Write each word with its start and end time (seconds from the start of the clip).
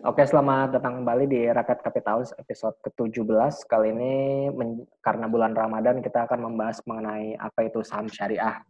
Oke, 0.00 0.24
selamat 0.24 0.80
datang 0.80 1.04
kembali 1.04 1.28
di 1.28 1.44
Rakyat 1.44 1.84
Kapitalis 1.84 2.32
episode 2.40 2.72
ke-17. 2.88 3.68
Kali 3.68 3.92
ini 3.92 4.48
karena 5.04 5.28
bulan 5.28 5.52
Ramadan 5.52 6.00
kita 6.00 6.24
akan 6.24 6.48
membahas 6.48 6.80
mengenai 6.88 7.36
apa 7.36 7.68
itu 7.68 7.84
saham 7.84 8.08
syariah. 8.08 8.64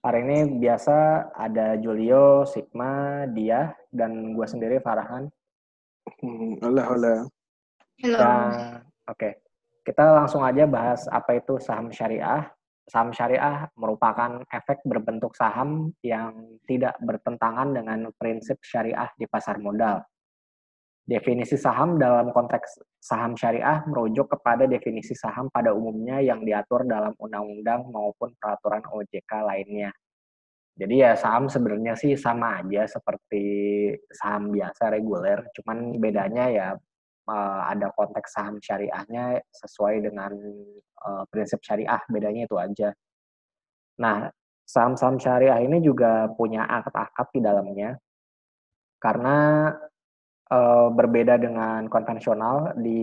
Hari 0.00 0.18
ini 0.24 0.64
biasa 0.64 1.28
ada 1.36 1.76
Julio, 1.76 2.48
Sigma, 2.48 3.28
Dia, 3.36 3.76
dan 3.92 4.32
gue 4.32 4.46
sendiri 4.48 4.80
Farhan. 4.80 5.28
Hmm, 6.24 6.56
halo, 6.64 6.82
halo. 6.96 7.14
Halo. 8.00 8.32
Oke, 9.12 9.44
kita 9.84 10.24
langsung 10.24 10.40
aja 10.40 10.64
bahas 10.64 11.04
apa 11.12 11.36
itu 11.36 11.60
saham 11.60 11.92
syariah. 11.92 12.48
Saham 12.86 13.10
syariah 13.10 13.66
merupakan 13.74 14.46
efek 14.46 14.86
berbentuk 14.86 15.34
saham 15.34 15.90
yang 16.06 16.58
tidak 16.70 16.94
bertentangan 17.02 17.74
dengan 17.74 18.14
prinsip 18.14 18.62
syariah 18.62 19.10
di 19.18 19.26
pasar 19.26 19.58
modal. 19.58 20.06
Definisi 21.06 21.54
saham 21.58 21.98
dalam 21.98 22.30
konteks 22.30 22.82
saham 22.98 23.34
syariah 23.38 23.82
merujuk 23.86 24.26
kepada 24.26 24.66
definisi 24.66 25.14
saham 25.14 25.46
pada 25.50 25.70
umumnya 25.70 26.18
yang 26.18 26.42
diatur 26.42 26.82
dalam 26.82 27.14
undang-undang 27.18 27.86
maupun 27.90 28.34
peraturan 28.38 28.82
OJK 28.82 29.32
lainnya. 29.46 29.90
Jadi 30.76 30.94
ya 31.00 31.14
saham 31.14 31.48
sebenarnya 31.50 31.94
sih 31.98 32.14
sama 32.14 32.60
aja 32.62 32.84
seperti 32.86 33.44
saham 34.12 34.50
biasa 34.50 34.92
reguler, 34.92 35.46
cuman 35.58 35.96
bedanya 35.96 36.44
ya 36.52 36.68
uh, 37.28 37.60
ada 37.68 37.90
konteks 37.92 38.34
saham 38.34 38.56
syariahnya 38.62 39.42
sesuai 39.50 40.02
dengan 40.02 40.32
uh, 41.06 41.24
prinsip 41.28 41.60
syariah, 41.62 42.00
bedanya 42.10 42.46
itu 42.46 42.56
aja. 42.56 42.90
Nah, 44.00 44.30
saham-saham 44.66 45.18
syariah 45.20 45.62
ini 45.62 45.78
juga 45.82 46.30
punya 46.34 46.66
akad-akad 46.66 47.26
di 47.34 47.40
dalamnya, 47.42 47.90
karena 48.98 49.70
uh, 50.50 50.88
berbeda 50.90 51.38
dengan 51.38 51.86
konvensional 51.86 52.74
di 52.78 53.02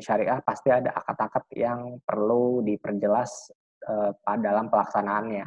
syariah 0.00 0.40
pasti 0.44 0.72
ada 0.72 0.92
akad-akad 0.96 1.44
yang 1.52 2.00
perlu 2.04 2.64
diperjelas 2.64 3.52
uh, 3.88 4.12
dalam 4.40 4.68
pelaksanaannya. 4.72 5.46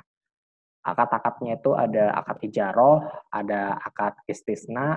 Akad-akadnya 0.79 1.59
itu 1.59 1.75
ada 1.75 2.16
akad 2.23 2.39
ijaroh, 2.39 3.03
ada 3.35 3.75
akad 3.83 4.16
istisna, 4.31 4.95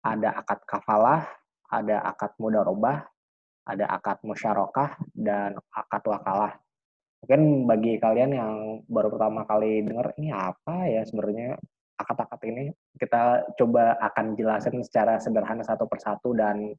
ada 0.00 0.32
akad 0.40 0.64
kafalah, 0.64 1.28
ada 1.68 2.04
akad 2.04 2.32
mudarobah, 2.40 3.04
ada 3.68 3.84
akad 3.92 4.24
musyarakah, 4.24 4.96
dan 5.12 5.56
akad 5.72 6.02
wakalah. 6.08 6.56
Mungkin 7.24 7.66
bagi 7.66 7.98
kalian 7.98 8.30
yang 8.30 8.54
baru 8.86 9.10
pertama 9.10 9.42
kali 9.42 9.82
dengar 9.82 10.14
ini 10.16 10.30
apa 10.30 10.86
ya 10.86 11.02
sebenarnya 11.02 11.58
akad-akad 11.98 12.40
ini, 12.46 12.70
kita 12.94 13.42
coba 13.58 13.98
akan 13.98 14.38
jelasin 14.38 14.78
secara 14.86 15.18
sederhana 15.18 15.66
satu 15.66 15.90
persatu 15.90 16.30
dan 16.30 16.70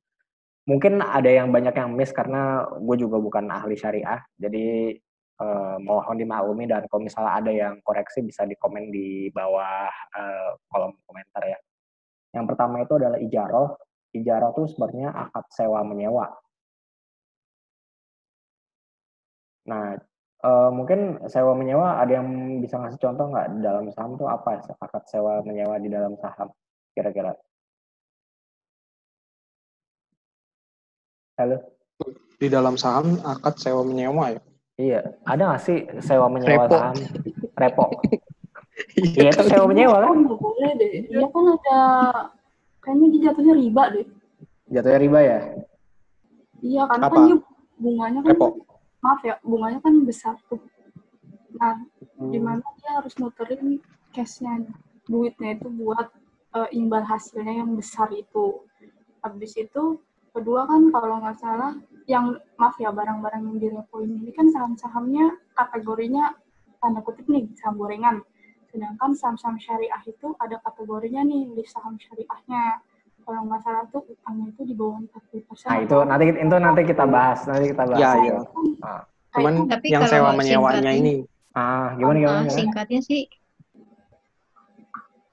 mungkin 0.64 1.04
ada 1.04 1.28
yang 1.28 1.52
banyak 1.52 1.76
yang 1.76 1.92
miss 1.92 2.16
karena 2.16 2.64
gue 2.80 2.96
juga 2.96 3.20
bukan 3.20 3.52
ahli 3.52 3.76
syariah, 3.76 4.24
jadi 4.40 4.96
eh, 5.44 5.78
mohon 5.84 6.16
dimaklumi 6.16 6.72
dan 6.72 6.88
kalau 6.88 7.04
misalnya 7.04 7.34
ada 7.36 7.52
yang 7.52 7.74
koreksi 7.84 8.24
bisa 8.24 8.48
di 8.48 8.56
komen 8.56 8.88
di 8.88 9.28
bawah 9.36 9.92
eh, 9.92 10.52
kolom 10.72 10.96
komentar 11.04 11.44
ya. 11.44 11.60
Yang 12.32 12.46
pertama 12.56 12.76
itu 12.86 12.94
adalah 12.96 13.20
ijaroh, 13.20 13.76
Ijarah 14.10 14.50
itu 14.58 14.74
sebenarnya 14.74 15.14
akad 15.14 15.46
sewa 15.54 15.86
menyewa. 15.86 16.34
Nah, 19.70 20.02
uh, 20.42 20.70
mungkin 20.74 21.22
sewa 21.30 21.54
menyewa 21.54 22.02
ada 22.02 22.18
yang 22.18 22.58
bisa 22.58 22.82
ngasih 22.82 22.98
contoh 22.98 23.30
nggak 23.30 23.48
di 23.54 23.60
dalam 23.62 23.86
saham 23.94 24.18
itu 24.18 24.26
apa 24.26 24.66
akad 24.66 25.04
sewa 25.06 25.46
menyewa 25.46 25.78
di 25.78 25.94
dalam 25.94 26.18
saham 26.18 26.50
kira-kira? 26.98 27.38
Halo? 31.38 31.62
Di 32.42 32.48
dalam 32.50 32.76
saham 32.82 33.22
akad 33.22 33.62
sewa 33.62 33.86
menyewa 33.86 34.34
ya? 34.34 34.42
Iya, 34.80 35.02
ada 35.28 35.54
nggak 35.54 35.62
sih 35.62 35.78
sewa 36.02 36.32
menyewa 36.34 36.66
Repo. 36.66 36.74
saham? 36.74 36.98
Repo. 37.56 37.86
Iya, 38.96 39.36
itu 39.36 39.44
sewa 39.52 39.68
menyewa 39.68 40.00
kan? 40.00 40.24
Nggak 40.24 40.40
boleh 40.40 40.72
deh. 40.80 41.04
Dia 41.12 41.28
kan 41.28 41.46
ada 41.52 41.80
kayaknya 42.80 43.08
dia 43.10 43.22
jatuhnya 43.30 43.54
riba 43.56 43.84
deh. 43.94 44.08
Jatuhnya 44.70 45.00
riba 45.00 45.20
ya? 45.22 45.40
Iya 46.60 46.84
kan 46.86 47.00
Apa? 47.02 47.16
kan 47.16 47.22
dia 47.28 47.38
bunganya 47.80 48.20
kan 48.20 48.32
Repo. 48.36 48.48
maaf 49.00 49.22
ya 49.24 49.36
bunganya 49.42 49.80
kan 49.80 49.94
besar 50.04 50.36
tuh. 50.48 50.60
Nah 51.56 51.76
Hmm. 52.20 52.36
di 52.36 52.40
mana 52.44 52.60
dia 52.84 53.00
harus 53.00 53.16
muterin 53.16 53.80
cashnya 54.12 54.68
duitnya 55.08 55.56
itu 55.56 55.72
buat 55.72 56.12
eh, 56.52 56.70
imbal 56.76 57.00
hasilnya 57.02 57.64
yang 57.64 57.80
besar 57.80 58.12
itu. 58.12 58.60
Habis 59.24 59.56
itu 59.56 60.04
kedua 60.36 60.68
kan 60.68 60.92
kalau 60.92 61.24
nggak 61.24 61.40
salah 61.40 61.80
yang 62.12 62.36
maaf 62.60 62.76
ya 62.76 62.92
barang-barang 62.92 63.40
yang 63.40 63.58
direpoin 63.58 64.12
ini 64.20 64.36
kan 64.36 64.52
saham-sahamnya 64.52 65.32
kategorinya 65.56 66.36
tanda 66.84 67.00
kutip 67.00 67.24
nih 67.32 67.48
saham 67.56 67.80
gorengan. 67.80 68.20
Sedangkan 68.70 69.12
saham-saham 69.18 69.58
syariah 69.58 70.02
itu 70.06 70.28
ada 70.38 70.62
kategorinya 70.62 71.26
nih 71.26 71.58
di 71.58 71.64
saham 71.66 71.98
syariahnya. 71.98 72.82
Kalau 73.26 73.46
nggak 73.46 73.62
salah 73.62 73.86
tuh 73.94 74.02
utangnya 74.10 74.50
itu 74.50 74.62
di 74.66 74.74
bawah 74.74 74.98
40%. 75.06 75.70
Nah, 75.70 75.80
itu 75.86 75.98
nanti 76.02 76.24
itu 76.34 76.56
nanti 76.58 76.82
kita 76.86 77.06
bahas, 77.06 77.40
nanti 77.46 77.66
kita 77.74 77.84
bahas. 77.86 78.02
Ya, 78.02 78.12
itu. 78.18 78.26
iya. 78.26 78.38
Ah, 78.82 79.02
Cuman 79.30 79.54
Tapi 79.70 79.86
yang 79.94 80.04
sewa 80.10 80.34
menyewanya 80.34 80.92
ini. 80.94 81.16
ah 81.54 81.94
gimana 81.94 82.18
gimana? 82.18 82.40
Uh, 82.42 82.44
gimana? 82.46 82.58
singkatnya 82.58 83.02
sih, 83.06 83.22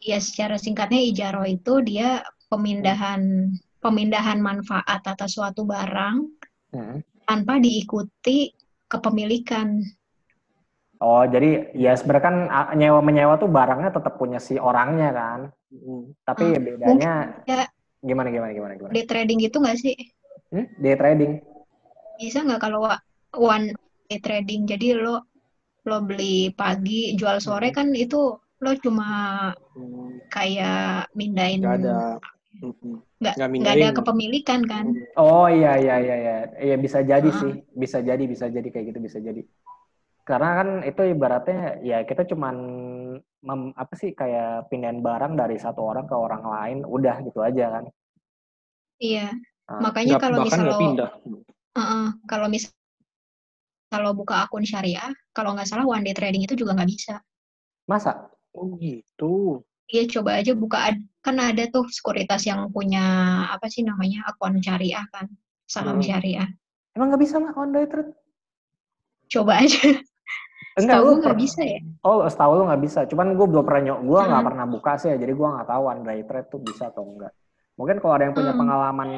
ya 0.01 0.19
secara 0.21 0.57
singkatnya 0.61 1.01
ijaro 1.01 1.45
itu 1.45 1.81
dia 1.85 2.21
pemindahan 2.49 3.53
pemindahan 3.81 4.39
manfaat 4.41 5.03
atas 5.05 5.37
suatu 5.37 5.65
barang 5.65 6.17
Hmm. 6.75 7.01
tanpa 7.25 7.57
diikuti 7.57 8.53
kepemilikan. 8.91 9.81
Oh, 10.97 11.23
jadi 11.29 11.77
ya 11.77 11.93
sebenarnya 11.93 12.25
kan 12.25 12.37
nyewa 12.77 13.01
menyewa 13.05 13.35
tuh 13.37 13.51
barangnya 13.53 13.91
tetap 13.93 14.17
punya 14.17 14.41
si 14.41 14.57
orangnya 14.57 15.11
kan. 15.13 15.41
Hmm. 15.69 16.03
Tapi 16.25 16.43
Hmm, 16.45 16.55
ya 16.57 16.61
bedanya 16.63 17.13
ya. 17.45 17.65
gimana 18.01 18.29
gimana 18.33 18.53
gimana 18.57 18.73
gimana. 18.79 18.93
Day 18.95 19.05
trading 19.05 19.39
gitu 19.45 19.57
nggak 19.61 19.77
sih? 19.77 19.97
Hmm? 20.53 20.67
Day 20.81 20.95
trading. 20.97 21.33
Bisa 22.17 22.41
nggak 22.47 22.61
kalau 22.65 22.81
one 23.37 23.77
day 24.09 24.21
trading? 24.25 24.65
Jadi 24.65 24.97
lo 24.97 25.29
lo 25.87 26.03
beli 26.03 26.51
pagi, 26.51 27.15
jual 27.15 27.39
sore 27.45 27.71
kan 27.77 27.93
itu 27.93 28.41
lo 28.65 28.71
cuma 28.81 29.09
Hmm. 29.77 30.17
kayak 30.33 31.13
mindahin 31.13 31.61
Nggak 31.61 31.75
ada. 31.85 31.99
Nggak 33.21 33.35
nggak 33.37 33.49
nggak 33.61 33.75
ada 33.77 33.89
kepemilikan 33.93 34.61
kan? 34.65 34.85
Oh 35.17 35.47
iya 35.49 35.77
iya 35.77 35.95
iya 36.01 36.15
iya. 36.25 36.35
Iya 36.57 36.77
bisa 36.81 36.99
jadi 37.05 37.29
Ah. 37.29 37.37
sih. 37.37 37.53
Bisa 37.77 37.99
jadi 38.01 38.25
bisa 38.25 38.47
jadi 38.49 38.69
kayak 38.73 38.87
gitu 38.93 39.01
bisa 39.05 39.19
jadi. 39.21 39.45
Karena 40.27 40.59
kan 40.59 40.69
itu 40.83 41.03
ibaratnya 41.07 41.79
ya 41.87 42.03
kita 42.03 42.27
cuman 42.27 42.57
mem- 43.47 43.75
apa 43.79 43.95
sih 43.95 44.11
kayak 44.11 44.67
pindahin 44.67 44.99
barang 44.99 45.39
dari 45.39 45.55
satu 45.55 45.87
orang 45.87 46.11
ke 46.11 46.17
orang 46.19 46.43
lain 46.43 46.79
udah 46.83 47.23
gitu 47.23 47.47
aja 47.47 47.79
kan. 47.79 47.85
Iya. 48.99 49.31
Ah. 49.71 49.87
Makanya 49.87 50.19
kalau 50.19 50.43
bahkan 50.43 50.67
misal 50.67 50.79
pindah. 50.83 51.11
Heeh, 51.79 52.07
kalau 52.27 52.47
misal 52.51 52.75
kalau 53.87 54.11
buka 54.19 54.43
akun 54.43 54.67
syariah, 54.67 55.15
kalau 55.31 55.55
nggak 55.55 55.71
salah 55.71 55.87
one 55.87 56.03
day 56.03 56.11
trading 56.11 56.43
itu 56.43 56.59
juga 56.59 56.75
nggak 56.75 56.91
bisa. 56.91 57.23
Masa? 57.87 58.27
Oh 58.51 58.75
gitu. 58.83 59.63
Iya, 59.87 60.11
coba 60.19 60.43
aja 60.43 60.59
buka 60.59 60.91
kan 61.23 61.37
ada 61.39 61.71
tuh 61.71 61.87
sekuritas 61.87 62.43
yang 62.51 62.67
punya 62.75 63.03
apa 63.55 63.71
sih 63.71 63.87
namanya 63.87 64.27
akun 64.27 64.59
syariah 64.59 65.07
kan, 65.15 65.31
saham 65.71 66.03
Hmm. 66.03 66.07
syariah. 66.07 66.51
Emang 66.99 67.15
nggak 67.15 67.23
bisa 67.23 67.39
mah 67.39 67.55
on 67.55 67.71
day 67.71 67.87
trade? 67.87 68.11
Coba 69.31 69.63
aja. 69.63 69.79
Enggak, 70.77 71.01
Setahu 71.01 71.09
lu 71.09 71.13
gue 71.17 71.23
nggak 71.25 71.39
bisa 71.41 71.61
ya. 71.65 71.81
Oh, 72.05 72.21
setahu 72.29 72.53
lu 72.61 72.63
nggak 72.69 72.83
bisa. 72.85 73.01
Cuman 73.09 73.27
gue 73.33 73.47
belum 73.49 73.65
pernah 73.65 73.83
nyok, 73.89 74.01
gue 74.05 74.21
nggak 74.21 74.37
Hmm. 74.37 74.49
pernah 74.53 74.67
buka 74.69 74.93
sih 75.01 75.09
ya. 75.09 75.17
Jadi 75.17 75.33
gue 75.33 75.49
nggak 75.49 75.69
tahu 75.73 75.83
one 75.89 76.03
day 76.05 76.21
trade 76.29 76.49
tuh 76.53 76.61
bisa 76.61 76.85
atau 76.93 77.03
enggak. 77.09 77.33
Mungkin 77.77 77.97
kalau 78.01 78.13
ada 78.17 78.25
yang 78.29 78.37
punya 78.37 78.53
Hmm. 78.53 78.61
pengalaman, 78.61 79.11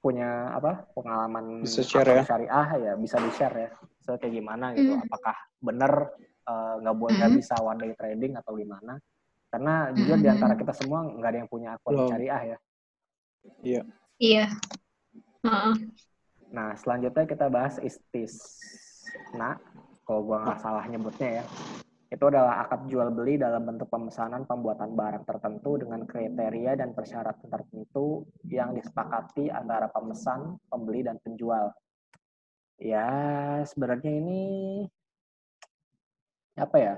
punya 0.00 0.30
apa? 0.56 0.72
Pengalaman 0.96 1.44
Bisa 1.60 1.84
share 1.84 2.08
ya. 2.08 2.22
syariah 2.24 2.68
ya 2.80 2.92
bisa 2.96 3.16
di 3.20 3.30
share 3.32 3.56
ya. 3.56 3.70
So 4.00 4.16
kayak 4.16 4.32
gimana 4.32 4.72
gitu? 4.72 4.96
Hmm. 4.96 5.04
Apakah 5.04 5.36
bener 5.60 5.92
eh, 6.44 6.74
nggak 6.84 6.96
boleh 6.96 7.14
nggak 7.16 7.32
Hmm. 7.32 7.40
bisa 7.40 7.54
one 7.60 7.80
day 7.80 7.92
trading 7.96 8.32
atau 8.36 8.52
gimana? 8.56 8.96
Karena 9.48 9.92
jujur 9.92 10.16
di 10.16 10.28
Hmm. 10.28 10.36
antara 10.40 10.56
kita 10.56 10.72
semua 10.72 11.04
nggak 11.04 11.30
ada 11.30 11.38
yang 11.40 11.48
punya 11.48 11.68
akun 11.76 11.92
Belum. 11.96 12.08
syariah 12.12 12.42
ya. 12.44 12.58
Iya. 13.60 13.82
Iya. 14.16 14.44
Heeh. 15.44 15.74
Nah, 16.48 16.72
selanjutnya 16.76 17.24
kita 17.24 17.48
bahas 17.48 17.76
istisna. 17.80 19.60
Kalau 20.04 20.20
gua 20.22 20.44
nggak 20.44 20.60
salah 20.60 20.84
nyebutnya 20.86 21.40
ya. 21.40 21.44
Itu 22.12 22.30
adalah 22.30 22.62
akad 22.62 22.86
jual 22.86 23.10
beli 23.10 23.40
dalam 23.40 23.66
bentuk 23.66 23.90
pemesanan 23.90 24.46
pembuatan 24.46 24.94
barang 24.94 25.24
tertentu 25.26 25.80
dengan 25.80 26.06
kriteria 26.06 26.78
dan 26.78 26.94
persyaratan 26.94 27.48
tertentu 27.50 28.22
yang 28.46 28.70
disepakati 28.70 29.50
antara 29.50 29.90
pemesan, 29.90 30.60
pembeli, 30.70 31.02
dan 31.02 31.18
penjual. 31.18 31.74
Ya, 32.78 33.10
sebenarnya 33.66 34.12
ini 34.14 34.42
apa 36.54 36.76
ya? 36.78 36.94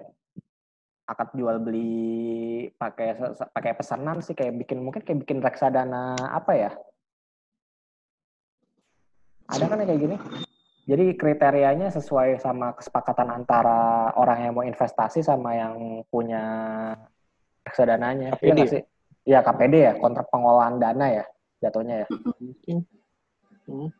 akad 1.06 1.38
jual 1.38 1.62
beli 1.62 2.66
pakai 2.74 3.14
pakai 3.54 3.72
pesanan 3.78 4.18
sih 4.18 4.34
kayak 4.34 4.58
bikin 4.66 4.82
mungkin 4.82 5.06
kayak 5.06 5.22
bikin 5.22 5.38
reksadana 5.38 6.18
apa 6.18 6.52
ya? 6.58 6.70
Ada 9.46 9.70
kan 9.70 9.86
kayak 9.86 10.00
gini? 10.02 10.16
Jadi 10.86 11.18
kriterianya 11.18 11.90
sesuai 11.90 12.38
sama 12.38 12.70
kesepakatan 12.78 13.26
antara 13.34 14.14
orang 14.14 14.38
yang 14.46 14.52
mau 14.54 14.62
investasi 14.62 15.18
sama 15.18 15.58
yang 15.58 16.06
punya 16.06 16.42
reksadananya. 17.66 18.38
KPD 18.38 18.46
Iya 18.46 18.54
ya? 18.54 18.66
sih? 18.70 18.82
Iya 19.26 19.38
KPD 19.42 19.74
ya, 19.74 19.92
kontrak 19.98 20.30
pengolahan 20.30 20.78
dana 20.78 21.06
ya 21.10 21.24
jatuhnya 21.58 22.06
ya. 22.06 22.08
Mungkin. 22.38 22.76
Hmm. 23.66 23.90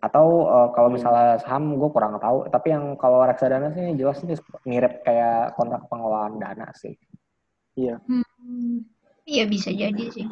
Atau 0.00 0.48
eh, 0.48 0.68
kalau 0.72 0.88
Hmm. 0.88 0.96
misalnya 0.96 1.28
saham 1.44 1.76
gue 1.76 1.90
kurang 1.92 2.16
tahu, 2.16 2.48
tapi 2.48 2.72
yang 2.72 2.96
kalau 2.96 3.20
reksadana 3.28 3.68
sih 3.76 3.92
jelas 3.92 4.16
sih 4.24 4.32
mirip 4.64 5.04
kayak 5.04 5.52
kontrak 5.60 5.84
pengolahan 5.92 6.40
dana 6.40 6.72
sih. 6.72 6.96
Hmm, 7.76 8.80
Iya 9.28 9.44
bisa 9.44 9.72
jadi 9.72 10.04
sih. 10.08 10.24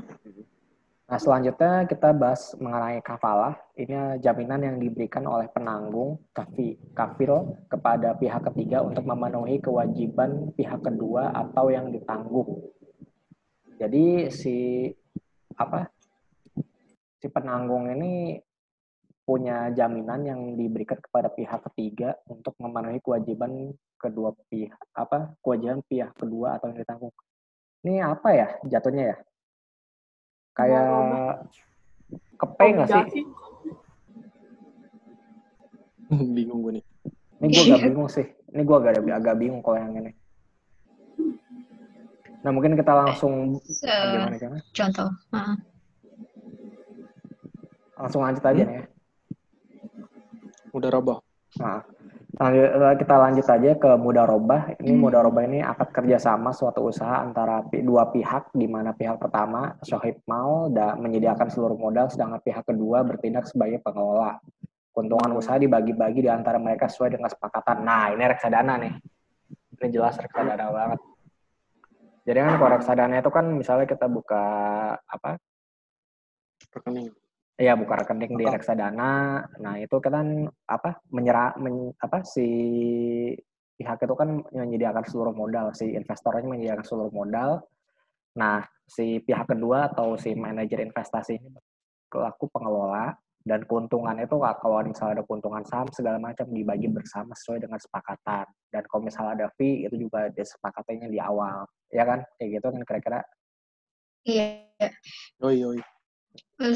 Nah, 1.02 1.18
selanjutnya 1.18 1.84
kita 1.90 2.14
bahas 2.14 2.54
mengenai 2.62 3.02
kafalah. 3.02 3.58
Ini 3.74 4.22
jaminan 4.22 4.62
yang 4.62 4.76
diberikan 4.78 5.26
oleh 5.26 5.50
penanggung 5.50 6.22
kafi, 6.30 6.78
kafil 6.94 7.58
kepada 7.66 8.14
pihak 8.16 8.46
ketiga 8.52 8.86
untuk 8.86 9.04
memenuhi 9.04 9.58
kewajiban 9.58 10.54
pihak 10.54 10.80
kedua 10.80 11.34
atau 11.34 11.68
yang 11.74 11.90
ditanggung. 11.90 12.70
Jadi 13.82 14.30
si 14.30 14.88
apa? 15.58 15.90
Si 17.18 17.26
penanggung 17.26 17.90
ini 17.90 18.38
punya 19.22 19.70
jaminan 19.74 20.22
yang 20.22 20.40
diberikan 20.54 20.98
kepada 20.98 21.30
pihak 21.30 21.66
ketiga 21.70 22.14
untuk 22.30 22.54
memenuhi 22.62 23.02
kewajiban 23.02 23.74
kedua 23.98 24.34
pihak 24.46 24.78
apa? 24.94 25.34
Kewajiban 25.42 25.82
pihak 25.82 26.14
kedua 26.14 26.62
atau 26.62 26.70
yang 26.70 26.78
ditanggung. 26.78 27.14
Ini 27.82 28.06
apa 28.06 28.28
ya 28.30 28.48
jatuhnya 28.62 29.04
ya? 29.12 29.16
Kayak 30.52 31.48
kepe 32.36 32.64
nggak 32.76 32.88
sih? 32.88 33.02
Obligasi. 33.02 33.20
Bingung 36.12 36.60
gue 36.60 36.72
nih. 36.76 36.84
Ini 37.40 37.46
gue 37.48 37.62
agak 37.66 37.80
bingung 37.88 38.08
sih. 38.08 38.26
Ini 38.52 38.62
gue 38.62 38.76
agak 38.76 38.92
agak 39.00 39.34
bingung 39.40 39.62
kalau 39.64 39.78
yang 39.80 39.96
ini. 39.96 40.12
Nah 42.42 42.50
mungkin 42.50 42.74
kita 42.74 42.92
langsung 42.92 43.62
Se- 43.64 43.86
gimana 43.86 44.36
gimana? 44.36 44.60
contoh. 44.74 45.08
Ah. 45.32 45.56
Langsung 47.96 48.20
lanjut 48.26 48.44
aja 48.44 48.62
nih. 48.66 48.76
ya. 48.76 48.84
Udah 50.74 50.90
roboh. 50.90 51.18
Nah, 51.60 51.80
eh, 51.80 52.01
kita 52.32 53.14
lanjut 53.20 53.44
aja 53.44 53.70
ke 53.76 53.90
mudarobah. 54.00 54.80
Ini 54.80 54.96
Hmm. 54.96 55.04
mudarobah 55.04 55.44
ini 55.44 55.60
akad 55.60 55.92
kerjasama 55.92 56.56
suatu 56.56 56.88
usaha 56.88 57.20
antara 57.20 57.60
dua 57.68 58.08
pihak, 58.08 58.56
di 58.56 58.64
mana 58.64 58.96
pihak 58.96 59.20
pertama 59.20 59.76
sohib 59.84 60.24
mal 60.24 60.72
dan 60.72 60.96
menyediakan 60.96 61.52
seluruh 61.52 61.76
modal, 61.76 62.08
sedangkan 62.08 62.40
pihak 62.40 62.64
kedua 62.64 63.04
bertindak 63.04 63.44
sebagai 63.44 63.84
pengelola. 63.84 64.40
Keuntungan 64.92 65.36
usaha 65.36 65.60
dibagi-bagi 65.60 66.24
di 66.24 66.30
antara 66.32 66.56
mereka 66.56 66.88
sesuai 66.88 67.16
dengan 67.16 67.28
kesepakatan. 67.28 67.84
Nah, 67.84 68.12
ini 68.12 68.24
reksadana 68.24 68.74
nih. 68.80 68.92
Ini 69.80 69.88
jelas 69.92 70.16
reksadana 70.16 70.68
banget. 70.72 71.00
Jadi 72.22 72.38
kan 72.38 72.54
kalau 72.60 72.70
reksadana 72.76 73.14
itu 73.18 73.30
kan 73.34 73.44
misalnya 73.50 73.86
kita 73.88 74.06
buka 74.06 74.44
apa 75.04 75.36
Rekening. 76.72 77.12
Iya, 77.62 77.78
buka 77.78 77.94
rekening 78.02 78.34
di 78.34 78.42
reksadana. 78.42 79.38
Nah, 79.62 79.74
itu 79.78 79.94
kan 80.02 80.50
apa? 80.66 80.98
Menyerah 81.14 81.54
men- 81.62 81.94
apa 82.02 82.26
si 82.26 82.42
pihak 83.78 84.02
itu 84.02 84.14
kan 84.18 84.42
menyediakan 84.50 85.06
seluruh 85.06 85.30
modal, 85.30 85.70
si 85.70 85.94
investornya 85.94 86.42
menyediakan 86.42 86.82
seluruh 86.82 87.14
modal. 87.14 87.62
Nah, 88.34 88.66
si 88.82 89.22
pihak 89.22 89.46
kedua 89.46 89.94
atau 89.94 90.18
si 90.18 90.34
manajer 90.34 90.82
investasi 90.82 91.38
ini 91.38 91.54
pelaku 92.10 92.50
pengelola 92.50 93.14
dan 93.46 93.62
keuntungan 93.62 94.18
itu 94.18 94.42
kalau 94.42 94.82
misalnya 94.82 95.22
ada 95.22 95.24
keuntungan 95.26 95.62
saham 95.62 95.86
segala 95.94 96.18
macam 96.18 96.50
dibagi 96.50 96.90
bersama 96.90 97.30
sesuai 97.38 97.62
dengan 97.62 97.78
kesepakatan. 97.78 98.50
Dan 98.74 98.82
kalau 98.90 99.06
misalnya 99.06 99.32
ada 99.38 99.48
fee 99.54 99.86
itu 99.86 100.10
juga 100.10 100.26
disepakatinya 100.34 101.06
di 101.06 101.22
awal. 101.22 101.62
Ya 101.94 102.02
kan? 102.10 102.26
Kayak 102.42 102.58
gitu 102.58 102.66
kan 102.74 102.82
kira-kira 102.90 103.20
Iya. 104.26 104.66
Yoi, 105.42 105.62
yoi. 105.62 105.78
Eh, 106.62 106.74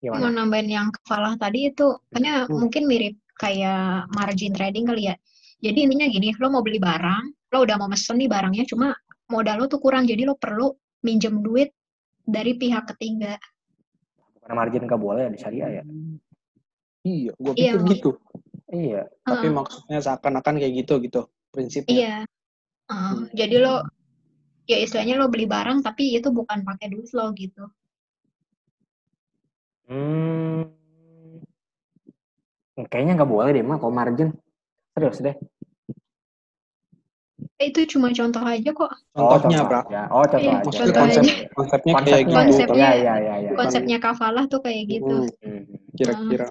sorry, 0.00 0.16
mau 0.16 0.18
gimana? 0.24 0.36
nambahin 0.42 0.68
yang 0.68 0.88
kafalah 0.90 1.36
tadi 1.36 1.68
itu 1.68 1.86
kayaknya 2.08 2.48
Hmm. 2.48 2.56
mungkin 2.56 2.82
mirip 2.88 3.14
kayak 3.36 4.08
margin 4.12 4.52
trading 4.52 4.84
kali 4.84 5.08
ya. 5.08 5.14
Jadi 5.60 5.78
intinya 5.84 6.08
gini, 6.08 6.32
lo 6.40 6.48
mau 6.48 6.64
beli 6.64 6.80
barang, 6.80 7.52
lo 7.52 7.58
udah 7.60 7.76
mau 7.76 7.88
mesen 7.88 8.16
nih 8.16 8.28
barangnya, 8.28 8.64
cuma 8.64 8.96
modal 9.28 9.60
lo 9.60 9.66
tuh 9.68 9.76
kurang, 9.76 10.08
jadi 10.08 10.24
lo 10.24 10.36
perlu 10.36 10.72
minjem 11.04 11.44
duit 11.44 11.72
dari 12.24 12.56
pihak 12.56 12.88
ketiga. 12.96 13.36
Bukan 14.40 14.56
margin 14.56 14.88
nggak 14.88 15.00
boleh 15.00 15.28
ya 15.28 15.30
di 15.30 15.38
syariah 15.38 15.70
ya? 15.80 15.84
Iya, 17.00 17.32
gue 17.36 17.52
Iya, 17.56 17.72
pikir 17.76 17.80
mak- 17.80 17.90
gitu. 17.96 18.10
Iya. 18.70 19.02
Tapi 19.24 19.46
maksudnya 19.48 19.98
seakan-akan 20.00 20.54
kayak 20.60 20.72
gitu 20.84 20.94
gitu 21.00 21.20
prinsipnya. 21.48 21.92
Iya. 21.92 22.16
Heeh, 22.88 23.12
Hmm. 23.16 23.24
jadi 23.32 23.56
lo 23.60 23.74
ya 24.64 24.76
istilahnya 24.80 25.16
lo 25.16 25.28
beli 25.28 25.44
barang 25.44 25.80
tapi 25.80 26.16
itu 26.16 26.28
bukan 26.28 26.64
pakai 26.64 26.88
duit 26.88 27.08
lo 27.12 27.32
gitu. 27.36 27.68
Hmm. 29.90 30.62
Kayaknya 32.80 33.12
nggak 33.18 33.30
boleh 33.30 33.50
deh, 33.50 33.64
mah 33.66 33.76
kalau 33.76 33.92
margin. 33.92 34.30
Serius 34.94 35.18
deh. 35.18 35.34
Eh, 37.60 37.68
itu 37.68 37.84
cuma 37.96 38.08
contoh 38.08 38.40
aja 38.40 38.70
kok. 38.72 38.92
Contohnya, 39.12 39.58
oh, 39.60 39.68
aja. 39.68 40.00
Oh, 40.08 40.24
contoh 40.24 40.40
Iya, 40.40 40.52
aja. 40.56 40.70
Contoh 40.70 40.96
konsep 40.96 41.22
aja. 41.26 41.32
konsepnya 41.52 41.92
kayak 41.92 42.00
Konsepnya, 42.00 42.24
gitu. 42.24 42.36
Konsepnya- 42.40 42.80
ya, 42.80 42.94
ya, 42.96 43.14
ya, 43.20 43.34
ya. 43.36 43.50
Konsepnya 43.52 43.98
kafalah 44.00 44.44
tuh 44.48 44.60
kayak 44.64 44.82
gitu. 44.88 45.18
Hmm, 45.28 45.44
Hmm. 45.44 45.62
Kira-kira 45.92 46.48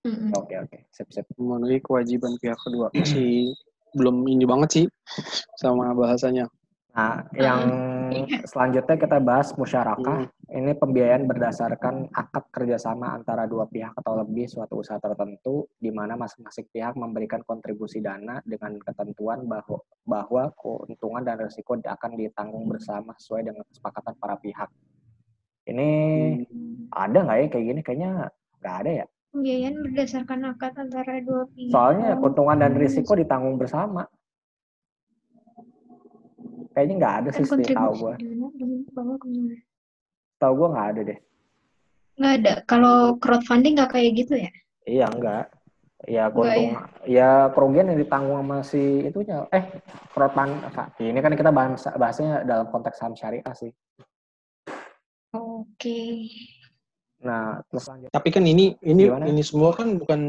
Mm-mm. 0.00 0.32
Oke, 0.32 0.56
oke. 0.56 0.78
Sip, 0.96 1.12
sip. 1.12 1.28
memenuhi 1.36 1.76
kewajiban 1.84 2.32
pihak 2.40 2.56
kedua. 2.56 2.88
Masih 2.96 3.52
belum 3.92 4.24
ini 4.32 4.48
banget 4.48 4.68
sih 4.72 4.84
sama 5.60 5.92
bahasanya. 5.92 6.48
Nah, 6.96 7.20
yang 7.36 7.60
Iya. 7.68 7.99
Selanjutnya 8.46 8.96
kita 8.98 9.18
bahas 9.22 9.52
musyarakah. 9.54 10.26
Hmm. 10.26 10.48
Ini 10.50 10.74
pembiayaan 10.74 11.30
berdasarkan 11.30 12.10
akad 12.10 12.50
kerjasama 12.50 13.14
antara 13.14 13.46
dua 13.46 13.70
pihak 13.70 13.94
atau 13.94 14.18
lebih 14.18 14.50
suatu 14.50 14.82
usaha 14.82 14.98
tertentu, 14.98 15.70
di 15.78 15.94
mana 15.94 16.18
masing-masing 16.18 16.66
pihak 16.74 16.98
memberikan 16.98 17.46
kontribusi 17.46 18.02
dana 18.02 18.42
dengan 18.42 18.74
ketentuan 18.82 19.46
bahwa, 19.46 19.78
bahwa 20.02 20.50
keuntungan 20.58 21.22
dan 21.22 21.38
risiko 21.38 21.78
akan 21.78 22.10
ditanggung 22.18 22.66
bersama 22.66 23.14
sesuai 23.14 23.46
dengan 23.46 23.62
kesepakatan 23.70 24.14
para 24.18 24.36
pihak. 24.42 24.70
Ini 25.70 25.88
Hmm. 26.50 26.90
ada 26.90 27.18
nggak 27.22 27.38
ya 27.38 27.46
kayak 27.46 27.64
gini? 27.70 27.80
Kayaknya 27.86 28.10
nggak 28.58 28.76
ada 28.82 28.90
ya. 28.90 29.06
Pembiayaan 29.30 29.76
berdasarkan 29.86 30.40
akad 30.50 30.74
antara 30.74 31.22
dua 31.22 31.46
pihak. 31.54 31.70
Soalnya 31.70 32.18
keuntungan 32.18 32.58
dan 32.58 32.74
risiko 32.74 33.14
ditanggung 33.14 33.54
bersama. 33.54 34.10
Kayaknya 36.70 36.94
nggak 37.02 37.14
ada 37.18 37.28
sih, 37.34 37.44
setahu 37.44 37.58
kontribusi 37.58 38.00
gue. 38.00 38.14
Tahu 40.38 40.52
gue 40.54 40.68
nggak 40.70 40.88
ada 40.94 41.00
deh. 41.02 41.18
Nggak 42.20 42.32
ada. 42.40 42.52
Kalau 42.68 42.96
crowdfunding 43.18 43.74
nggak 43.78 43.90
kayak 43.90 44.10
gitu 44.14 44.34
ya? 44.38 44.50
Iya 44.86 45.06
enggak. 45.10 45.44
Ya 46.08 46.32
Enggak 46.32 46.56
keuntungan, 46.56 46.84
ya 47.04 47.30
kerugian 47.52 47.86
yang 47.92 47.98
ditanggung 48.00 48.38
sama 48.40 48.58
si 48.64 49.04
itunya. 49.04 49.44
Eh, 49.52 49.64
crowdfund. 50.16 50.52
Ini 50.96 51.18
kan 51.20 51.34
kita 51.36 51.50
bahas 51.52 51.84
bahasnya 51.98 52.46
dalam 52.46 52.70
konteks 52.72 52.96
saham 52.96 53.12
syariah 53.12 53.52
sih. 53.52 53.74
Oke. 55.34 56.26
Nah, 57.20 57.60
terus 57.68 57.84
lanjut. 57.84 58.08
Tapi 58.08 58.28
kan 58.32 58.44
ini 58.48 58.74
ini 58.80 59.12
Gimana? 59.12 59.28
ini 59.28 59.42
semua 59.44 59.76
kan 59.76 60.00
bukan 60.00 60.20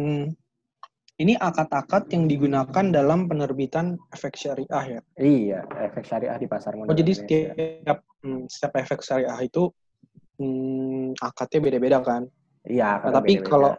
ini 1.22 1.38
akad-akad 1.38 2.10
yang 2.10 2.26
digunakan 2.26 2.86
dalam 2.90 3.30
penerbitan 3.30 3.94
efek 4.10 4.34
syariah 4.34 4.98
ya. 4.98 5.02
Iya, 5.22 5.60
efek 5.70 6.04
syariah 6.10 6.38
di 6.42 6.50
pasar 6.50 6.74
Oh 6.74 6.82
modal 6.82 6.98
jadi 6.98 7.14
Indonesia. 7.14 7.54
setiap 7.54 7.98
hmm, 8.26 8.42
setiap 8.50 8.74
efek 8.82 9.00
syariah 9.06 9.40
itu 9.46 9.70
hmm, 10.42 11.22
akadnya 11.22 11.60
beda-beda 11.62 11.98
kan. 12.02 12.26
Iya, 12.66 13.06
Nah, 13.06 13.14
tapi 13.14 13.38
beda-beda. 13.38 13.50
kalau 13.54 13.72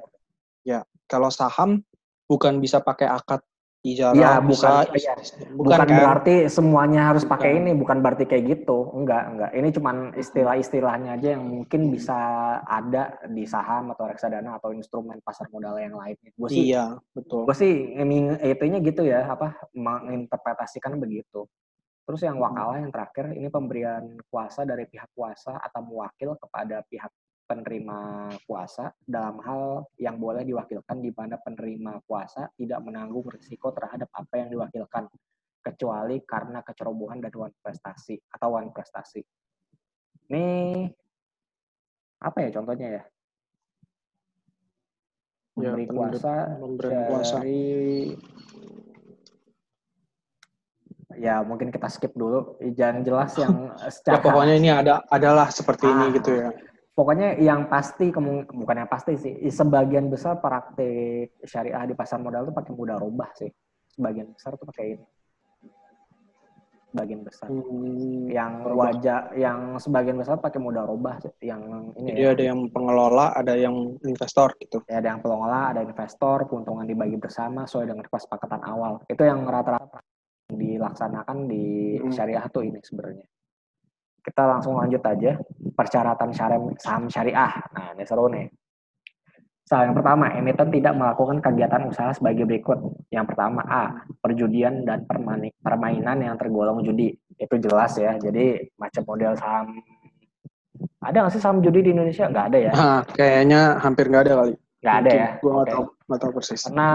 ya 0.63 0.81
kalau 1.11 1.31
saham 1.35 1.83
bukan 2.31 2.63
bisa 2.63 2.79
pakai 2.79 3.11
akad 3.11 3.43
ijarah, 3.83 4.15
Iya, 4.15 4.33
bisa 4.47 4.87
bukan- 4.87 4.95
iya. 4.95 5.15
bukan, 5.19 5.59
bukan 5.59 5.79
kan? 5.91 5.99
berarti 5.99 6.35
semuanya 6.47 7.01
harus 7.11 7.27
pakai 7.27 7.51
Bukan. 7.51 7.61
ini, 7.67 7.71
bukan 7.75 7.99
berarti 7.99 8.25
kayak 8.31 8.45
gitu. 8.47 8.79
Enggak, 8.95 9.23
enggak. 9.35 9.51
Ini 9.59 9.69
cuman 9.75 9.97
istilah-istilahnya 10.15 11.11
aja 11.19 11.29
yang 11.35 11.43
mungkin 11.43 11.91
bisa 11.91 12.15
ada 12.63 13.19
di 13.27 13.43
saham 13.43 13.91
atau 13.91 14.07
reksadana 14.07 14.55
atau 14.63 14.71
instrumen 14.71 15.19
pasar 15.27 15.51
modal 15.51 15.83
yang 15.83 15.99
lainnya. 15.99 16.31
Gue 16.39 16.49
sih 16.49 16.71
Iya, 16.71 17.03
betul. 17.11 17.43
gue 17.43 17.57
sih 17.59 17.73
itunya 18.47 18.79
gitu 18.79 19.03
ya 19.03 19.27
apa 19.27 19.59
menginterpretasikan 19.75 20.99
begitu 20.99 21.47
terus 22.03 22.19
yang 22.27 22.35
wakalah 22.35 22.83
yang 22.83 22.91
terakhir 22.91 23.31
ini 23.31 23.47
pemberian 23.47 24.19
kuasa 24.27 24.67
dari 24.67 24.91
pihak 24.91 25.07
kuasa 25.15 25.55
atau 25.55 25.87
mewakil 25.87 26.35
kepada 26.35 26.83
pihak 26.91 27.09
penerima 27.53 27.99
kuasa 28.49 28.89
dalam 28.99 29.37
hal 29.45 29.85
yang 30.01 30.17
boleh 30.17 30.41
diwakilkan 30.41 30.97
di 30.99 31.13
mana 31.13 31.37
penerima 31.37 32.01
kuasa 32.03 32.49
tidak 32.57 32.81
menanggung 32.81 33.29
risiko 33.29 33.69
terhadap 33.71 34.09
apa 34.11 34.41
yang 34.41 34.49
diwakilkan 34.49 35.13
kecuali 35.61 36.25
karena 36.25 36.65
kecerobohan 36.65 37.21
dan 37.21 37.31
wan 37.37 37.53
prestasi 37.61 38.17
atau 38.33 38.57
wan 38.57 38.73
prestasi. 38.73 39.21
Ini 40.27 40.89
apa 42.19 42.39
ya 42.41 42.51
contohnya 42.51 42.89
ya? 42.89 43.03
Ya, 45.53 45.69
Memberi 45.77 45.85
penerbi- 45.85 45.93
kuasa 45.93 46.35
pemberian 46.57 47.05
kuasa. 47.07 47.37
ya 51.13 51.45
mungkin 51.45 51.69
kita 51.69 51.93
skip 51.93 52.17
dulu 52.17 52.57
jangan 52.73 53.05
jelas 53.05 53.37
yang 53.37 53.69
Ya 53.77 53.93
secara 53.93 54.25
pokoknya 54.25 54.55
ini 54.57 54.73
ada 54.73 55.05
adalah 55.07 55.53
seperti 55.53 55.85
ini 55.85 56.05
Ah. 56.09 56.13
gitu 56.17 56.31
ya. 56.33 56.49
Pokoknya 56.93 57.41
yang 57.41 57.73
pasti 57.73 58.13
bukan 58.13 58.77
yang 58.85 58.91
pasti 58.91 59.17
sih 59.17 59.35
sebagian 59.49 60.13
besar 60.13 60.39
praktik 60.39 61.41
syariah 61.45 61.89
di 61.89 61.95
pasar 61.97 62.21
modal 62.21 62.49
tuh 62.49 62.55
pakai 62.55 62.73
mudharabah 62.77 63.31
sih. 63.37 63.51
Sebagian 63.93 64.33
besar 64.33 64.57
tuh 64.57 64.69
pakai 64.69 64.97
ini. 64.97 65.07
Sebagian 66.93 67.25
besar. 67.25 67.49
Hmm, 67.49 68.29
yang 68.29 68.69
wajah 68.69 69.33
yang 69.33 69.81
sebagian 69.81 70.21
besar 70.21 70.37
pakai 70.37 70.61
mudharabah 70.61 71.25
sih. 71.25 71.33
yang 71.49 71.93
ini 71.97 72.13
Jadi 72.13 72.21
ya, 72.21 72.31
ada 72.37 72.45
yang 72.53 72.61
pengelola, 72.69 73.27
ada 73.33 73.55
yang 73.57 73.77
investor 74.05 74.53
gitu. 74.61 74.85
ya 74.85 75.01
ada 75.01 75.09
yang 75.17 75.21
pengelola 75.25 75.73
ada 75.73 75.81
investor 75.81 76.45
keuntungan 76.45 76.85
dibagi 76.85 77.17
bersama 77.17 77.65
sesuai 77.65 77.89
dengan 77.89 78.05
kesepakatan 78.05 78.61
awal. 78.69 79.01
Itu 79.09 79.25
yang 79.25 79.49
rata-rata 79.49 80.05
dilaksanakan 80.53 81.49
di 81.49 81.97
Hmm. 81.97 82.13
syariah 82.13 82.45
tuh 82.53 82.69
ini 82.69 82.77
sebenarnya 82.85 83.25
kita 84.23 84.43
langsung 84.47 84.79
lanjut 84.79 85.03
aja 85.03 85.35
persyaratan 85.75 86.31
syari- 86.31 86.79
saham 86.79 87.07
syariah 87.07 87.53
nah 87.75 87.93
ini 87.93 88.05
seru 88.07 88.27
nih 88.31 88.47
Soal 89.63 89.89
yang 89.89 89.95
pertama, 89.97 90.27
emiten 90.37 90.69
tidak 90.69 90.93
melakukan 90.99 91.39
kegiatan 91.39 91.87
usaha 91.87 92.11
sebagai 92.13 92.45
berikut. 92.45 92.83
Yang 93.09 93.33
pertama, 93.33 93.63
A. 93.65 94.05
Perjudian 94.21 94.83
dan 94.85 95.07
permainan 95.63 96.19
yang 96.19 96.35
tergolong 96.37 96.83
judi. 96.83 97.15
Itu 97.39 97.57
jelas 97.57 97.95
ya. 97.97 98.19
Jadi 98.19 98.69
macam 98.77 99.03
model 99.07 99.33
saham. 99.39 99.81
Ada 100.99 101.25
nggak 101.25 101.33
sih 101.33 101.41
saham 101.41 101.63
judi 101.63 101.89
di 101.89 101.91
Indonesia? 101.95 102.27
Nggak 102.27 102.47
ada 102.53 102.59
ya. 102.59 102.73
Nah, 102.75 103.01
kayaknya 103.17 103.61
hampir 103.81 104.11
nggak 104.11 104.23
ada 104.29 104.33
kali. 104.45 104.55
Nggak 104.83 104.97
ada 104.99 105.11
ya. 105.15 105.29
Gue 105.41 105.51
nggak 105.55 105.63
Oke. 105.65 105.73
tahu, 105.73 105.85
nggak 106.05 106.21
tahu 106.21 106.31
persis. 106.37 106.63
Karena 106.67 106.89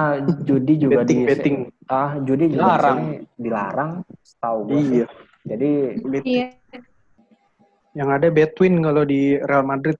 judi 0.44 0.74
juga 0.78 0.96
Betting, 1.02 1.18
di 1.18 1.26
betting. 1.26 1.58
ah 1.88 2.12
judi 2.20 2.46
juga 2.52 2.52
di 2.52 2.62
Dilarang. 2.62 3.00
dilarang, 3.40 3.92
setahu 4.22 4.58
gue. 4.68 4.76
Iya. 4.78 5.08
Jadi 5.48 5.72
Iya. 6.28 6.48
Yang 7.98 8.10
ada 8.14 8.28
betwin 8.30 8.74
kalau 8.86 9.04
di 9.10 9.42
Real 9.42 9.66
Madrid. 9.66 9.98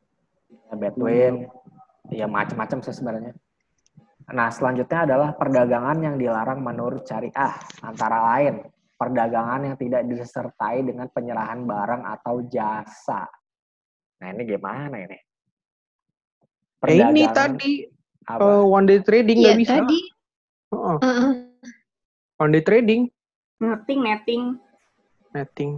ya, 0.70 0.76
betwin, 0.78 1.50
ya 2.14 2.30
macam-macam 2.30 2.78
sih 2.86 2.94
sebenarnya. 2.94 3.34
Nah 4.30 4.54
selanjutnya 4.54 5.08
adalah 5.10 5.30
perdagangan 5.34 5.98
yang 6.04 6.16
dilarang 6.22 6.62
menurut 6.62 7.02
syariah, 7.10 7.58
antara 7.82 8.38
lain 8.38 8.62
perdagangan 8.98 9.62
yang 9.72 9.76
tidak 9.78 10.02
disertai 10.10 10.82
dengan 10.82 11.08
penyerahan 11.10 11.64
barang 11.64 12.04
atau 12.18 12.46
jasa. 12.50 13.30
Nah 14.22 14.28
ini 14.34 14.44
gimana 14.46 14.98
ini? 14.98 15.18
Eh, 16.86 16.98
ini 17.02 17.26
Perdagangan 17.26 17.34
tadi 17.34 17.72
apa? 18.26 18.42
eh, 18.46 18.64
one 18.66 18.86
day 18.86 19.00
trading 19.02 19.38
Iya 19.38 19.46
nggak 19.54 19.60
bisa. 19.62 19.74
tadi. 19.82 20.00
Heeh, 20.68 20.98
Heeh. 21.02 21.32
one 22.38 22.52
day 22.52 22.64
trading, 22.66 23.02
netting 23.64 24.00
netting 24.04 24.44
netting. 25.32 25.72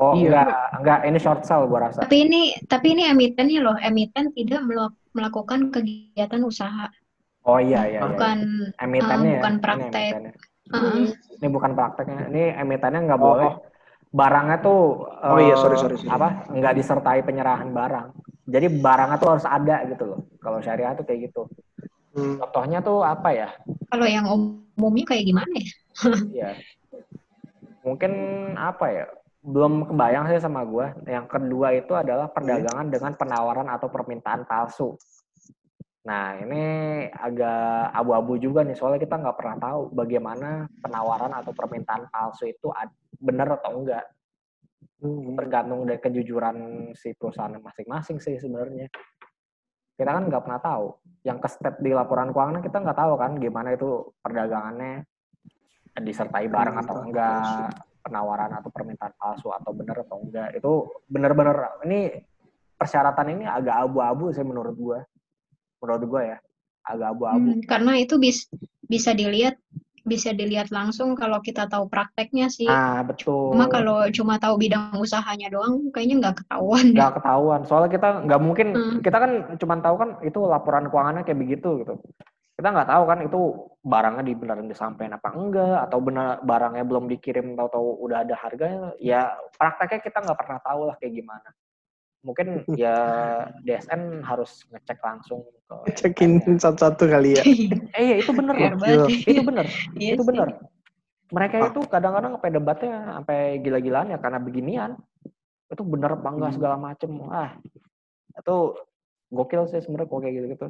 Oh 0.00 0.14
iya. 0.16 0.28
enggak, 0.32 0.48
enggak 0.80 0.98
ini 1.06 1.18
short 1.20 1.42
sell 1.44 1.68
gua 1.68 1.92
rasa. 1.92 2.00
Tapi 2.02 2.16
ini 2.26 2.40
tapi 2.66 2.96
ini 2.96 3.02
emitennya 3.06 3.60
loh, 3.60 3.76
emiten 3.78 4.32
tidak 4.32 4.64
melakukan 5.12 5.68
kegiatan 5.74 6.40
usaha, 6.42 6.88
Oh 7.44 7.56
iya 7.60 7.88
iya. 7.88 8.00
iya. 8.00 8.00
bukan 8.04 8.38
emitennya 8.76 9.32
ah, 9.32 9.36
bukan 9.40 9.54
ya. 9.56 9.62
praktek. 9.64 10.12
Ini, 10.12 10.12
emitennya. 10.12 10.32
Heeh. 10.70 11.06
ini 11.40 11.48
bukan 11.50 11.70
prakteknya. 11.76 12.20
Ini 12.30 12.42
emitennya 12.62 13.00
nggak 13.08 13.20
Oh, 13.20 13.26
boleh. 13.32 13.50
Barangnya 14.10 14.58
tuh 14.58 14.80
Oh 15.22 15.38
iya, 15.38 15.54
eh, 15.54 15.58
sorry, 15.58 15.76
sorry, 15.78 15.96
sorry. 16.00 16.10
apa? 16.10 16.28
Nggak 16.50 16.74
disertai 16.78 17.20
penyerahan 17.22 17.70
barang. 17.70 18.06
Jadi 18.50 18.66
barangnya 18.82 19.16
tuh 19.22 19.28
harus 19.38 19.46
ada 19.46 19.76
gitu 19.86 20.04
loh. 20.10 20.20
Kalau 20.42 20.58
syariah 20.58 20.92
tuh 20.98 21.04
kayak 21.06 21.30
gitu. 21.30 21.42
Hmm. 22.14 22.42
Contohnya 22.42 22.78
tuh 22.82 23.06
apa 23.06 23.28
ya? 23.30 23.48
Kalau 23.90 24.06
yang 24.06 24.26
umumnya 24.30 25.04
kayak 25.06 25.24
gimana 25.26 25.52
ya? 25.54 25.68
Ya. 26.34 26.50
Mungkin 27.86 28.12
apa 28.58 28.86
ya? 28.92 29.06
Belum 29.40 29.88
kebayang 29.88 30.28
sih 30.28 30.40
sama 30.40 30.60
gua. 30.68 30.92
Yang 31.08 31.26
kedua 31.32 31.72
itu 31.72 31.92
adalah 31.96 32.28
perdagangan 32.28 32.92
dengan 32.92 33.12
penawaran 33.16 33.68
atau 33.72 33.88
permintaan 33.88 34.44
palsu. 34.44 34.96
Nah, 36.00 36.32
ini 36.40 36.64
agak 37.12 37.92
abu-abu 37.92 38.40
juga 38.40 38.64
nih, 38.64 38.72
soalnya 38.72 39.00
kita 39.04 39.20
nggak 39.20 39.36
pernah 39.36 39.56
tahu 39.60 39.80
bagaimana 39.92 40.64
penawaran 40.80 41.32
atau 41.36 41.52
permintaan 41.52 42.08
palsu 42.08 42.48
itu 42.48 42.72
benar 43.20 43.60
atau 43.60 43.80
enggak. 43.80 44.04
Hmm. 45.00 45.36
Tergantung 45.36 45.84
dari 45.88 46.00
kejujuran 46.00 46.56
si 46.96 47.12
perusahaan 47.16 47.52
masing-masing 47.52 48.16
sih 48.20 48.36
sebenarnya. 48.36 48.88
Kita 49.96 50.08
kan 50.08 50.24
nggak 50.28 50.44
pernah 50.44 50.60
tahu. 50.60 50.86
Yang 51.24 51.38
ke 51.44 51.48
step 51.52 51.74
di 51.84 51.92
laporan 51.92 52.32
keuangan 52.32 52.64
kita 52.64 52.80
nggak 52.80 52.96
tahu 52.96 53.12
kan 53.20 53.36
gimana 53.36 53.76
itu 53.76 54.08
perdagangannya 54.24 55.04
disertai 56.00 56.48
barang 56.48 56.76
atau 56.80 56.94
Permintaan 56.96 57.08
enggak, 57.12 57.68
penawaran 58.00 58.50
atau 58.56 58.72
permintaan 58.72 59.14
palsu 59.16 59.52
atau 59.52 59.70
benar 59.76 60.02
atau 60.04 60.20
enggak. 60.20 60.56
Itu 60.56 60.90
benar-benar 61.06 61.84
ini 61.84 62.24
persyaratan 62.74 63.36
ini 63.36 63.44
agak 63.44 63.76
abu-abu 63.88 64.32
sih 64.32 64.44
menurut 64.44 64.74
gua. 64.74 64.98
Menurut 65.80 66.02
gua 66.08 66.22
ya, 66.36 66.38
agak 66.84 67.08
abu-abu. 67.16 67.48
Hmm, 67.56 67.62
karena 67.64 67.92
itu 68.00 68.16
bis, 68.16 68.48
bisa 68.88 69.12
dilihat 69.12 69.60
bisa 70.00 70.32
dilihat 70.32 70.72
langsung 70.72 71.12
kalau 71.12 71.44
kita 71.44 71.68
tahu 71.68 71.84
prakteknya 71.92 72.48
sih. 72.48 72.64
Ah, 72.64 73.04
betul. 73.04 73.52
Cuma 73.52 73.68
kalau 73.68 74.08
cuma 74.08 74.40
tahu 74.40 74.56
bidang 74.56 74.96
usahanya 74.96 75.52
doang, 75.52 75.92
kayaknya 75.92 76.16
nggak 76.24 76.36
ketahuan. 76.44 76.86
nggak 76.96 77.12
ketahuan. 77.20 77.60
Soalnya 77.68 77.90
kita 77.92 78.08
nggak 78.24 78.40
mungkin, 78.40 78.68
Hmm. 78.72 78.98
kita 79.04 79.18
kan 79.20 79.32
cuma 79.60 79.74
tahu 79.84 79.96
kan 80.00 80.10
itu 80.24 80.40
laporan 80.48 80.88
keuangannya 80.88 81.22
kayak 81.28 81.40
begitu 81.40 81.84
gitu. 81.84 81.94
Kita 82.60 82.76
nggak 82.76 82.92
tahu 82.92 83.02
kan 83.08 83.18
itu 83.24 83.40
barangnya 83.80 84.20
di 84.20 84.34
beneran 84.36 84.68
disampaikan 84.68 85.16
apa 85.16 85.32
enggak, 85.32 85.88
atau 85.88 85.96
benar 85.96 86.44
barangnya 86.44 86.84
belum 86.84 87.08
dikirim 87.08 87.56
tahu-tahu 87.56 88.04
udah 88.04 88.20
ada 88.20 88.36
harganya. 88.36 88.92
Ya 89.00 89.32
prakteknya 89.56 90.04
kita 90.04 90.20
nggak 90.20 90.36
pernah 90.36 90.60
tahu 90.60 90.80
lah 90.84 91.00
kayak 91.00 91.16
gimana. 91.16 91.48
Mungkin 92.20 92.68
ya 92.76 92.92
DSN 93.64 94.20
harus 94.20 94.68
ngecek 94.68 95.00
langsung 95.00 95.40
ke 95.64 95.96
Cekin 95.96 96.36
satu-satu 96.60 97.08
kali 97.08 97.40
ya. 97.40 97.42
Eh 97.96 98.02
iya, 98.04 98.16
itu 98.20 98.28
bener 98.36 98.52
loh. 98.52 98.76
banget. 98.76 99.08
Itu 99.24 99.40
bener. 99.40 99.66
Iya 99.96 100.10
itu 100.20 100.24
bener. 100.28 100.48
Mereka 101.32 101.54
Ah. 101.56 101.68
itu 101.72 101.80
kadang-kadang 101.88 102.36
sampai 102.36 102.52
debatnya 102.52 102.94
sampai 103.16 103.38
gila-gilaan 103.64 104.12
ya 104.12 104.20
karena 104.20 104.36
beginian. 104.36 105.00
Itu 105.72 105.80
bener 105.80 106.12
apa 106.12 106.28
enggak 106.28 106.52
Hmm. 106.52 106.58
segala 106.60 106.76
macem. 106.76 107.08
Ah, 107.32 107.56
itu 108.36 108.56
gokil 109.32 109.64
sih 109.64 109.80
sebenarnya 109.80 110.12
kok 110.12 110.20
kayak 110.20 110.34
gitu-gitu. 110.36 110.68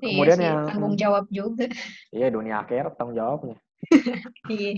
Iya 0.00 0.08
Kemudian 0.16 0.38
sih, 0.38 0.46
yang 0.48 0.60
tanggung 0.66 0.96
jawab 0.96 1.24
juga. 1.28 1.66
iya 2.10 2.26
dunia 2.32 2.64
akhir 2.64 2.96
tanggung 2.96 3.16
jawabnya. 3.16 3.56
Iya. 4.50 4.72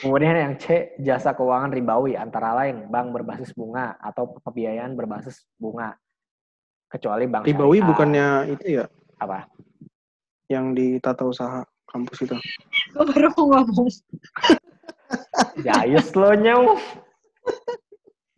Kemudian 0.00 0.32
yang 0.32 0.54
C, 0.56 0.96
jasa 1.04 1.36
keuangan 1.36 1.68
ribawi 1.68 2.16
antara 2.16 2.56
lain 2.56 2.88
bank 2.88 3.12
berbasis 3.12 3.52
bunga 3.52 3.92
atau 4.00 4.32
pembiayaan 4.40 4.96
berbasis 4.96 5.44
bunga. 5.60 5.92
Kecuali 6.88 7.28
bank 7.28 7.44
Ribawi 7.44 7.82
syariah. 7.82 7.88
bukannya 7.90 8.26
itu 8.56 8.66
ya, 8.80 8.84
apa? 9.20 9.50
yang 10.46 10.72
di 10.72 10.96
tata 11.02 11.26
usaha 11.26 11.66
kampus 11.90 12.24
itu. 12.24 12.36
Gue 12.94 13.04
baru 13.10 13.28
mau 13.34 13.66
ngomong. 13.66 13.90
Jayus 15.66 16.08
lo 16.14 16.30
nyau. 16.38 16.78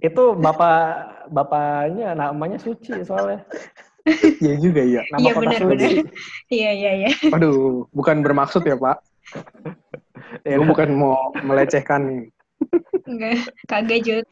Itu 0.01 0.37
bapak 0.39 1.29
bapaknya 1.29 2.17
namanya 2.17 2.57
Suci 2.57 2.99
soalnya. 3.05 3.45
Iya 4.45 4.55
juga 4.63 4.83
ya. 4.83 5.03
Nama 5.13 5.21
Iya 5.21 5.33
kota 5.35 5.43
benar 5.45 5.63
benar. 5.67 5.91
Iya 6.59 6.71
iya 6.73 6.91
iya. 7.05 7.11
Waduh, 7.33 7.87
bukan 7.93 8.17
bermaksud 8.25 8.63
ya 8.65 8.77
Pak. 8.79 8.97
Ya, 10.45 10.57
Gue 10.57 10.67
bukan 10.67 10.89
mau 10.97 11.31
melecehkan 11.45 12.01
nih. 12.09 12.23
Enggak, 13.05 13.37
kagak 13.69 14.01
juga. 14.05 14.25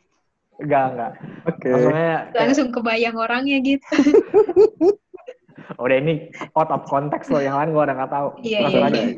Enggak, 0.57 0.85
enggak. 0.93 1.13
Oke. 1.45 1.69
Maksudnya 1.69 1.93
kayak, 1.93 2.23
Langsung 2.33 2.69
kebayang 2.73 3.17
orangnya 3.17 3.57
gitu. 3.61 3.87
udah 5.83 5.97
ini 5.99 6.33
out 6.57 6.71
of 6.73 6.87
context 6.89 7.29
loh, 7.29 7.43
yang 7.43 7.57
lain 7.59 7.75
gua 7.75 7.85
udah 7.91 7.97
nggak 7.97 8.13
tahu. 8.13 8.29
Iya, 8.41 8.59
iya, 8.71 8.81
iya. 8.89 9.13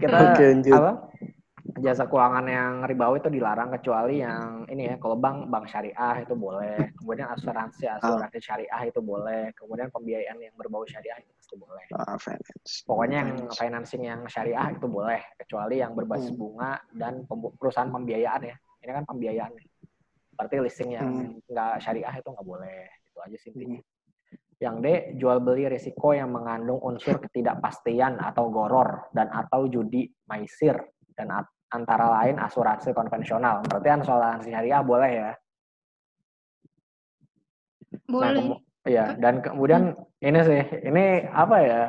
Kita 0.00 0.16
lanjut. 0.38 0.72
apa? 0.72 0.92
Jasa 1.76 2.08
keuangan 2.08 2.46
yang 2.48 2.72
ribawi 2.88 3.20
itu 3.20 3.28
dilarang 3.28 3.68
kecuali 3.68 4.24
yang 4.24 4.64
ini 4.72 4.88
ya, 4.88 4.96
kalau 4.96 5.12
bank 5.20 5.52
bank 5.52 5.68
syariah 5.68 6.24
itu 6.24 6.32
boleh. 6.32 6.96
Kemudian 6.96 7.28
asuransi 7.28 7.84
asuransi 7.84 8.38
syariah 8.40 8.82
itu 8.88 9.04
boleh. 9.04 9.52
Kemudian 9.52 9.92
pembiayaan 9.92 10.40
yang 10.40 10.56
berbau 10.56 10.88
syariah 10.88 11.20
itu 11.20 11.28
pasti 11.36 11.54
boleh. 11.60 11.84
Ah, 11.92 12.16
finance. 12.16 12.80
Pokoknya 12.88 13.18
yang 13.28 13.30
financing 13.52 14.02
yang 14.08 14.20
syariah 14.24 14.72
itu 14.72 14.88
boleh, 14.88 15.20
kecuali 15.36 15.84
yang 15.84 15.92
berbasis 15.92 16.32
Hmm. 16.32 16.40
bunga 16.40 16.72
dan 16.96 17.28
perusahaan 17.28 17.92
pembiayaan 17.92 18.42
ya. 18.48 18.56
Ini 18.80 18.90
kan 18.96 19.04
pembiayaan. 19.04 19.52
ya. 19.52 19.64
Berarti 20.36 20.56
listing 20.64 20.90
yang 20.96 21.08
Hmm. 21.12 21.44
nggak 21.44 21.74
syariah 21.84 22.14
itu 22.16 22.28
nggak 22.32 22.46
boleh. 22.46 22.88
Itu 23.12 23.18
aja 23.20 23.36
sih 23.36 23.52
intinya. 23.52 23.80
Yang 24.56 24.76
D, 24.80 24.86
jual 25.20 25.44
beli 25.44 25.68
risiko 25.68 26.16
yang 26.16 26.32
mengandung 26.32 26.80
unsur 26.80 27.20
ketidakpastian 27.20 28.16
atau 28.16 28.48
goror 28.48 29.12
dan 29.12 29.28
atau 29.28 29.68
judi 29.68 30.08
maisir 30.24 30.80
dan 31.12 31.28
at- 31.32 31.52
antara 31.72 32.06
lain 32.22 32.38
asuransi 32.38 32.94
konvensional. 32.94 33.62
Berarti 33.66 33.88
asuransi 33.90 34.48
syariah 34.54 34.82
boleh 34.82 35.10
ya. 35.10 35.32
Nah, 37.96 38.00
Boleh. 38.06 38.34
kemu- 38.38 38.62
iya, 38.86 39.06
dan 39.18 39.42
kemudian 39.42 39.98
ini 40.22 40.40
sih, 40.46 40.62
ini 40.86 41.26
apa 41.30 41.56
ya? 41.62 41.80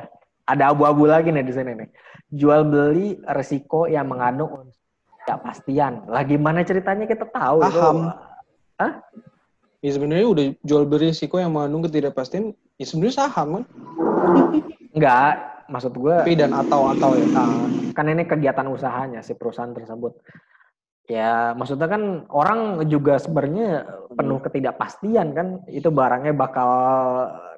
Ada 0.48 0.72
abu-abu 0.72 1.06
lagi 1.06 1.30
nih 1.30 1.44
di 1.44 1.54
sini 1.54 1.72
nih. 1.76 1.90
Jual 2.32 2.64
beli 2.68 3.20
resiko 3.28 3.86
yang 3.86 4.08
mengandung 4.08 4.72
ketidakpastian. 5.28 6.08
Lah 6.08 6.24
gimana 6.24 6.64
ceritanya 6.64 7.04
kita 7.04 7.28
tahu 7.28 7.68
itu? 7.68 7.76
Paham. 7.76 8.96
Ya 9.84 9.92
sebenarnya 9.94 10.28
udah 10.28 10.46
jual 10.66 10.84
beli 10.90 11.14
risiko 11.14 11.38
yang 11.38 11.54
mengandung 11.54 11.86
ketidakpastian, 11.86 12.56
ya 12.82 12.86
sebenarnya 12.88 13.16
saham 13.28 13.48
kan. 13.62 13.64
Enggak, 14.96 15.34
maksud 15.68 15.94
gue 15.96 16.16
Tapi 16.24 16.40
dan 16.40 16.56
atau 16.56 16.88
atau 16.92 17.16
ya. 17.16 17.28
Nah, 17.30 17.68
kan 17.92 18.08
ini 18.08 18.24
kegiatan 18.24 18.68
usahanya 18.68 19.20
si 19.22 19.36
perusahaan 19.36 19.72
tersebut. 19.72 20.18
Ya, 21.08 21.56
maksudnya 21.56 21.88
kan 21.88 22.28
orang 22.28 22.84
juga 22.92 23.16
sebenarnya 23.16 23.88
penuh 24.12 24.44
ketidakpastian 24.44 25.32
kan, 25.32 25.48
itu 25.72 25.88
barangnya 25.88 26.36
bakal 26.36 26.68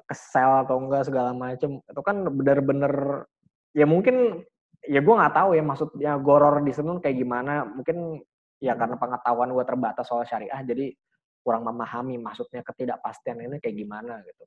kesel 0.06 0.66
atau 0.66 0.78
enggak 0.78 1.10
segala 1.10 1.34
macem. 1.34 1.82
Itu 1.82 2.00
kan 2.06 2.22
bener-bener 2.30 3.26
ya 3.74 3.86
mungkin 3.86 4.46
ya 4.86 5.02
gue 5.02 5.14
nggak 5.14 5.34
tahu 5.34 5.50
ya 5.58 5.62
maksudnya 5.66 6.12
goror 6.22 6.62
di 6.62 6.70
sana 6.70 7.02
kayak 7.02 7.16
gimana. 7.18 7.66
Mungkin 7.66 8.22
ya 8.62 8.78
karena 8.78 8.94
pengetahuan 8.94 9.50
gue 9.50 9.64
terbatas 9.66 10.06
soal 10.06 10.22
syariah, 10.22 10.62
jadi 10.62 10.94
kurang 11.42 11.66
memahami 11.66 12.20
maksudnya 12.20 12.62
ketidakpastian 12.62 13.50
ini 13.50 13.58
kayak 13.58 13.74
gimana 13.74 14.22
gitu. 14.22 14.44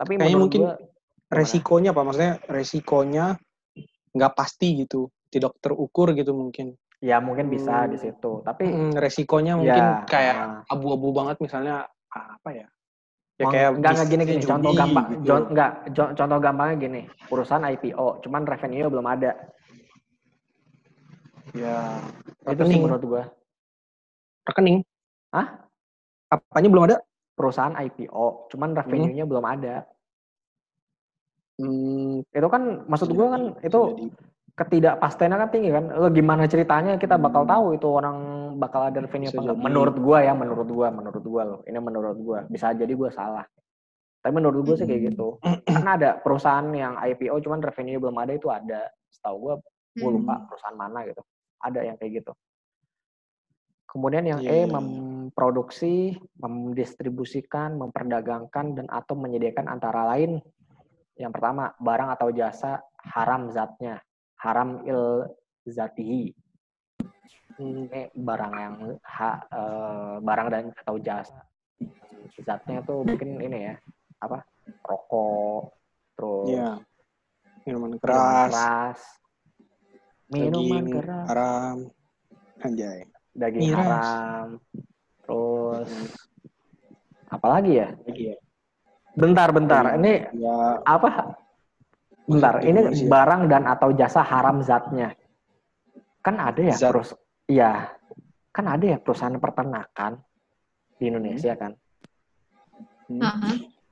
Tapi 0.00 0.16
Kayaknya 0.16 0.38
mungkin? 0.40 0.60
Resikonya 1.30 1.94
apa? 1.94 2.02
Maksudnya 2.02 2.34
resikonya 2.50 3.24
nggak 4.10 4.32
pasti 4.34 4.82
gitu, 4.82 5.06
tidak 5.30 5.54
terukur 5.62 6.10
gitu 6.14 6.34
mungkin. 6.34 6.74
ya 7.00 7.16
mungkin 7.16 7.48
bisa 7.48 7.88
di 7.88 7.96
Hmm. 7.96 8.04
situ. 8.12 8.32
Tapi 8.44 8.68
Hmm, 8.68 8.92
resikonya 8.92 9.56
mungkin 9.56 9.84
ya, 9.96 10.04
kayak 10.04 10.36
ah. 10.36 10.60
abu-abu 10.68 11.16
banget 11.16 11.40
misalnya 11.40 11.88
apa 12.12 12.50
ya? 12.52 12.66
Ya 13.40 13.48
kayak 13.48 13.80
enggak 13.80 13.92
enggak 13.96 14.08
gini 14.12 14.22
gini 14.28 14.42
contoh 14.44 14.72
gampang 14.76 15.06
gitu. 15.16 15.24
jon- 15.24 15.48
enggak 15.48 15.70
contoh 15.96 16.38
gampangnya 16.44 16.76
gini 16.76 17.00
perusahaan 17.24 17.64
IPO 17.64 18.20
cuman 18.20 18.42
revenue 18.44 18.90
belum 18.92 19.06
ada 19.08 19.32
Ya, 21.50 21.98
itu 22.46 22.62
sih 22.68 22.78
menurut 22.78 23.02
gua 23.02 23.22
rekening. 24.44 24.84
Hah? 25.32 25.66
Apanya 26.30 26.68
belum 26.68 26.84
ada? 26.90 26.98
perusahaan 27.32 27.72
IPO 27.72 28.52
cuman 28.52 28.76
revenue-nya 28.76 29.24
belum 29.24 29.40
ada 29.48 29.88
Hmm, 31.60 32.24
itu 32.24 32.48
kan 32.48 32.62
maksud 32.88 33.12
gua 33.12 33.26
jadi, 33.28 33.34
kan 33.36 33.42
bisa 33.52 33.66
itu 33.68 33.80
ketidakpastiannya 34.56 35.36
kan 35.36 35.50
tinggi 35.52 35.70
kan? 35.70 35.84
Lo 35.92 36.08
gimana 36.08 36.48
ceritanya 36.48 36.96
kita 36.96 37.20
bakal 37.20 37.44
Hmm. 37.44 37.52
tahu 37.52 37.64
itu 37.76 37.86
orang 37.88 38.16
bakal 38.56 38.88
ada 38.88 39.04
revenue 39.04 39.28
apa 39.28 39.40
enggak? 39.44 39.58
menurut 39.60 39.96
gua 40.00 40.18
ya 40.24 40.32
menurut 40.32 40.68
gua 40.68 40.88
menurut 40.88 41.24
gua 41.24 41.42
loh. 41.44 41.60
Ini 41.68 41.78
menurut 41.78 42.16
gua. 42.16 42.38
Bisa 42.48 42.72
jadi 42.72 42.92
gua 42.96 43.12
salah. 43.12 43.44
Tapi 44.20 44.32
menurut 44.32 44.64
gua 44.64 44.76
sih 44.76 44.88
kayak 44.88 45.12
gitu. 45.12 45.36
Kan 45.68 45.84
ada 45.84 46.16
perusahaan 46.16 46.64
yang 46.72 46.96
IPO 46.96 47.40
cuman 47.44 47.60
revenue 47.60 48.00
belum 48.00 48.16
ada 48.16 48.32
itu 48.32 48.48
ada. 48.48 48.88
Setahu 49.12 49.36
gua 49.36 49.54
gue 49.90 50.06
Hmm. 50.06 50.22
lupa 50.22 50.34
perusahaan 50.48 50.76
mana 50.78 51.04
gitu. 51.04 51.20
Ada 51.60 51.80
yang 51.84 51.96
kayak 52.00 52.24
gitu. 52.24 52.32
Kemudian 53.90 54.22
yang 54.22 54.38
Iya, 54.38 54.48
E 54.48 54.54
iya, 54.54 54.64
iya. 54.64 54.70
memproduksi 54.70 56.14
mendistribusikan 56.38 57.74
memperdagangkan 57.74 58.78
dan 58.78 58.86
atau 58.86 59.18
menyediakan 59.18 59.66
antara 59.66 60.06
lain 60.14 60.38
yang 61.20 61.32
pertama 61.36 61.76
barang 61.76 62.16
atau 62.16 62.32
jasa 62.32 62.80
haram 63.04 63.52
zatnya. 63.52 64.00
Haram 64.40 64.80
il 64.88 65.28
zatihi. 65.68 66.32
Hmm, 67.60 67.84
ini 67.92 68.08
barang 68.16 68.52
yang 68.56 68.74
ha- 69.04 69.44
eh, 69.44 70.14
barang 70.24 70.48
dan 70.48 70.64
atau 70.72 70.96
jasa. 70.96 71.44
Zatnya 72.40 72.80
tuh 72.80 73.04
mungkin 73.04 73.36
ini 73.36 73.68
ya 73.68 73.74
apa 74.16 74.40
rokok 74.84 75.76
terus 76.16 76.48
Iya. 76.48 76.70
Minuman 77.68 77.92
minuman 77.92 78.00
keras, 78.00 78.52
keras. 78.52 79.00
Minuman 80.32 80.84
daging 80.88 80.96
keras. 80.96 81.26
haram, 81.28 81.76
anjay. 82.64 82.98
daging 83.36 83.62
Miras. 83.68 83.84
haram. 83.84 84.48
Terus 85.28 85.90
apalagi 87.28 87.72
ya? 87.76 87.88
Lagi 88.08 88.24
ya. 88.32 88.36
Bentar 89.14 89.48
bentar. 89.50 89.84
Ini 89.96 90.12
Ya, 90.34 90.56
apa? 90.82 91.34
Bentar 92.24 92.62
ini 92.62 92.80
barang 93.06 93.50
dan 93.50 93.66
atau 93.66 93.90
jasa 93.90 94.22
haram 94.22 94.62
zatnya. 94.62 95.14
Kan 96.22 96.38
ada 96.38 96.60
ya 96.60 96.76
Zat. 96.76 96.92
terus 96.94 97.10
iya. 97.46 97.90
Kan 98.50 98.66
ada 98.66 98.82
ya 98.84 98.98
perusahaan 98.98 99.34
peternakan 99.34 100.20
di 100.96 101.08
Indonesia 101.08 101.54
kan. 101.54 101.72
Aha. 103.10 103.50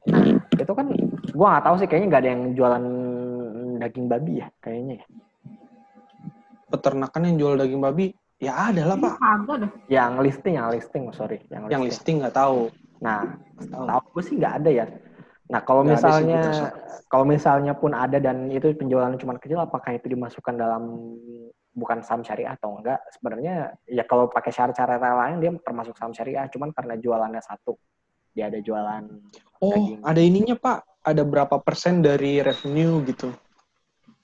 nah 0.09 0.23
itu 0.55 0.73
kan 0.73 0.87
gua 1.35 1.59
nggak 1.59 1.65
tahu 1.67 1.75
sih 1.83 1.87
kayaknya 1.91 2.07
nggak 2.07 2.23
ada 2.23 2.31
yang 2.31 2.43
jualan 2.55 2.85
daging 3.83 4.07
babi 4.07 4.33
ya 4.39 4.49
kayaknya 4.63 4.95
ya. 5.03 5.07
Peternakan 6.69 7.23
yang 7.27 7.37
jual 7.41 7.55
daging 7.57 7.81
babi, 7.81 8.07
ya 8.39 8.71
ada 8.71 8.85
lah 8.85 8.97
pak. 8.97 9.15
Yang 9.89 10.13
listing 10.23 10.55
yang 10.55 10.69
listing 10.71 11.03
sorry 11.11 11.43
yang 11.49 11.65
listing, 11.65 11.73
Yang 11.73 11.83
listing. 11.91 12.17
nggak 12.23 12.37
tahu. 12.37 12.71
nah 12.99 13.39
tahu. 13.59 14.07
gue 14.15 14.23
sih 14.23 14.35
nggak 14.39 14.55
ada 14.63 14.71
ya 14.71 14.85
nah 15.49 15.61
kalau 15.65 15.81
Nggak 15.83 15.97
misalnya 15.97 16.43
kalau 17.09 17.25
misalnya 17.25 17.73
pun 17.73 17.97
ada 17.97 18.21
dan 18.21 18.53
itu 18.53 18.69
penjualan 18.77 19.13
cuma 19.17 19.41
kecil 19.41 19.65
apakah 19.65 19.97
itu 19.97 20.13
dimasukkan 20.13 20.55
dalam 20.61 20.83
bukan 21.73 22.05
saham 22.05 22.21
syariah 22.21 22.53
atau 22.53 22.77
enggak 22.77 23.01
sebenarnya 23.17 23.73
ya 23.89 24.05
kalau 24.05 24.29
pakai 24.29 24.53
syarat-syarat 24.53 25.01
lain 25.01 25.37
dia 25.41 25.51
termasuk 25.65 25.97
saham 25.97 26.13
syariah 26.13 26.45
cuman 26.53 26.69
karena 26.75 27.01
jualannya 27.01 27.41
satu 27.41 27.79
dia 28.37 28.53
ada 28.53 28.61
jualan 28.61 29.05
Oh, 29.59 29.75
Daging. 29.75 30.07
ada 30.07 30.21
ininya 30.23 30.55
pak. 30.55 30.87
Ada 31.03 31.27
berapa 31.27 31.59
persen 31.59 31.99
dari 31.99 32.39
revenue 32.39 33.03
gitu? 33.11 33.35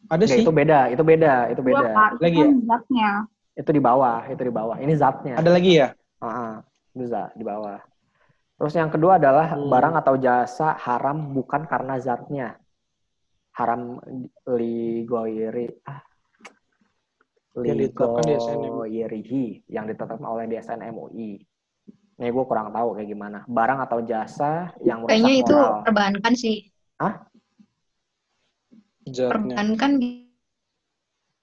Ada 0.06 0.30
Enggak, 0.30 0.36
sih. 0.38 0.42
itu 0.46 0.52
beda 0.54 0.80
itu 0.94 1.02
beda 1.02 1.34
itu 1.50 1.58
Dua 1.58 1.68
beda 1.74 1.86
pak, 1.90 2.08
itu 2.14 2.22
Lagi 2.22 2.38
kan 2.38 2.50
zatnya. 2.70 3.10
itu 3.54 3.70
di 3.74 3.82
bawah 3.82 4.18
itu 4.30 4.42
di 4.46 4.52
bawah 4.54 4.76
ini 4.78 4.92
zatnya 4.94 5.34
Ada 5.34 5.50
lagi 5.50 5.72
ya? 5.74 5.88
Ah, 6.22 6.62
itu 6.94 7.04
zat 7.10 7.34
di 7.34 7.42
bawah 7.42 7.82
terus 8.54 8.74
yang 8.74 8.90
kedua 8.90 9.18
adalah 9.18 9.54
Hmm. 9.54 9.68
barang 9.68 9.94
atau 10.00 10.14
jasa 10.18 10.74
haram 10.78 11.34
bukan 11.34 11.66
karena 11.66 11.98
zatnya 11.98 12.54
haram 13.54 13.98
li 14.54 15.02
goiri 15.06 15.70
ah. 15.86 16.02
Ligoirihi, 17.54 19.62
yang 19.70 19.86
ditetapkan 19.86 20.26
oleh 20.26 20.50
DSN 20.50 20.90
MUI. 20.90 21.38
Nih 22.18 22.30
gue 22.34 22.44
kurang 22.50 22.74
tahu 22.74 22.98
kayak 22.98 23.14
gimana. 23.14 23.46
Barang 23.46 23.78
atau 23.78 24.02
jasa 24.02 24.74
yang 24.82 25.06
merusak 25.06 25.22
Kayaknya 25.22 25.34
itu 25.38 25.54
moral. 25.54 25.82
perbankan 25.86 26.34
sih. 26.34 26.56
Zatnya. 29.06 29.54
Perbankan 29.54 29.90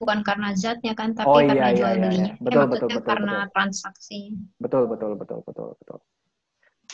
bukan 0.01 0.19
karena 0.25 0.49
zatnya 0.57 0.93
kan, 0.99 1.15
tapi 1.15 1.31
Oh, 1.31 1.39
iya, 1.39 1.47
karena 1.47 1.67
iya, 1.71 1.77
jual 1.79 1.93
iya, 1.95 2.01
belinya. 2.03 2.33
iya. 2.35 2.43
Betul, 2.43 2.59
Eh, 2.59 2.67
betul, 2.67 2.87
betul, 2.91 3.07
karena 3.07 3.35
betul. 3.39 3.51
transaksi. 3.55 4.19
Betul, 4.59 4.83
betul, 4.91 5.11
betul, 5.15 5.39
betul, 5.47 5.67
betul. 5.79 5.99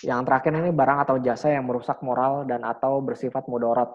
Yang 0.05 0.21
terakhir 0.29 0.51
ini 0.53 0.69
barang 0.69 0.99
atau 1.03 1.15
jasa 1.17 1.49
yang 1.49 1.65
merusak 1.65 1.97
moral 2.01 2.45
dan 2.45 2.61
atau 2.61 3.01
bersifat 3.01 3.49
mudarat. 3.49 3.89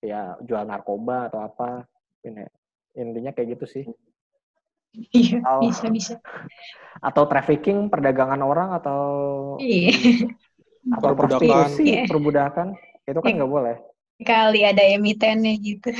Ya, 0.00 0.34
jual 0.40 0.64
narkoba 0.64 1.28
atau 1.28 1.44
apa. 1.44 1.84
Ini 2.24 2.46
intinya 2.96 3.30
kayak 3.30 3.58
gitu 3.58 3.66
sih. 3.68 3.84
Iya, 4.92 5.40
Oh. 5.48 5.64
bisa 5.64 5.88
bisa. 5.88 6.14
Atau 7.00 7.24
trafficking, 7.24 7.88
perdagangan 7.88 8.40
orang 8.40 8.76
atau 8.76 9.00
Iya. 9.56 10.20
atau 10.92 11.14
Perbudakan. 11.16 11.40
prostitusi, 11.40 11.84
Iya. 11.88 12.02
perbudakan. 12.08 12.66
Itu 13.04 13.20
kan 13.20 13.28
Iya. 13.32 13.36
nggak 13.40 13.50
boleh. 13.50 13.76
Kali 14.22 14.60
ada 14.62 14.82
emitennya 14.84 15.52
gitu. 15.58 15.90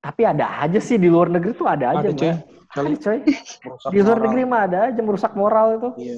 Tapi 0.00 0.22
ada 0.22 0.62
aja 0.62 0.78
sih 0.78 0.96
di 0.96 1.10
luar 1.10 1.28
negeri 1.28 1.52
tuh 1.52 1.66
ada 1.66 1.92
aja, 1.92 2.08
Ada 2.08 2.10
coy. 2.14 2.32
Kali 2.66 2.94
Ada, 2.94 3.02
coy. 3.02 3.18
merusak 3.66 3.90
Di 3.90 3.98
luar 3.98 4.08
moral. 4.16 4.24
negeri 4.24 4.42
mah 4.46 4.60
ada 4.64 4.78
aja 4.88 5.00
merusak 5.02 5.32
moral 5.34 5.66
itu. 5.76 5.88
Iya. 5.98 6.16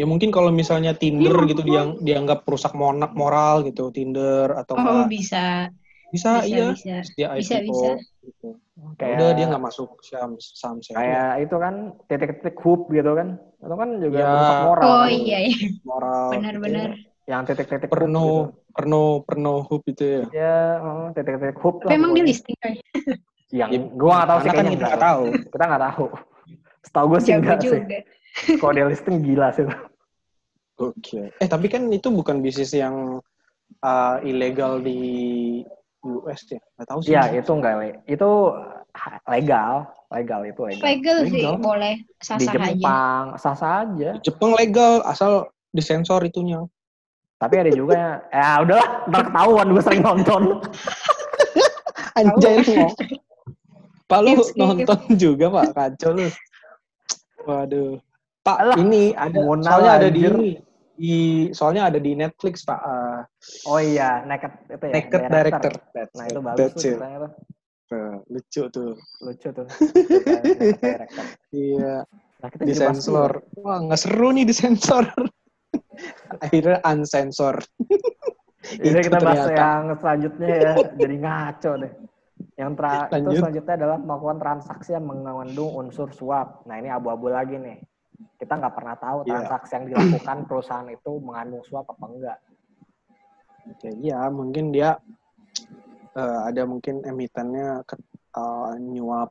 Ya 0.00 0.08
mungkin 0.08 0.32
kalau 0.32 0.48
misalnya 0.48 0.96
Tinder 0.96 1.44
Iya, 1.44 1.48
gitu 1.52 1.60
diang, 1.60 2.00
dianggap 2.00 2.48
perusak 2.48 2.72
mona- 2.72 3.12
moral 3.12 3.68
gitu, 3.68 3.92
Tinder 3.92 4.48
atau 4.56 4.80
Oh, 4.80 4.80
enggak. 4.80 5.12
bisa. 5.12 5.68
Bisa, 6.08 6.40
Bisa, 6.40 6.48
iya. 6.48 6.66
bisa. 6.72 6.96
Dia 7.20 7.28
Bisa, 7.36 7.54
IPO 7.60 7.68
bisa. 7.68 7.90
gitu. 8.24 8.48
Kayak 8.96 9.16
Udah 9.20 9.30
dia 9.36 9.44
nggak 9.52 9.64
masuk 9.68 9.88
saham 10.00 10.40
saham 10.40 10.80
kayak 10.80 11.44
itu 11.44 11.56
kan 11.60 11.74
titik-titik 12.08 12.56
hub 12.64 12.88
gitu 12.88 13.12
kan. 13.12 13.36
Itu 13.60 13.74
kan 13.76 13.88
juga 14.00 14.16
Ya. 14.16 14.28
merusak 14.32 14.58
moral. 14.64 14.88
Oh 14.88 15.04
kan. 15.04 15.12
iya, 15.12 15.38
iya. 15.44 15.68
moral. 15.84 16.24
benar-benar. 16.32 16.90
Yang 17.28 17.42
titik-titik 17.52 17.88
hub 17.92 17.94
Perno, 17.94 18.24
gitu. 18.24 18.40
perno, 18.72 19.02
perno 19.28 19.54
hub 19.68 19.82
itu 19.84 20.04
ya. 20.08 20.22
Ya, 20.32 20.56
oh, 20.80 21.06
titik-titik 21.12 21.58
hub 21.60 21.84
Tapi 21.84 21.92
emang 21.92 22.16
di 22.16 22.22
listing 22.24 22.56
kan? 22.56 22.72
Yang 23.52 23.70
Ya, 23.70 23.78
gua 24.00 24.10
nggak 24.16 24.28
tahu 24.32 24.38
sih 24.40 24.48
kan 24.48 24.56
kita 24.56 24.64
enggak. 24.72 24.88
nggak 24.88 25.04
tahu. 25.04 25.24
Kita 25.52 25.64
nggak 25.68 25.84
tahu. 25.92 26.04
Setahu 26.88 27.06
gue 27.12 27.20
sih 27.20 27.32
enggak 27.36 27.58
sih. 27.60 27.80
Kalau 28.56 28.72
dia 28.72 28.86
listing 28.88 29.16
gila 29.20 29.52
sih. 29.52 29.68
Oke. 30.80 31.28
Eh 31.36 31.48
tapi 31.48 31.68
kan 31.68 31.84
itu 31.92 32.08
bukan 32.08 32.40
bisnis 32.40 32.72
yang 32.72 33.20
uh, 33.84 34.16
ilegal 34.24 34.80
di 34.80 35.60
US 36.00 36.48
ya? 36.48 36.60
Nggak 36.80 36.88
tahu 36.88 36.98
sih. 37.04 37.12
Iya, 37.12 37.22
itu 37.36 37.52
enggak, 37.52 37.74
Le. 37.76 37.90
Itu 38.08 38.30
legal, 39.28 39.86
legal 40.10 40.40
itu 40.48 40.60
legal. 40.66 40.84
Legal 40.84 41.18
sih, 41.28 41.44
Legal. 41.44 41.60
boleh 41.60 41.94
Di 42.00 42.24
sah-sah 42.24 42.54
aja. 42.56 42.72
Jepang 42.72 43.24
sah-sah 43.36 43.74
aja. 43.86 44.10
Jepang 44.24 44.50
legal 44.56 45.04
asal 45.04 45.52
disensor 45.70 46.24
itunya. 46.24 46.64
Tapi 47.40 47.54
ada 47.56 47.70
juga 47.72 47.92
yang, 47.96 48.16
ya 48.40 48.50
udahlah, 48.64 48.88
ntar 49.08 49.22
ketahuan 49.28 49.66
gue 49.72 49.82
sering 49.84 50.02
nonton. 50.04 50.42
Anjay 52.18 52.56
lu. 52.64 52.88
Pak 54.10 54.20
lu 54.26 54.32
Skip, 54.42 54.44
skip. 54.50 54.58
nonton 54.58 55.00
juga 55.14 55.46
Pak, 55.48 55.66
kacau 55.76 56.10
lu. 56.16 56.26
Waduh. 57.46 58.00
Pak, 58.40 58.56
Alah, 58.56 58.76
ini 58.80 59.12
ada 59.12 59.36
soalnya 59.60 59.92
ada 60.00 60.08
di 60.08 60.20
ini. 60.24 60.52
Di 61.00 61.48
soalnya 61.56 61.88
ada 61.88 61.96
di 61.96 62.12
Netflix, 62.12 62.60
Pak. 62.68 62.80
Eh, 62.84 63.20
Oh 63.64 63.80
iya, 63.80 64.20
Naked 64.28 64.52
itu 64.68 64.84
ya. 64.84 64.94
Naked 65.00 65.20
Director. 65.32 65.72
Nah 66.12 66.24
itu 66.28 66.40
bagus 66.44 66.70
tuh 66.76 66.80
it. 66.80 66.84
ceritanya 66.84 67.18
tuh. 67.24 67.32
lucu 68.28 68.62
tuh. 68.68 68.92
Lucu 69.24 69.48
tuh. 69.48 69.66
Director. 70.84 71.24
Iya, 71.50 72.04
Nah 72.40 72.48
kita 72.48 72.62
disensor. 72.64 73.30
Wah, 73.60 73.78
nggak 73.84 74.00
seru 74.00 74.28
nih 74.32 74.44
disensor. 74.48 75.04
Akhirnya 76.44 76.80
unsensor. 76.84 77.60
Jadi 78.84 79.08
kita 79.08 79.18
bahas 79.24 79.48
ternyata. 79.48 79.56
yang 79.56 79.84
selanjutnya 79.96 80.48
ya. 80.48 80.72
Jadi 80.96 81.14
ngaco 81.16 81.70
deh. 81.80 81.92
Yang 82.56 82.70
tra 82.76 82.92
itu 82.92 83.12
Lanjut. 83.16 83.40
selanjutnya 83.40 83.74
adalah 83.76 83.98
melakukan 84.00 84.38
transaksi 84.40 84.90
yang 84.96 85.04
mengandung 85.04 85.70
unsur 85.76 86.08
suap. 86.12 86.64
Nah 86.68 86.76
ini 86.80 86.88
abu-abu 86.92 87.32
lagi 87.32 87.56
nih. 87.56 87.80
Kita 88.36 88.56
nggak 88.56 88.74
pernah 88.74 88.96
tahu 88.96 89.18
Iya. 89.22 89.28
transaksi 89.44 89.72
yang 89.76 89.84
dilakukan 89.88 90.38
perusahaan 90.48 90.88
itu 90.88 91.12
mengandung 91.20 91.62
suap 91.62 91.84
apa 91.88 92.04
enggak. 92.08 92.38
Ya, 93.84 93.90
iya, 93.94 94.18
mungkin 94.28 94.72
dia 94.72 94.96
eh, 96.10 96.38
ada 96.42 96.66
mungkin 96.66 97.06
emitennya 97.06 97.86
ke, 97.86 97.94
eh, 98.34 98.72
nyuap 98.82 99.30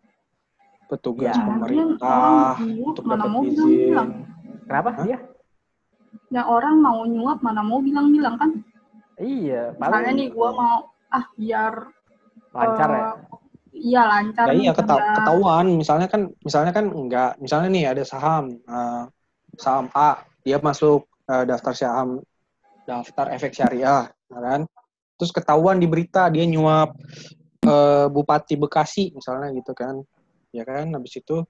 petugas 0.87 1.35
Ya. 1.35 1.43
pemerintah 1.43 2.55
Orang 2.55 2.79
untuk 2.81 3.03
mana 3.03 3.17
dapat 3.19 3.29
mau 3.29 3.41
izin. 3.43 3.51
bilang-bilang. 3.51 4.09
Kenapa? 4.63 4.89
Hah? 4.95 5.05
Iya. 5.05 5.17
Yang 6.29 6.47
orang 6.47 6.75
mau 6.79 6.99
nyuap 7.03 7.39
mana 7.43 7.61
mau 7.61 7.79
bilang-bilang 7.83 8.35
kan. 8.37 8.51
Iya. 9.19 9.75
Misalnya 9.75 9.91
Paling 10.07 10.17
nih 10.17 10.27
gua 10.31 10.49
mau 10.55 10.75
ah 11.09 11.25
biar 11.35 11.73
lancar 12.49 12.89
ya. 12.89 13.03
Iya 13.79 14.01
lancar. 14.03 14.45
Ya 14.51 14.53
iya 14.53 14.71
keta- 14.75 15.03
ketahuan. 15.15 15.65
Misalnya 15.79 16.07
kan, 16.11 16.21
misalnya 16.43 16.71
kan 16.75 16.85
enggak. 16.91 17.31
Misalnya 17.39 17.69
nih 17.71 17.85
ada 17.95 18.03
saham, 18.03 18.59
eh, 18.59 19.03
saham 19.55 19.87
A, 19.95 20.19
dia 20.43 20.59
masuk 20.59 21.07
eh, 21.29 21.43
daftar 21.47 21.73
saham, 21.77 22.19
daftar 22.83 23.31
efek 23.31 23.55
syariah, 23.55 24.09
ya 24.09 24.39
kan? 24.39 24.67
Terus 25.19 25.31
ketahuan 25.31 25.77
di 25.77 25.87
berita 25.87 26.27
dia 26.27 26.43
nyuap 26.43 26.91
eh, 27.63 28.07
Bupati 28.11 28.59
Bekasi, 28.59 29.15
misalnya 29.15 29.53
gitu 29.55 29.71
kan, 29.71 30.01
ya 30.51 30.67
kan? 30.67 30.91
Habis 30.91 31.23
itu 31.23 31.43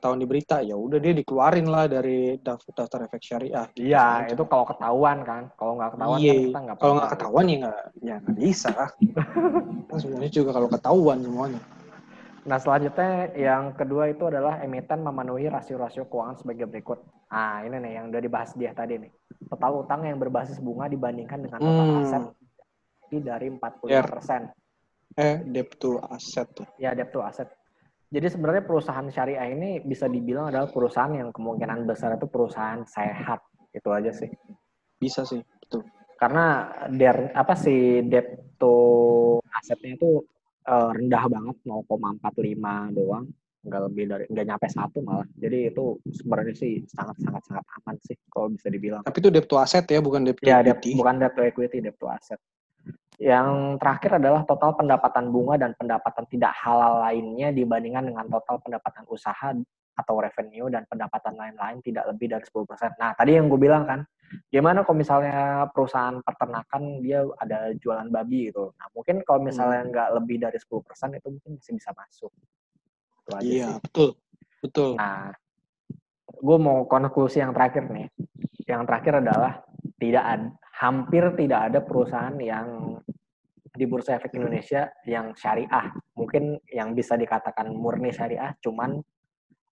ketahuan 0.00 0.16
di 0.16 0.24
berita, 0.24 0.64
ya 0.64 0.72
udah 0.72 0.96
dia 0.96 1.12
dikeluarin 1.12 1.68
lah 1.68 1.84
dari 1.84 2.40
daftar, 2.40 2.72
daftar 2.72 3.04
efek 3.04 3.20
syariah. 3.20 3.68
gitu 3.76 3.84
Iya, 3.84 4.24
aja. 4.24 4.32
itu 4.32 4.44
kalau 4.48 4.64
ketahuan 4.64 5.18
kan. 5.28 5.42
Kalau 5.60 5.76
nggak 5.76 5.90
ketahuan 5.92 6.18
Iya, 6.24 6.32
kan 6.32 6.40
kita 6.48 6.58
nggak 6.64 6.76
kalau 6.80 6.92
nggak 6.96 7.04
tahu. 7.04 7.12
ketahuan 7.20 7.44
ya 7.44 7.56
nggak, 7.60 7.80
ya 8.00 8.14
nggak 8.24 8.36
bisa 8.40 8.68
lah. 8.72 8.90
Kan 9.90 9.98
sebenarnya 10.00 10.32
juga 10.32 10.50
kalau 10.56 10.68
ketahuan 10.72 11.18
semuanya. 11.20 11.60
Nah, 12.40 12.56
selanjutnya 12.56 13.36
yang 13.36 13.76
kedua 13.76 14.08
itu 14.08 14.24
adalah 14.24 14.64
emiten 14.64 15.04
memenuhi 15.04 15.52
rasio-rasio 15.52 16.08
keuangan 16.08 16.40
sebagai 16.40 16.64
berikut. 16.64 17.04
Nah, 17.28 17.60
ini 17.68 17.76
nih 17.76 17.92
yang 18.00 18.08
udah 18.08 18.22
dibahas 18.24 18.56
dia 18.56 18.72
tadi 18.72 18.96
nih. 18.96 19.12
Total 19.52 19.72
utang 19.76 20.00
yang 20.08 20.16
berbasis 20.16 20.56
bunga 20.56 20.88
dibandingkan 20.88 21.36
dengan 21.44 21.60
total 21.60 21.86
Hmm. 21.90 22.00
aset 22.00 22.22
lebih 23.04 23.20
dari 23.26 23.46
45%. 23.52 24.42
Eh, 25.18 25.36
debt 25.42 25.74
to 25.76 25.98
asset 26.06 26.48
tuh. 26.54 26.64
Ya, 26.80 26.94
debt 26.96 27.10
to 27.12 27.20
asset. 27.20 27.50
Jadi 28.10 28.26
sebenarnya 28.26 28.66
perusahaan 28.66 29.06
syariah 29.06 29.54
ini 29.54 29.78
bisa 29.86 30.10
dibilang 30.10 30.50
adalah 30.50 30.66
perusahaan 30.66 31.14
yang 31.14 31.30
kemungkinan 31.30 31.86
besar 31.86 32.18
itu 32.18 32.26
perusahaan 32.26 32.82
sehat. 32.82 33.38
Itu 33.70 33.94
aja 33.94 34.10
sih. 34.10 34.26
Bisa 34.98 35.22
sih, 35.22 35.38
betul. 35.38 35.86
Karena 36.18 36.74
der, 36.90 37.30
apa 37.32 37.54
sih 37.54 38.02
debt 38.10 38.58
to 38.58 38.74
asetnya 39.54 39.94
itu 39.94 40.26
eh, 40.66 40.90
rendah 40.90 41.24
banget 41.30 41.56
0,45 41.62 42.98
doang 42.98 43.24
nggak 43.60 43.82
lebih 43.92 44.04
dari 44.08 44.24
nggak 44.24 44.46
nyampe 44.48 44.66
satu 44.72 45.04
malah 45.04 45.28
jadi 45.36 45.68
itu 45.68 46.00
sebenarnya 46.08 46.56
sih 46.56 46.80
sangat 46.88 47.20
sangat 47.20 47.44
sangat 47.44 47.64
aman 47.76 47.96
sih 48.00 48.16
kalau 48.32 48.48
bisa 48.48 48.72
dibilang 48.72 49.04
Tapi 49.04 49.20
itu 49.20 49.28
debt 49.28 49.44
to 49.44 49.60
asset 49.60 49.84
ya, 49.84 50.00
bukan 50.00 50.24
debt 50.24 50.40
to 50.40 50.48
ya 50.48 50.64
debt, 50.64 50.80
equity. 50.80 50.96
bukan 50.96 51.20
debt 51.20 51.36
to 51.36 51.42
equity 51.44 51.78
debt 51.84 51.96
to 52.00 52.08
asset 52.08 52.40
yang 53.20 53.76
terakhir 53.76 54.16
adalah 54.16 54.48
total 54.48 54.72
pendapatan 54.80 55.28
bunga 55.28 55.60
dan 55.60 55.76
pendapatan 55.76 56.24
tidak 56.32 56.56
halal 56.56 57.04
lainnya 57.04 57.52
dibandingkan 57.52 58.08
dengan 58.08 58.24
total 58.32 58.56
pendapatan 58.64 59.04
usaha 59.12 59.52
atau 59.92 60.14
revenue 60.16 60.72
dan 60.72 60.88
pendapatan 60.88 61.36
lain-lain 61.36 61.84
tidak 61.84 62.08
lebih 62.08 62.32
dari 62.32 62.40
10%. 62.40 62.96
Nah, 62.96 63.12
tadi 63.12 63.36
yang 63.36 63.52
gue 63.52 63.60
bilang 63.60 63.84
kan, 63.84 64.00
gimana 64.48 64.80
kalau 64.88 64.96
misalnya 64.96 65.68
perusahaan 65.68 66.16
peternakan 66.24 67.04
dia 67.04 67.20
ada 67.36 67.76
jualan 67.76 68.08
babi 68.08 68.48
gitu. 68.48 68.72
Nah, 68.80 68.88
mungkin 68.96 69.20
kalau 69.20 69.44
misalnya 69.44 69.84
Hmm. 69.84 69.90
nggak 69.92 70.08
lebih 70.16 70.36
dari 70.40 70.56
10% 70.56 71.20
itu 71.20 71.28
mungkin 71.28 71.60
masih 71.60 71.72
bisa 71.76 71.92
masuk. 71.92 72.32
Itu 73.20 73.30
aja 73.36 73.44
Iya, 73.44 73.68
sih. 73.68 73.76
betul. 73.84 74.10
Betul. 74.64 74.90
Nah, 74.96 75.36
gue 76.40 76.56
mau 76.56 76.88
konklusi 76.88 77.44
yang 77.44 77.52
terakhir 77.52 77.84
nih. 77.92 78.08
Yang 78.64 78.82
terakhir 78.88 79.12
adalah 79.20 79.52
tidak 80.00 80.24
ada, 80.24 80.48
hampir 80.80 81.24
tidak 81.36 81.60
ada 81.68 81.78
perusahaan 81.84 82.36
yang 82.40 82.96
di 83.70 83.84
Bursa 83.86 84.18
Efek 84.18 84.34
Indonesia 84.34 84.90
yang 85.06 85.32
syariah. 85.38 85.94
Mungkin 86.18 86.58
yang 86.70 86.92
bisa 86.94 87.14
dikatakan 87.14 87.70
murni 87.70 88.10
syariah, 88.10 88.54
cuman 88.58 88.98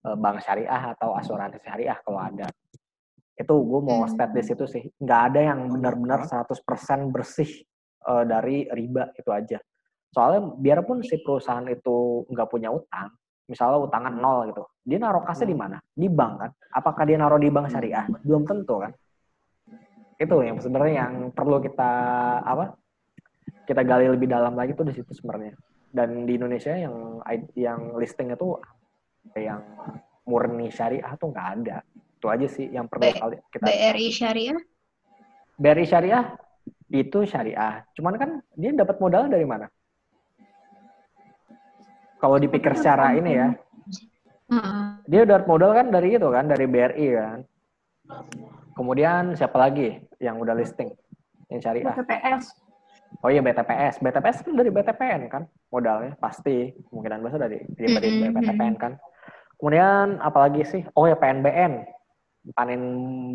eh, 0.06 0.16
bank 0.16 0.38
syariah 0.42 0.94
atau 0.94 1.18
asuransi 1.18 1.58
syariah 1.58 1.98
kalau 2.06 2.22
ada. 2.22 2.46
Itu 3.34 3.54
gue 3.66 3.80
mau 3.82 4.06
Hmm. 4.06 4.10
stat 4.10 4.30
di 4.34 4.42
situ 4.46 4.64
sih. 4.70 4.86
Nggak 5.02 5.20
ada 5.34 5.40
yang 5.54 5.60
benar-benar 5.70 6.26
100% 6.26 7.10
bersih 7.10 7.50
eh, 8.06 8.24
dari 8.24 8.70
riba 8.70 9.10
itu 9.18 9.30
aja. 9.34 9.58
Soalnya 10.14 10.54
biarpun 10.56 11.04
si 11.04 11.20
perusahaan 11.20 11.66
itu 11.68 12.24
nggak 12.32 12.48
punya 12.48 12.72
utang, 12.72 13.12
misalnya 13.44 13.84
utangan 13.84 14.14
nol 14.16 14.48
gitu, 14.48 14.64
dia 14.80 14.96
naruh 14.96 15.20
kasnya 15.20 15.52
di 15.52 15.56
mana? 15.58 15.76
Di 15.92 16.08
bank 16.08 16.32
kan? 16.40 16.50
Apakah 16.72 17.04
dia 17.04 17.20
naruh 17.20 17.36
di 17.36 17.52
bank 17.52 17.68
syariah? 17.68 18.08
Belum 18.24 18.48
tentu 18.48 18.80
kan? 18.80 18.92
Itu 20.16 20.40
yang 20.40 20.58
sebenarnya 20.64 20.94
yang 21.04 21.14
perlu 21.36 21.60
kita 21.60 21.90
apa? 22.40 22.72
Kita 23.68 23.84
gali 23.84 24.08
lebih 24.08 24.32
dalam 24.32 24.56
lagi 24.56 24.72
tuh 24.72 24.88
di 24.88 24.96
situ 24.96 25.12
sebenarnya. 25.12 25.52
Dan 25.92 26.24
di 26.24 26.40
Indonesia 26.40 26.72
yang 26.72 27.20
yang 27.52 28.00
listing 28.00 28.32
itu 28.32 28.56
yang 29.36 29.60
murni 30.24 30.72
syariah 30.72 31.12
tuh 31.20 31.28
nggak 31.28 31.48
ada. 31.60 31.84
Itu 32.16 32.32
aja 32.32 32.48
sih 32.48 32.72
yang 32.72 32.88
perlu 32.88 33.12
kali- 33.12 33.44
kita 33.52 33.68
BRI 33.68 34.08
Syariah? 34.08 34.60
BRI 35.60 35.84
syariah 35.84 36.24
itu 36.88 37.28
syariah. 37.28 37.84
Cuman 37.92 38.16
kan 38.16 38.30
dia 38.56 38.72
dapat 38.72 38.96
modal 39.04 39.28
dari 39.28 39.44
mana? 39.44 39.68
Kalau 42.18 42.40
dipikir 42.40 42.72
secara 42.72 43.12
ini 43.14 43.30
ya, 43.36 43.48
Heeh. 44.48 44.80
dia 45.06 45.22
dapat 45.28 45.44
modal 45.44 45.70
kan 45.76 45.92
dari 45.92 46.16
itu 46.16 46.28
kan, 46.32 46.48
dari 46.48 46.64
BRI 46.64 47.06
kan. 47.14 47.38
Kemudian 48.74 49.36
siapa 49.36 49.60
lagi 49.60 50.00
yang 50.18 50.40
udah 50.40 50.56
listing 50.56 50.88
yang 51.52 51.60
syariah? 51.60 51.94
TPS. 51.94 52.67
Oh 53.18 53.30
iya 53.32 53.42
BTPS, 53.42 53.98
BTPS 53.98 54.46
kan 54.46 54.54
dari 54.54 54.70
BTPN 54.70 55.26
kan 55.26 55.42
modalnya 55.74 56.14
pasti 56.22 56.70
kemungkinan 56.86 57.18
besar 57.18 57.42
dari 57.42 57.58
dari 57.74 57.88
Mm-mm. 57.90 58.30
BTPN 58.30 58.74
kan. 58.78 58.92
Kemudian 59.58 60.22
apalagi 60.22 60.62
sih? 60.62 60.86
Oh 60.94 61.10
ya 61.10 61.18
PNBN, 61.18 61.82
panen 62.54 62.82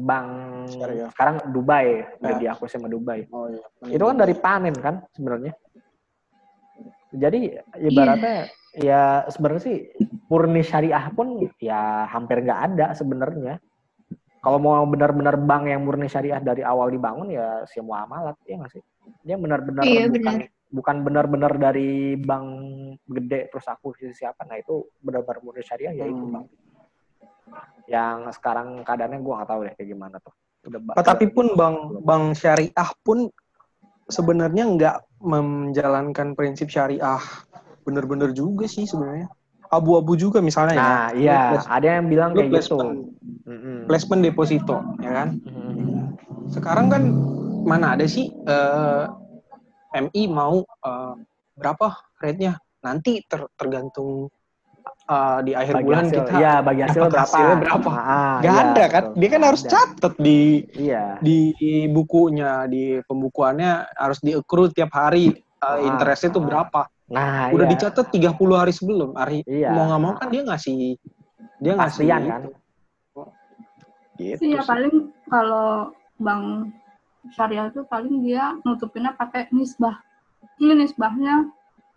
bank 0.07 0.27
Syariah. 0.71 1.09
sekarang 1.11 1.35
Dubai 1.51 2.07
udah 2.23 2.31
Ya. 2.31 2.39
diakui 2.39 2.71
sama 2.71 2.87
Dubai. 2.87 3.27
Oh 3.27 3.51
iya. 3.51 3.59
itu 3.91 3.99
kan 3.99 4.15
dari 4.15 4.33
panen 4.39 4.75
kan 4.79 5.03
sebenarnya 5.11 5.51
jadi 7.13 7.61
ibaratnya 7.77 8.47
ya 8.73 9.27
sebenarnya 9.29 9.61
sih 9.61 9.77
murni 10.31 10.63
syariah 10.65 11.11
pun 11.13 11.45
ya 11.61 12.09
hampir 12.09 12.41
nggak 12.41 12.61
ada 12.73 12.87
sebenarnya 12.97 13.59
kalau 14.43 14.59
mau 14.59 14.83
benar-benar 14.83 15.39
bank 15.39 15.71
yang 15.71 15.87
murni 15.87 16.11
syariah 16.11 16.43
dari 16.43 16.67
awal 16.67 16.91
dibangun 16.91 17.31
ya 17.31 17.63
semua 17.63 18.03
amalat 18.03 18.35
ya 18.43 18.59
nggak 18.59 18.75
sih? 18.75 18.83
Dia 19.23 19.39
benar-benar 19.39 19.87
Iya, 19.87 20.11
bukan 20.11 20.35
bukan 20.67 20.95
benar-benar 21.07 21.53
dari 21.55 22.19
bank 22.19 22.47
gede 23.07 23.47
terus 23.47 23.63
aku 23.71 23.95
siapa. 24.11 24.43
Nah 24.43 24.59
itu 24.59 24.83
benar-benar 24.99 25.39
murni 25.39 25.63
syariah 25.63 25.95
ya 25.95 26.11
itu 26.11 26.19
Hmm. 26.27 26.33
bank. 26.35 26.45
Yang 27.87 28.17
sekarang 28.35 28.83
keadaannya 28.83 29.23
gua 29.23 29.33
nggak 29.39 29.49
tahu 29.55 29.59
deh 29.63 29.73
kayak 29.79 29.89
gimana 29.95 30.15
tuh. 30.19 30.35
Udah 30.67 30.79
Ah, 30.99 31.05
tapi 31.07 31.31
pun 31.31 31.55
bank 31.55 32.03
bank 32.03 32.35
syariah 32.35 32.89
pun 32.99 33.31
sebenarnya 34.11 34.63
nggak 34.67 34.95
menjalankan 35.23 36.35
prinsip 36.35 36.67
syariah. 36.67 37.23
Bener-bener 37.87 38.35
juga 38.35 38.67
sih 38.67 38.83
sebenarnya. 38.83 39.31
Abu-abu 39.73 40.13
juga 40.13 40.37
misalnya 40.39 40.73
ya. 40.77 40.85
Nah, 40.85 41.07
iya, 41.17 41.41
ada 41.65 41.87
yang 41.97 42.05
bilang 42.05 42.37
kayak 42.37 42.61
gitu. 42.61 42.77
placement, 42.77 42.99
Mm-mm. 43.49 43.77
placement 43.89 44.21
deposito, 44.21 44.77
ya 45.01 45.11
kan? 45.11 45.27
Mm-mm. 45.41 46.13
Sekarang 46.53 46.87
kan 46.93 47.03
mana 47.65 47.97
ada 47.97 48.05
sih 48.05 48.29
eh, 48.29 49.03
MI 49.97 50.29
mau 50.29 50.61
eh, 50.61 51.13
berapa 51.57 51.97
rate-nya? 52.21 52.61
nanti 52.83 53.23
ter- 53.23 53.47
tergantung 53.55 54.27
uh, 55.07 55.39
di 55.39 55.55
akhir 55.55 55.79
Bagi 55.79 55.85
bulan 55.87 56.03
hasil, 56.03 56.19
kita 56.19 56.31
iya 56.35 56.53
bagi 56.59 56.81
hasil 56.83 57.01
berapa? 57.07 57.23
hasilnya 57.23 57.57
berapa. 57.63 57.89
Ah, 57.95 58.37
Gak 58.43 58.51
iya, 58.51 58.63
ada 58.67 58.83
kan? 58.91 59.03
betul. 59.07 59.19
Dia 59.23 59.29
kan 59.31 59.41
harus 59.47 59.61
ada. 59.63 59.71
catat 59.71 60.13
di 60.19 60.39
Iya. 60.75 61.03
di 61.23 61.39
bukunya, 61.87 62.67
di 62.67 62.99
pembukuannya 63.07 63.71
harus 63.95 64.19
diaccrue 64.19 64.75
tiap 64.75 64.91
hari 64.91 65.31
uh, 65.63 65.67
Ah, 65.71 65.79
interestnya 65.79 66.35
itu 66.35 66.43
ah. 66.43 66.45
berapa. 66.45 66.81
Nah, 67.11 67.51
Udah 67.51 67.67
iya. 67.67 67.73
dicatat 67.75 68.07
30 68.09 68.55
hari 68.55 68.71
sebelum. 68.71 69.11
Hari 69.13 69.43
Iya. 69.43 69.75
mau 69.75 69.85
nggak 69.91 70.01
mau 70.01 70.13
kan 70.15 70.27
dia 70.31 70.41
ngasih 70.47 70.95
dia 71.59 71.73
ngasih 71.75 72.07
Pastian 72.07 72.21
kan? 72.27 72.41
itu. 72.41 72.51
Gitu 74.13 74.37
Sih 74.39 74.49
ya 74.53 74.61
sih. 74.61 74.69
paling 74.69 74.93
kalau 75.27 75.89
bank 76.21 76.69
syariah 77.33 77.67
itu 77.67 77.81
paling 77.89 78.21
dia 78.23 78.55
nutupinnya 78.63 79.11
pakai 79.15 79.49
nisbah. 79.51 79.99
Ini 80.59 80.75
nisbahnya 80.75 81.49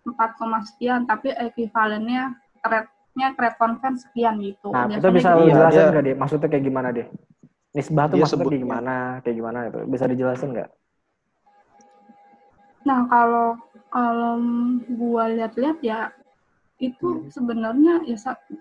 4, 0.06 0.38
koma 0.38 0.62
sekian, 0.62 1.02
tapi 1.04 1.34
ekuivalennya 1.34 2.34
rate-nya 2.62 3.34
rate 3.34 3.58
sekian 3.98 4.38
gitu. 4.38 4.70
Nah, 4.70 4.86
itu 4.86 5.02
Biasanya 5.02 5.14
bisa 5.14 5.28
gitu. 5.34 5.42
Iya, 5.42 5.54
jelasin 5.54 5.76
dia- 5.76 5.90
nggak 5.92 6.04
deh? 6.06 6.14
Maksudnya 6.14 6.48
kayak 6.50 6.64
gimana 6.64 6.88
deh? 6.94 7.06
Nisbah 7.76 8.04
tuh 8.08 8.16
Dia 8.16 8.22
maksudnya 8.24 8.46
kayak 8.48 8.62
gimana? 8.64 8.94
Kayak 9.20 9.36
gimana 9.36 9.58
itu? 9.68 9.78
Bisa 9.90 10.04
dijelasin 10.08 10.48
nggak? 10.56 10.68
Nah, 12.86 13.00
kalau 13.10 13.46
kalau 13.90 14.38
gua 14.92 15.30
lihat-lihat 15.32 15.78
ya 15.82 16.12
itu 16.82 17.24
Hmm. 17.24 17.32
sebenarnya 17.32 18.04
ya 18.04 18.16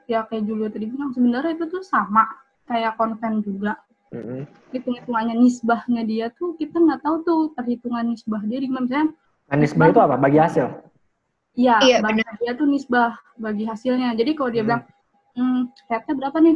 ya 0.07 0.19
kayak 0.29 0.43
Julio 0.47 0.71
tadi 0.71 0.87
bilang 0.87 1.11
sebenarnya 1.11 1.51
itu 1.59 1.65
tuh 1.67 1.83
sama 1.83 2.23
kayak 2.65 2.95
konven 2.95 3.43
juga. 3.43 3.75
Mm-mm. 4.15 4.47
Hitung-hitungannya 4.71 5.35
nisbahnya 5.35 6.01
dia 6.07 6.27
tuh 6.31 6.55
kita 6.55 6.79
nggak 6.79 7.01
tahu 7.03 7.15
tuh 7.27 7.39
perhitungan 7.55 8.07
nisbah 8.07 8.41
dia 8.47 8.59
di 8.63 8.69
mana 8.71 8.83
misalnya 8.87 9.07
Nah, 9.45 9.57
nisbah 9.61 9.87
itu 9.93 9.99
apa? 10.01 10.15
Bagi 10.17 10.39
hasil. 10.41 10.65
Iya, 11.55 11.77
Iya, 11.85 11.97
bagi 12.03 12.21
dia 12.41 12.53
tuh 12.57 12.67
nisbah 12.67 13.15
bagi 13.39 13.63
hasilnya. 13.63 14.11
Jadi 14.17 14.31
kalau 14.35 14.49
dia 14.51 14.63
Hmm. 14.63 14.69
bilang, 14.71 14.83
hmm, 15.37 15.59
rate-nya 15.87 16.13
berapa 16.19 16.37
nih? 16.43 16.55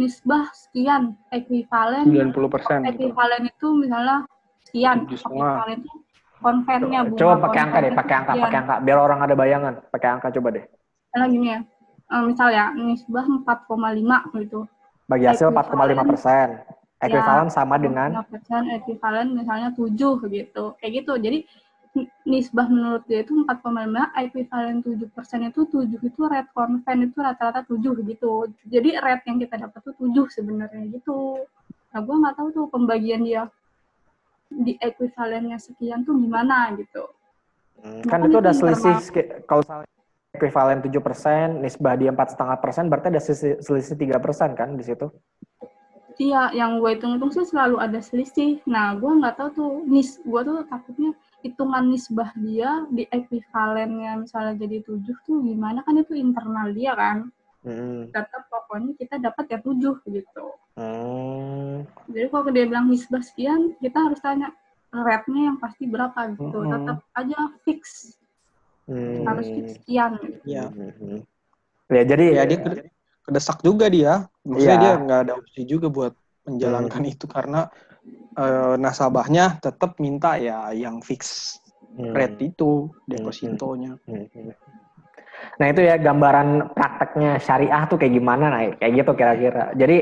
Nisbah 0.00 0.44
sekian, 0.56 1.02
ekuivalen. 1.30 2.06
90% 2.08 2.78
gitu. 2.88 3.12
Ekuivalen 3.12 3.42
itu 3.50 3.68
misalnya 3.76 4.18
sekian. 4.64 5.04
Ekuivalen 5.06 5.78
itu 5.84 5.92
konvennya. 6.40 7.00
bunga 7.06 7.20
Coba 7.20 7.34
pakai 7.48 7.60
angka 7.68 7.78
deh, 7.84 7.92
pakai 7.92 8.14
angka, 8.16 8.32
pakai 8.34 8.58
angka. 8.64 8.74
Biar 8.82 8.98
orang 8.98 9.20
ada 9.22 9.34
bayangan. 9.36 9.74
Pakai 9.92 10.08
angka 10.18 10.28
coba 10.34 10.48
deh. 10.56 10.64
Misalnya 10.64 11.26
gini 11.28 11.46
ya, 11.52 11.60
eh, 12.10 12.22
misal 12.24 12.48
ya, 12.50 12.66
nisbah 12.74 13.24
4,5 13.28 14.18
gitu. 14.40 14.60
Bagi 15.06 15.24
hasil 15.28 15.52
Ekuivalen. 15.52 15.96
4,5 16.00 16.10
persen. 16.10 16.48
Ekuivalen 17.00 17.48
sama 17.48 17.80
dengan 17.80 18.12
5%, 18.12 18.76
ekuivalen 18.76 19.28
misalnya 19.32 19.68
7 19.72 20.20
gitu. 20.28 20.64
Kayak 20.80 20.92
gitu. 21.00 21.12
Jadi 21.16 21.38
nisbah 22.22 22.70
menurut 22.70 23.02
dia 23.10 23.26
itu 23.26 23.34
4,5, 23.34 24.14
ekuivalen 24.14 24.78
7% 24.84 25.48
itu 25.50 25.60
7 25.66 25.98
itu 25.98 26.20
rate 26.28 26.50
konven 26.54 26.98
itu 27.08 27.18
rata-rata 27.18 27.66
7 27.66 28.04
gitu. 28.04 28.46
Jadi 28.68 29.00
rate 29.00 29.24
yang 29.26 29.38
kita 29.42 29.54
dapat 29.58 29.80
tuh 29.82 29.94
7 29.98 30.28
sebenarnya 30.30 30.86
gitu. 30.92 31.40
Nah, 31.90 32.00
gue 32.06 32.16
nggak 32.22 32.34
tahu 32.38 32.48
tuh 32.54 32.66
pembagian 32.70 33.26
dia 33.26 33.50
di 34.50 34.74
ekuivalennya 34.76 35.56
sekian 35.62 36.02
tuh 36.02 36.18
gimana 36.18 36.74
gitu. 36.74 37.06
Hmm, 37.80 38.02
kan 38.04 38.26
itu 38.26 38.36
udah 38.36 38.52
selisih 38.52 38.96
kalau 39.48 39.64
misalnya 39.64 39.88
ekuivalen 40.36 40.80
7 40.84 41.00
persen, 41.02 41.46
nisbah 41.62 41.94
dia 41.98 42.14
4,5 42.14 42.62
persen, 42.62 42.84
berarti 42.86 43.06
ada 43.10 43.22
selisih, 43.22 43.96
3 43.98 44.22
persen 44.22 44.54
kan 44.54 44.78
di 44.78 44.84
situ? 44.86 45.10
Iya, 46.20 46.52
yang 46.52 46.84
gue 46.84 47.00
hitung-hitung 47.00 47.32
sih 47.32 47.48
selalu 47.48 47.80
ada 47.80 47.96
selisih. 48.04 48.60
Nah, 48.68 48.92
gue 48.92 49.08
nggak 49.08 49.40
tahu 49.40 49.48
tuh 49.56 49.72
nis, 49.88 50.20
gue 50.20 50.40
tuh 50.44 50.68
takutnya 50.68 51.16
hitungan 51.40 51.88
nisbah 51.88 52.30
dia 52.36 52.84
di 52.92 53.08
ekuivalennya 53.08 54.20
misalnya 54.20 54.60
jadi 54.60 54.84
7 54.84 55.00
tuh 55.24 55.40
gimana 55.40 55.80
kan 55.80 55.96
itu 55.96 56.12
internal 56.12 56.68
dia 56.76 56.92
kan. 56.92 57.32
Hmm. 57.60 58.08
Tetap 58.08 58.48
pokoknya 58.48 58.96
kita 58.96 59.20
dapat 59.20 59.44
ya 59.52 59.58
7 59.60 60.00
gitu. 60.08 60.44
Hmm. 60.80 61.84
Jadi 62.08 62.26
kalau 62.32 62.48
dia 62.48 62.64
bilang 62.64 62.88
nisbah 62.88 63.20
sekian, 63.20 63.76
kita 63.78 64.00
harus 64.00 64.16
tanya 64.24 64.48
rate-nya 64.90 65.52
yang 65.52 65.58
pasti 65.60 65.84
berapa 65.86 66.34
gitu. 66.34 66.56
Mm-mm. 66.56 66.72
Tetap 66.72 66.98
aja 67.14 67.38
fix, 67.62 67.80
Hmm. 68.90 69.22
harus 69.28 69.46
fix 69.46 69.66
sekian 69.78 70.18
gitu. 70.18 70.40
Iya. 70.48 70.66
Hmm. 70.72 71.20
Ya 71.90 72.02
jadi 72.06 72.24
Ya 72.32 72.42
dia 72.48 72.58
kede- 72.58 72.86
kedesak 73.22 73.60
juga 73.62 73.86
dia. 73.86 74.26
Maksudnya 74.42 74.78
Iya. 74.78 74.82
dia 74.82 74.92
nggak 75.04 75.20
ada 75.28 75.32
opsi 75.38 75.60
juga 75.68 75.86
buat 75.92 76.14
menjalankan 76.48 77.02
itu 77.04 77.28
karena 77.28 77.68
eh, 78.30 78.74
nasabahnya 78.80 79.60
tetap 79.60 80.00
minta 80.00 80.38
ya 80.40 80.72
yang 80.72 81.02
fix 81.04 81.54
Hmm. 81.98 82.14
rate 82.14 82.40
itu 82.40 82.88
depositonya. 83.04 83.98
Hmm. 84.06 84.54
Nah 85.60 85.66
itu 85.68 85.80
ya 85.84 85.96
gambaran 86.00 86.72
prakteknya 86.72 87.36
syariah 87.40 87.82
tuh 87.86 87.96
kayak 88.00 88.14
gimana, 88.16 88.44
nah 88.48 88.60
kayak 88.76 88.92
gitu 89.04 89.12
kira-kira. 89.14 89.72
Jadi 89.76 89.98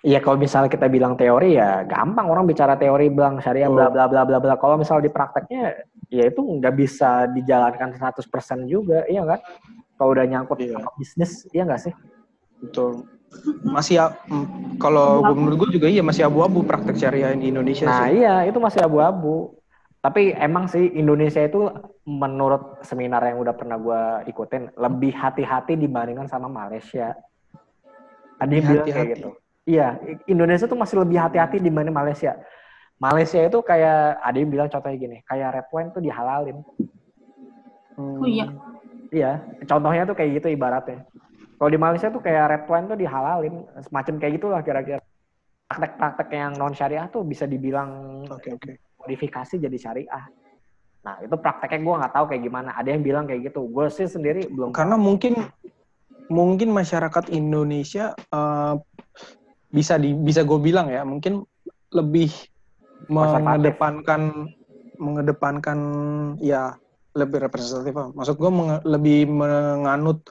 ya 0.00 0.18
kalau 0.24 0.40
misalnya 0.40 0.72
kita 0.72 0.88
bilang 0.88 1.16
teori 1.16 1.60
ya 1.60 1.84
gampang 1.84 2.26
orang 2.28 2.48
bicara 2.48 2.76
teori 2.76 3.12
bilang 3.12 3.40
syariah 3.40 3.68
bla 3.68 3.92
bla 3.92 4.08
bla 4.08 4.22
bla 4.24 4.38
bla. 4.40 4.54
Kalau 4.56 4.80
misalnya 4.80 5.08
di 5.08 5.12
prakteknya 5.12 5.62
ya 6.10 6.24
itu 6.26 6.40
nggak 6.42 6.74
bisa 6.74 7.28
dijalankan 7.30 7.94
100% 7.94 8.66
juga, 8.66 9.04
iya 9.06 9.22
kan? 9.24 9.40
Kalau 10.00 10.10
udah 10.16 10.24
nyangkut 10.24 10.58
Iya. 10.60 10.80
sama 10.80 10.90
bisnis, 10.96 11.44
iya 11.52 11.62
nggak 11.68 11.82
sih? 11.84 11.94
Betul. 12.60 13.04
Masih 13.62 14.02
ya, 14.02 14.06
kalau 14.82 15.22
menurut 15.22 15.68
gue 15.68 15.78
juga 15.78 15.86
iya 15.86 16.02
masih 16.02 16.26
abu-abu 16.26 16.66
praktek 16.66 16.98
syariah 16.98 17.30
di 17.36 17.52
Indonesia 17.52 17.86
Nah 17.86 18.08
sih. 18.10 18.24
iya 18.24 18.42
itu 18.48 18.58
masih 18.58 18.80
abu-abu. 18.82 19.54
Tapi 20.00 20.32
emang 20.32 20.64
sih 20.66 20.88
Indonesia 20.96 21.44
itu 21.44 21.68
menurut 22.08 22.80
seminar 22.80 23.20
yang 23.28 23.38
udah 23.44 23.52
pernah 23.52 23.76
gue 23.76 24.32
ikutin 24.32 24.72
lebih 24.76 25.12
hati-hati 25.12 25.76
dibandingkan 25.76 26.26
sama 26.26 26.48
Malaysia. 26.48 27.12
Ada 28.40 28.52
yang 28.52 28.66
bilang 28.66 28.88
kayak 28.88 29.08
gitu. 29.20 29.30
Iya, 29.68 29.88
Indonesia 30.24 30.64
tuh 30.64 30.78
masih 30.80 30.96
lebih 31.04 31.20
hati-hati 31.20 31.60
dibanding 31.60 31.92
Malaysia. 31.92 32.40
Malaysia 33.00 33.40
itu 33.40 33.60
kayak 33.64 34.20
ada 34.20 34.36
yang 34.36 34.50
bilang 34.52 34.68
contohnya 34.68 34.96
gini, 34.96 35.18
kayak 35.24 35.48
red 35.56 35.68
wine 35.72 35.90
tuh 35.92 36.02
dihalalin. 36.04 36.58
Hmm. 37.96 38.20
Oh 38.20 38.28
iya. 38.28 38.46
Iya, 39.10 39.32
contohnya 39.68 40.02
tuh 40.08 40.16
kayak 40.16 40.40
gitu 40.40 40.48
ibaratnya. 40.52 41.04
Kalau 41.60 41.70
di 41.70 41.76
Malaysia 41.76 42.08
tuh 42.08 42.24
kayak 42.24 42.44
red 42.48 42.64
wine 42.68 42.86
tuh 42.88 42.96
dihalalin, 42.96 43.54
semacam 43.84 44.14
kayak 44.16 44.32
gitulah 44.40 44.60
kira-kira. 44.64 45.00
Praktek-praktek 45.70 46.28
yang 46.34 46.52
non 46.58 46.74
syariah 46.74 47.06
tuh 47.12 47.22
bisa 47.22 47.46
dibilang 47.46 48.22
Oke 48.26 48.58
oke. 48.58 48.72
modifikasi 48.98 49.54
jadi 49.54 49.78
syariah. 49.78 50.24
Nah 51.00 51.16
itu 51.24 51.32
prakteknya 51.36 51.80
gue 51.80 51.94
nggak 52.04 52.14
tahu 52.14 52.24
kayak 52.28 52.42
gimana. 52.44 52.70
Ada 52.76 52.88
yang 52.92 53.02
bilang 53.02 53.24
kayak 53.24 53.52
gitu. 53.52 53.64
Gue 53.68 53.88
sih 53.88 54.04
sendiri 54.08 54.46
belum. 54.48 54.76
Karena 54.76 55.00
mungkin 55.00 55.40
mungkin 56.30 56.70
masyarakat 56.70 57.32
Indonesia 57.32 58.14
eh, 58.16 58.74
bisa 59.70 59.98
di 59.98 60.14
bisa 60.14 60.42
gue 60.42 60.58
bilang 60.58 60.90
ya 60.90 61.02
mungkin 61.06 61.42
lebih 61.94 62.30
mengedepankan 63.10 64.50
mengedepankan 65.00 65.78
ya 66.38 66.76
lebih 67.16 67.42
representatif 67.42 68.14
maksud 68.14 68.38
gue 68.38 68.50
menge- 68.50 68.84
lebih 68.86 69.26
menganut 69.26 70.22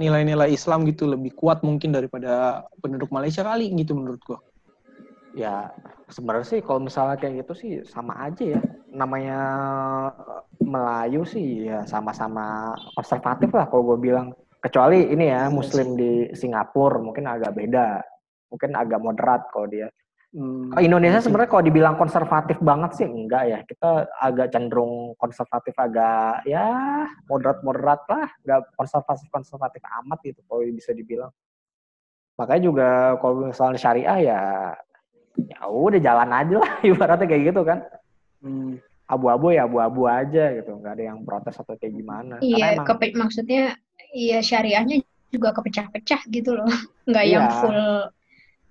nilai-nilai 0.00 0.50
Islam 0.50 0.82
gitu 0.88 1.06
lebih 1.06 1.30
kuat 1.36 1.62
mungkin 1.62 1.94
daripada 1.94 2.64
penduduk 2.82 3.12
Malaysia 3.14 3.46
kali 3.46 3.70
gitu 3.76 3.94
menurut 3.94 4.18
gue 4.26 4.38
ya 5.36 5.70
sebenarnya 6.10 6.46
sih 6.48 6.60
kalau 6.64 6.82
misalnya 6.82 7.18
kayak 7.20 7.44
gitu 7.44 7.52
sih 7.54 7.70
sama 7.86 8.16
aja 8.18 8.58
ya. 8.58 8.62
Namanya 8.92 9.40
Melayu 10.60 11.24
sih 11.24 11.66
ya 11.66 11.88
sama-sama 11.88 12.76
konservatif 12.92 13.48
lah 13.56 13.66
kalau 13.66 13.96
gue 13.96 14.12
bilang. 14.12 14.36
Kecuali 14.62 15.10
ini 15.10 15.26
ya 15.26 15.50
Iya 15.50 15.50
Muslim 15.50 15.98
di 15.98 16.30
Singapura 16.38 17.02
mungkin 17.02 17.26
agak 17.26 17.50
beda. 17.56 17.98
Mungkin 18.52 18.70
agak 18.78 19.00
moderat 19.02 19.50
kalau 19.50 19.66
dia. 19.66 19.90
Hmm, 20.32 20.72
Indonesia 20.80 21.20
mungkin. 21.20 21.26
sebenarnya 21.28 21.50
kalau 21.52 21.64
dibilang 21.68 21.96
konservatif 22.00 22.56
banget 22.62 22.90
sih 22.96 23.04
enggak 23.04 23.44
ya. 23.50 23.58
Kita 23.68 24.08
agak 24.16 24.48
cenderung 24.54 25.12
konservatif 25.20 25.76
agak 25.76 26.46
ya 26.48 26.64
moderat-moderat 27.28 28.00
lah, 28.08 28.28
enggak 28.46 28.60
konservatif-konservatif 28.78 29.82
amat 30.00 30.18
gitu 30.24 30.40
kalau 30.48 30.64
bisa 30.72 30.96
dibilang. 30.96 31.32
Makanya 32.40 32.62
juga 32.64 32.88
kalau 33.20 33.52
misalnya 33.52 33.76
syariah 33.76 34.18
ya 34.24 34.40
ya 35.48 35.60
udah 35.68 36.00
jalan 36.00 36.30
aja 36.32 36.54
lah 36.60 36.72
ibaratnya 36.92 37.26
kayak 37.28 37.44
gitu 37.52 37.60
kan. 37.68 37.78
Hmm, 38.42 38.76
Abu-abu 39.06 39.52
ya 39.52 39.68
abu-abu 39.68 40.08
aja 40.08 40.50
gitu, 40.56 40.72
nggak 40.80 40.92
ada 40.98 41.04
yang 41.12 41.20
protes 41.22 41.54
atau 41.60 41.76
kayak 41.76 41.94
gimana. 41.94 42.40
Iya, 42.40 42.80
emang 42.80 42.86
kepe- 42.88 43.12
maksudnya 43.14 43.76
iya 44.10 44.40
syariahnya 44.40 45.04
juga 45.28 45.52
kepecah-pecah 45.52 46.28
gitu 46.32 46.56
loh. 46.56 46.68
Nggak 47.08 47.26
yang 47.28 47.46
Iya. 47.48 47.56
full, 47.60 47.82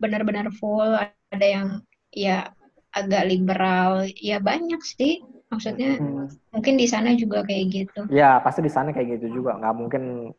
benar-benar 0.02 0.48
full. 0.58 0.92
Ada 1.30 1.46
yang 1.46 1.68
ya 2.10 2.50
agak 2.92 3.24
liberal. 3.30 4.10
Ya 4.18 4.42
banyak 4.42 4.82
sih. 4.82 5.22
Maksudnya 5.52 6.00
hmm. 6.00 6.26
mungkin 6.56 6.74
di 6.80 6.88
sana 6.88 7.12
juga 7.14 7.44
kayak 7.44 7.66
gitu. 7.70 8.02
ya 8.10 8.40
pasti 8.42 8.64
di 8.64 8.72
sana 8.72 8.90
kayak 8.96 9.20
gitu 9.20 9.44
juga, 9.44 9.60
nggak 9.60 9.76
mungkin 9.78 10.32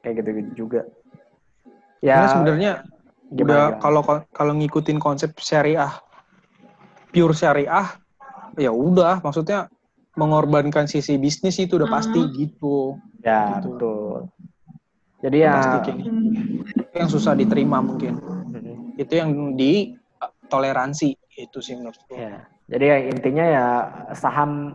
kayak 0.00 0.22
gitu-gitu 0.22 0.66
juga. 0.66 0.80
Karena 2.02 2.24
Ya 2.24 2.30
sebenarnya 2.30 2.72
gimana, 3.30 3.42
udah 3.46 3.62
kalau 3.82 4.02
kalau 4.32 4.52
ngikutin 4.58 4.98
konsep 5.02 5.34
syariah 5.42 5.92
pure 7.12 7.34
syariah 7.36 8.01
ya 8.56 8.70
udah 8.70 9.20
maksudnya 9.20 9.68
mengorbankan 10.12 10.84
sisi 10.84 11.16
bisnis 11.16 11.56
itu 11.56 11.80
udah 11.80 11.88
pasti 11.88 12.20
Hmm. 12.20 12.32
gitu 12.36 12.76
Ya, 13.22 13.62
Gitu. 13.62 13.78
betul. 13.78 14.14
Jadi 15.22 15.36
ya 15.46 15.54
Pasti 15.54 15.78
kayak 15.86 15.96
gitu. 16.02 16.10
Itu 16.82 16.94
yang 16.98 17.10
susah 17.10 17.32
diterima 17.38 17.78
mungkin. 17.78 18.18
Mhm. 18.50 18.98
Itu 18.98 19.12
yang 19.14 19.30
di 19.54 19.94
uh, 20.18 20.32
toleransi 20.50 21.14
itu 21.38 21.58
sih 21.62 21.78
menurut 21.78 22.02
gue. 22.10 22.18
Ya. 22.18 22.42
Jadi 22.66 22.84
ya 22.84 22.96
intinya 22.98 23.44
ya 23.46 23.66
saham 24.18 24.74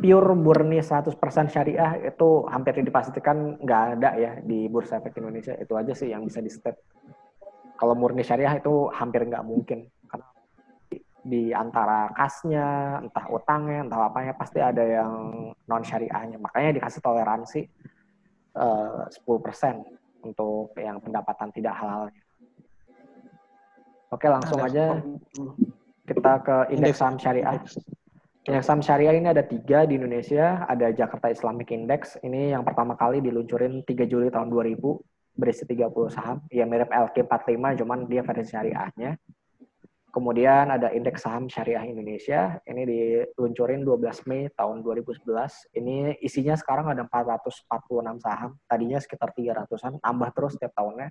pure 0.00 0.32
murni 0.32 0.80
100% 0.80 1.12
syariah 1.52 2.00
itu 2.00 2.48
hampir 2.48 2.80
dipastikan 2.80 3.60
nggak 3.60 3.82
ada 4.00 4.10
ya 4.16 4.32
di 4.40 4.64
Bursa 4.72 5.04
Efek 5.04 5.20
Indonesia. 5.20 5.52
Itu 5.60 5.76
aja 5.76 5.92
sih 5.92 6.08
yang 6.08 6.24
bisa 6.24 6.40
di 6.40 6.48
step. 6.48 6.80
Kalau 7.76 7.92
murni 7.92 8.24
syariah 8.24 8.56
itu 8.56 8.88
hampir 8.96 9.28
nggak 9.28 9.44
mungkin. 9.44 9.92
Di, 11.22 11.54
antara 11.54 12.10
kasnya, 12.18 12.98
entah 12.98 13.26
utangnya, 13.30 13.86
entah 13.86 14.10
apanya, 14.10 14.34
pasti 14.34 14.58
ada 14.58 14.82
yang 14.82 15.12
non 15.54 15.82
syariahnya. 15.86 16.42
Makanya 16.42 16.82
dikasih 16.82 16.98
toleransi 16.98 17.62
eh, 18.58 19.00
10% 19.06 20.26
untuk 20.26 20.74
yang 20.78 20.98
pendapatan 20.98 21.54
tidak 21.54 21.78
halalnya. 21.78 22.22
Oke, 24.12 24.26
langsung 24.28 24.60
Ada- 24.60 24.68
aja 24.68 24.84
kita 26.02 26.32
ke 26.44 26.56
indeks 26.74 26.98
saham 27.00 27.16
syariah. 27.16 27.62
Indeks 28.44 28.66
saham 28.66 28.82
syariah 28.82 29.14
ini 29.16 29.28
ada 29.30 29.40
tiga 29.46 29.86
di 29.86 29.96
Indonesia. 29.96 30.66
Ada 30.68 30.92
Jakarta 30.92 31.30
Islamic 31.30 31.70
Index. 31.72 32.18
Ini 32.20 32.52
yang 32.52 32.66
pertama 32.66 32.98
kali 32.98 33.22
diluncurin 33.22 33.86
3 33.86 34.04
Juli 34.04 34.28
tahun 34.28 34.50
2000. 34.50 34.98
Berisi 35.32 35.64
30 35.64 36.12
saham. 36.12 36.44
Ya 36.52 36.68
mirip 36.68 36.92
LQ45, 36.92 37.80
cuman 37.80 37.98
dia 38.04 38.20
versi 38.20 38.52
syariahnya. 38.52 39.16
Kemudian 40.12 40.68
ada 40.68 40.92
Indeks 40.92 41.24
Saham 41.24 41.48
Syariah 41.48 41.88
Indonesia. 41.88 42.60
Ini 42.68 42.84
diluncurin 42.84 43.80
12 43.80 44.28
Mei 44.28 44.52
tahun 44.52 44.84
2011. 44.84 45.24
Ini 45.72 46.20
isinya 46.20 46.52
sekarang 46.52 46.92
ada 46.92 47.08
446 47.08 48.20
saham. 48.20 48.52
Tadinya 48.68 49.00
sekitar 49.00 49.32
300-an. 49.32 50.04
Tambah 50.04 50.28
terus 50.36 50.52
setiap 50.60 50.76
tahunnya. 50.76 51.08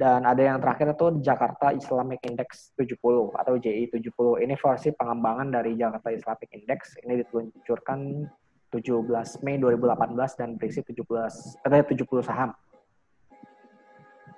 Dan 0.00 0.24
ada 0.24 0.40
yang 0.40 0.64
terakhir 0.64 0.96
itu 0.96 1.20
Jakarta 1.20 1.76
Islamic 1.76 2.24
Index 2.24 2.72
70 2.80 3.36
atau 3.36 3.54
JI 3.60 3.92
70. 3.92 4.48
Ini 4.48 4.54
versi 4.56 4.88
pengembangan 4.96 5.60
dari 5.60 5.76
Jakarta 5.76 6.08
Islamic 6.08 6.48
Index. 6.56 6.96
Ini 7.04 7.20
diluncurkan 7.20 8.24
17 8.72 9.44
Mei 9.44 9.60
2018 9.60 10.40
dan 10.40 10.56
berisi 10.56 10.80
17 10.80 11.68
eh, 11.68 11.84
70 11.84 12.00
saham. 12.24 12.56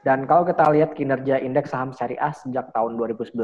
Dan 0.03 0.27
kalau 0.27 0.43
kita 0.43 0.67
lihat 0.75 0.99
kinerja 0.99 1.39
indeks 1.39 1.71
saham 1.71 1.95
syariah 1.95 2.35
sejak 2.35 2.75
tahun 2.75 2.99
2011, 2.99 3.39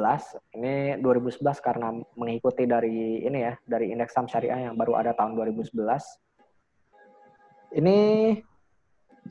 ini 0.59 0.99
2011 0.99 1.63
karena 1.63 1.95
mengikuti 2.19 2.67
dari 2.67 3.23
ini 3.23 3.47
ya, 3.47 3.55
dari 3.63 3.95
indeks 3.95 4.19
saham 4.19 4.27
syariah 4.27 4.67
yang 4.67 4.75
baru 4.75 4.99
ada 4.99 5.15
tahun 5.15 5.39
2011. 5.39 5.79
Ini 7.79 7.99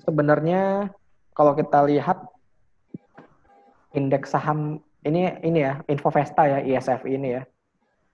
sebenarnya 0.08 0.88
kalau 1.36 1.52
kita 1.52 1.84
lihat 1.84 2.24
indeks 3.92 4.32
saham 4.32 4.80
ini 5.04 5.28
ini 5.44 5.68
ya 5.68 5.84
Infovesta 5.92 6.48
ya 6.48 6.60
ISF 6.63 7.04
ini 7.12 7.36
ya 7.36 7.44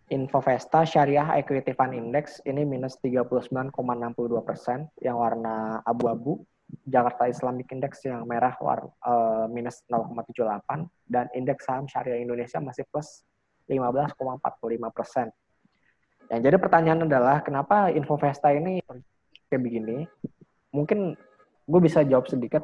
Infovesta 0.09 0.85
Syariah 0.85 1.37
Equity 1.37 1.73
Fund 1.73 1.93
Index 1.93 2.41
ini 2.49 2.65
minus 2.65 2.97
39,62 3.01 3.73
persen 4.41 4.89
yang 5.01 5.17
warna 5.21 5.81
abu-abu 5.85 6.41
Jakarta 6.83 7.29
Islamic 7.29 7.69
Index 7.69 8.01
yang 8.03 8.25
merah 8.25 8.57
war, 8.59 8.89
eh, 8.89 9.45
minus 9.53 9.85
0,78 9.87 10.89
dan 11.05 11.29
indeks 11.37 11.69
saham 11.69 11.85
syariah 11.85 12.21
Indonesia 12.21 12.57
masih 12.57 12.83
plus 12.89 13.21
15,45 13.69 14.89
persen. 14.91 15.29
Yang 16.31 16.41
jadi 16.49 16.57
pertanyaan 16.57 17.05
adalah 17.05 17.45
kenapa 17.45 17.93
Infovesta 17.93 18.49
ini 18.51 18.81
kayak 19.47 19.61
begini? 19.61 19.97
Mungkin 20.73 21.13
gue 21.63 21.81
bisa 21.83 22.01
jawab 22.03 22.27
sedikit 22.27 22.63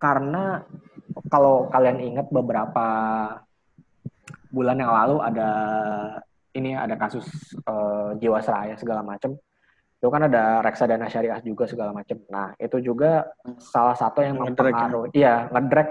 karena 0.00 0.64
kalau 1.30 1.70
kalian 1.70 2.02
ingat 2.02 2.26
beberapa 2.32 2.86
bulan 4.50 4.78
yang 4.80 4.90
lalu 4.90 5.16
ada 5.22 5.50
ini 6.56 6.72
ada 6.72 6.96
kasus 6.96 7.26
eh, 7.54 8.10
Jiwasraya 8.18 8.74
segala 8.80 9.04
macam 9.04 9.36
itu 9.96 10.08
kan 10.12 10.28
ada 10.28 10.60
reksadana 10.60 11.08
syariah 11.08 11.40
juga 11.40 11.64
segala 11.64 11.90
macam. 11.96 12.20
Nah 12.28 12.52
itu 12.60 12.78
juga 12.84 13.24
salah 13.56 13.96
satu 13.96 14.20
yang 14.20 14.36
ya? 14.36 14.42
mempengaruhi, 14.44 15.08
iya 15.16 15.34
ngedrag 15.48 15.88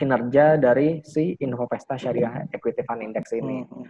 kinerja 0.00 0.56
dari 0.56 1.04
si 1.04 1.36
Infovesta 1.42 1.98
Syariah 2.00 2.48
Equity 2.48 2.80
Fund 2.86 3.04
Index 3.04 3.36
ini. 3.36 3.66
Hmm. 3.66 3.84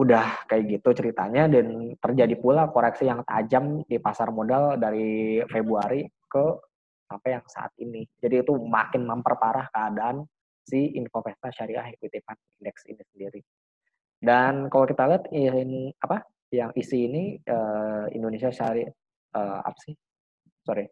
Udah 0.00 0.48
kayak 0.48 0.80
gitu 0.80 1.04
ceritanya 1.04 1.44
dan 1.50 1.92
terjadi 2.00 2.34
pula 2.40 2.72
koreksi 2.72 3.04
yang 3.10 3.20
tajam 3.28 3.84
di 3.84 4.00
pasar 4.00 4.32
modal 4.32 4.80
dari 4.80 5.44
Februari 5.50 6.08
ke 6.08 6.46
sampai 7.04 7.36
yang 7.36 7.44
saat 7.44 7.74
ini. 7.76 8.08
Jadi 8.16 8.40
itu 8.40 8.56
makin 8.56 9.04
memperparah 9.04 9.68
keadaan 9.68 10.24
si 10.64 10.96
Infovesta 10.96 11.52
Syariah 11.52 11.92
Equity 11.92 12.24
Fund 12.24 12.40
Index 12.62 12.88
ini 12.88 13.02
sendiri. 13.12 13.40
Dan 14.22 14.70
kalau 14.72 14.88
kita 14.88 15.04
lihat 15.10 15.28
ini 15.34 15.92
apa 15.98 16.24
yang 16.52 16.70
isi 16.76 17.08
ini 17.08 17.40
eh, 17.40 18.06
Indonesia 18.12 18.52
Syariah 18.52 18.92
eh, 19.34 19.58
apa 19.64 19.78
sih? 19.80 19.96
Sorry. 20.62 20.86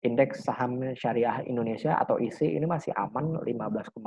Indeks 0.00 0.48
saham 0.48 0.80
syariah 0.96 1.44
Indonesia 1.44 1.92
atau 2.00 2.16
ISI 2.16 2.56
ini 2.56 2.64
masih 2.64 2.88
aman 2.96 3.36
15,45 3.44 4.00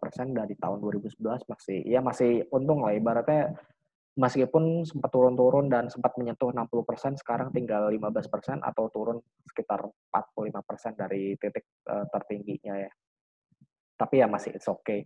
persen 0.00 0.32
dari 0.32 0.56
tahun 0.56 0.80
2011 0.80 1.44
masih 1.44 1.84
ya 1.84 2.00
masih 2.00 2.48
untung 2.48 2.80
lah 2.80 2.96
ibaratnya 2.96 3.52
meskipun 4.16 4.88
sempat 4.88 5.12
turun-turun 5.12 5.68
dan 5.68 5.92
sempat 5.92 6.16
menyentuh 6.16 6.48
60 6.48 6.88
persen 6.88 7.12
sekarang 7.20 7.52
tinggal 7.52 7.92
15 7.92 8.32
persen 8.32 8.64
atau 8.64 8.88
turun 8.88 9.20
sekitar 9.44 9.84
45 10.08 10.56
persen 10.64 10.92
dari 10.96 11.36
titik 11.36 11.68
eh, 11.84 12.06
tertingginya 12.08 12.88
ya 12.88 12.92
tapi 14.00 14.24
ya 14.24 14.26
masih 14.32 14.56
it's 14.56 14.68
okay 14.68 15.04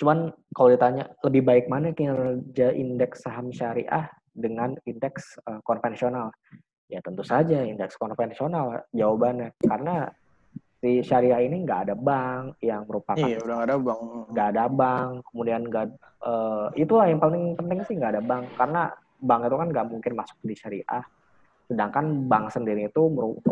cuman 0.00 0.32
kalau 0.52 0.68
ditanya 0.72 1.04
lebih 1.24 1.42
baik 1.44 1.64
mana 1.68 1.92
kinerja 1.92 2.72
indeks 2.72 3.24
saham 3.24 3.52
syariah 3.52 4.08
dengan 4.32 4.76
indeks 4.88 5.38
eh, 5.44 5.60
konvensional? 5.64 6.32
Ya 6.88 7.00
tentu 7.00 7.24
saja 7.24 7.64
indeks 7.64 7.96
konvensional 7.96 8.84
jawabannya. 8.92 9.56
Karena 9.64 10.08
si 10.82 11.00
syariah 11.00 11.46
ini 11.46 11.62
nggak 11.62 11.88
ada 11.88 11.94
bank 11.96 12.58
yang 12.60 12.84
merupakan 12.84 13.22
Iya, 13.22 13.38
udah 13.40 13.54
nggak 13.54 13.68
ada 13.70 13.76
bang. 13.78 14.00
nggak 14.34 14.48
ada 14.52 14.64
bank 14.66 15.10
kemudian 15.30 15.62
nggak 15.68 15.86
eh, 16.26 16.66
itulah 16.82 17.06
yang 17.08 17.20
paling 17.22 17.44
penting 17.56 17.78
sih 17.86 17.94
nggak 17.96 18.12
ada 18.18 18.22
bank. 18.24 18.44
Karena 18.58 18.90
bank 19.22 19.40
itu 19.46 19.56
kan 19.56 19.68
nggak 19.70 19.86
mungkin 19.88 20.12
masuk 20.18 20.38
di 20.42 20.54
syariah 20.58 21.04
sedangkan 21.70 22.28
bank 22.28 22.52
sendiri 22.52 22.90
itu 22.90 23.02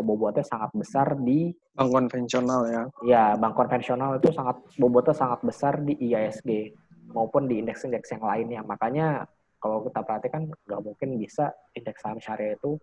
bobotnya 0.03 0.43
sangat 0.45 0.71
besar 0.75 1.17
di 1.19 1.49
Bank 1.71 1.89
konvensional 1.89 2.61
ya. 2.67 2.83
ya 3.07 3.25
bank 3.39 3.55
konvensional 3.55 4.19
itu 4.19 4.29
sangat 4.35 4.59
bobotnya 4.75 5.15
sangat 5.15 5.39
besar 5.41 5.79
di 5.79 5.95
IISG 5.95 6.75
maupun 7.15 7.47
di 7.47 7.59
indeks-indeks 7.63 8.11
yang 8.15 8.23
lainnya. 8.23 8.61
Makanya 8.63 9.23
kalau 9.61 9.85
kita 9.85 10.01
perhatikan 10.01 10.49
nggak 10.49 10.81
mungkin 10.81 11.21
bisa 11.21 11.53
indeks 11.77 12.01
saham 12.01 12.19
syariah 12.19 12.57
itu 12.57 12.75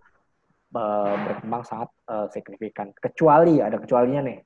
eh, 0.77 1.15
berkembang 1.27 1.63
sangat 1.65 1.91
eh, 2.09 2.27
signifikan. 2.33 2.89
Kecuali 2.97 3.61
ada 3.61 3.77
kecualinya 3.77 4.23
nih. 4.25 4.39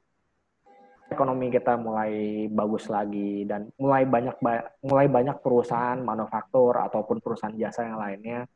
Ekonomi 1.12 1.52
kita 1.52 1.76
mulai 1.76 2.48
bagus 2.48 2.88
lagi 2.88 3.44
dan 3.44 3.68
mulai 3.76 4.08
banyak 4.08 4.36
ba- 4.40 4.64
mulai 4.80 5.12
banyak 5.12 5.44
perusahaan 5.44 6.00
manufaktur 6.00 6.72
ataupun 6.72 7.20
perusahaan 7.20 7.52
jasa 7.52 7.84
yang 7.84 8.00
lainnya 8.00 8.48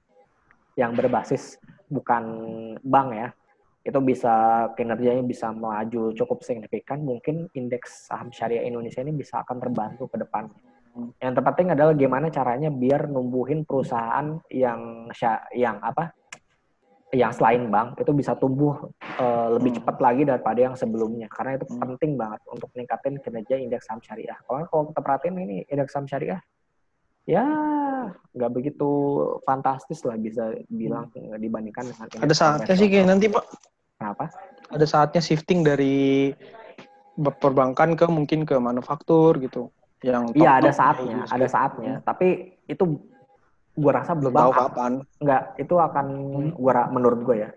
yang 0.73 0.97
berbasis 0.97 1.61
bukan 1.87 2.25
bank 2.83 3.09
ya 3.15 3.29
itu 3.87 3.99
bisa 4.03 4.67
kinerjanya 4.75 5.23
bisa 5.23 5.55
melaju 5.55 6.11
cukup 6.11 6.43
signifikan 6.43 7.07
mungkin 7.07 7.47
indeks 7.55 8.11
saham 8.11 8.35
syariah 8.35 8.67
Indonesia 8.67 8.99
ini 8.99 9.15
bisa 9.15 9.47
akan 9.47 9.63
terbantu 9.63 10.11
ke 10.11 10.19
depan 10.19 10.51
yang 11.23 11.33
terpenting 11.33 11.71
adalah 11.71 11.95
gimana 11.95 12.27
caranya 12.29 12.69
biar 12.69 13.07
numbuhin 13.07 13.63
perusahaan 13.63 14.43
yang 14.51 15.07
yang 15.55 15.79
apa 15.79 16.11
yang 17.15 17.31
selain 17.31 17.71
bank 17.71 18.03
itu 18.03 18.11
bisa 18.11 18.35
tumbuh 18.35 18.91
eh, 19.17 19.49
lebih 19.55 19.71
Hmm. 19.73 19.79
cepat 19.81 19.97
lagi 20.03 20.23
daripada 20.27 20.59
yang 20.59 20.75
sebelumnya 20.75 21.31
karena 21.31 21.57
itu 21.57 21.65
Hmm. 21.71 21.79
penting 21.79 22.19
banget 22.19 22.43
untuk 22.51 22.69
meningkatin 22.75 23.17
kinerja 23.23 23.55
indeks 23.57 23.87
saham 23.87 24.03
syariah. 24.03 24.37
Kalau 24.45 24.67
kalau 24.67 24.83
kita 24.91 25.01
perhatiin 25.01 25.37
ini 25.39 25.57
indeks 25.71 25.95
saham 25.95 26.05
syariah 26.11 26.43
ya 27.27 27.45
nggak 28.33 28.53
begitu 28.55 28.89
fantastis 29.43 30.01
lah 30.07 30.15
bisa 30.15 30.55
bilang 30.71 31.11
dibandingkan 31.37 31.91
dengan 31.91 32.07
Ada 32.23 32.35
saatnya 32.35 32.75
sih 32.75 32.87
kayak 32.87 33.07
nanti 33.11 33.27
pak. 33.27 33.45
Kenapa? 33.99 34.25
Ada 34.71 34.87
saatnya 34.87 35.23
shifting 35.25 35.67
dari 35.67 36.31
perbankan 37.17 37.97
ke 37.97 38.05
mungkin 38.07 38.45
ke 38.45 38.55
manufaktur 38.57 39.41
gitu. 39.41 39.73
Yang 40.05 40.37
Iya 40.37 40.61
ada 40.61 40.71
saatnya, 40.71 41.25
ISG. 41.25 41.33
ada 41.33 41.47
saatnya. 41.49 41.95
Tapi 42.05 42.29
itu 42.69 42.85
gua 43.75 43.93
rasa 44.01 44.13
Belum 44.13 44.33
Bang 44.33 44.49
tahu 44.49 44.53
kapan. 44.55 44.93
nggak 45.19 45.43
itu 45.59 45.75
akan 45.75 46.07
gua 46.55 46.73
ra- 46.73 46.91
menurut 46.93 47.21
gue 47.25 47.37
ya 47.41 47.51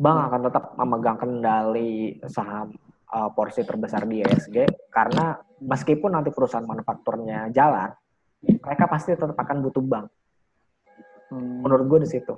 bank 0.00 0.16
Hmm. 0.16 0.26
akan 0.32 0.40
tetap 0.48 0.64
memegang 0.76 1.18
kendali 1.20 1.92
saham 2.24 2.72
uh, 3.12 3.28
porsi 3.28 3.60
terbesar 3.60 4.08
di 4.08 4.24
ESG 4.24 4.56
karena 4.88 5.36
meskipun 5.60 6.16
nanti 6.16 6.32
perusahaan 6.32 6.64
manufakturnya 6.64 7.52
jalan 7.52 7.92
mereka 8.42 8.84
pasti 8.88 9.12
tetap 9.12 9.36
akan 9.36 9.56
butuh 9.60 9.84
bank. 9.84 10.06
Hmm. 11.30 11.62
menurut 11.62 11.86
gue 11.86 11.98
di 12.02 12.08
situ. 12.10 12.34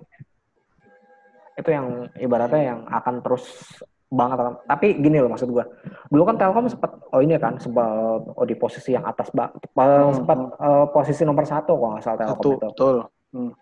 Itu 1.56 1.68
yang 1.72 2.12
ibaratnya 2.12 2.76
yang 2.76 2.80
akan 2.88 3.24
terus 3.24 3.44
banget 4.12 4.60
tapi 4.68 5.00
gini 5.00 5.24
loh 5.24 5.32
maksud 5.32 5.48
gua. 5.48 5.64
Dulu 6.12 6.28
kan 6.28 6.36
Telkom 6.36 6.68
sempat 6.68 7.00
oh 7.00 7.20
ini 7.24 7.40
kan 7.40 7.56
sempat 7.56 7.88
oh 8.28 8.44
di 8.44 8.52
posisi 8.52 8.92
yang 8.92 9.08
atas 9.08 9.32
bak 9.32 9.56
Hmm, 9.72 10.12
sempat 10.12 10.36
eh, 10.60 10.86
posisi 10.92 11.24
nomor 11.24 11.48
satu 11.48 11.72
kalau 11.80 11.96
nggak 11.96 12.04
salah 12.04 12.18
Telkom 12.20 12.36
Satu, 12.36 12.50
itu. 12.52 12.68
betul. 12.68 12.96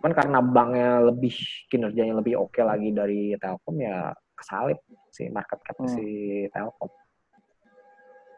kan 0.03 0.11
karena 0.11 0.39
banknya 0.43 0.91
lebih 1.15 1.35
kinerjanya 1.71 2.19
lebih 2.19 2.35
oke 2.43 2.59
lagi 2.67 2.91
dari 2.91 3.39
Telkom 3.39 3.79
ya 3.79 4.11
kesalip 4.35 4.83
si 5.15 5.31
market 5.31 5.63
cap 5.63 5.79
Hmm. 5.79 5.87
si 5.87 6.07
Telkom 6.51 6.91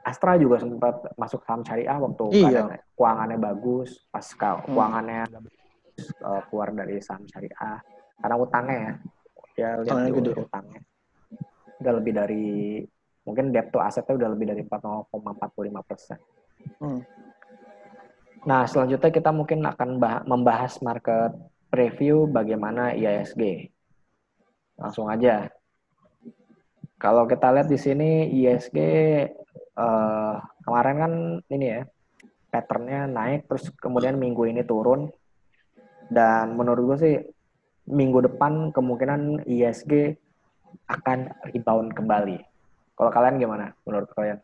Astra 0.03 0.35
juga 0.35 0.59
sempat 0.59 1.15
masuk 1.15 1.47
saham 1.47 1.63
syariah 1.63 1.95
waktu 1.95 2.25
Iya. 2.35 2.63
keuangannya 2.99 3.39
bagus 3.39 4.03
pas 4.11 4.27
Hmm. 4.35 4.67
keuangannya 4.67 5.23
eh, 6.03 6.41
keluar 6.51 6.69
dari 6.75 6.99
saham 6.99 7.23
syariah 7.31 7.79
karena 8.19 8.37
utangnya 8.39 8.79
ya 8.79 8.93
dia 9.53 9.71
lihat 9.83 10.11
dulu 10.11 10.31
utangnya 10.43 10.81
udah 11.83 11.93
lebih 11.99 12.13
dari 12.15 12.47
mungkin 13.23 13.55
debt 13.55 13.71
to 13.71 13.79
asetnya 13.79 14.15
udah 14.19 14.29
lebih 14.35 14.47
dari 14.51 14.63
4,45 14.67 15.83
persen. 15.87 16.19
Hmm. 16.83 17.03
Nah, 18.43 18.67
selanjutnya 18.67 19.11
kita 19.15 19.31
mungkin 19.31 19.63
akan 19.63 20.03
bah- 20.03 20.27
membahas 20.27 20.83
market 20.83 21.31
preview 21.71 22.27
bagaimana 22.27 22.95
IISG. 22.95 23.71
Langsung 24.75 25.07
aja. 25.07 25.47
Kalau 26.99 27.27
kita 27.27 27.51
lihat 27.55 27.71
di 27.71 27.79
sini 27.79 28.31
IISG 28.31 28.79
eh, 29.79 30.35
kemarin 30.65 30.97
kan 30.99 31.13
ini 31.49 31.67
ya 31.67 31.83
patternnya 32.53 33.09
naik 33.09 33.49
terus 33.49 33.73
kemudian 33.81 34.21
minggu 34.21 34.45
ini 34.45 34.61
turun 34.65 35.09
dan 36.13 36.53
menurut 36.53 36.93
gue 36.93 36.99
sih 37.01 37.17
minggu 37.89 38.29
depan 38.29 38.71
kemungkinan 38.77 39.49
IISG 39.49 40.15
akan 40.89 41.33
rebound 41.49 41.97
kembali. 41.97 42.39
Kalau 42.93 43.11
kalian 43.11 43.41
gimana 43.41 43.73
menurut 43.89 44.13
kalian? 44.13 44.39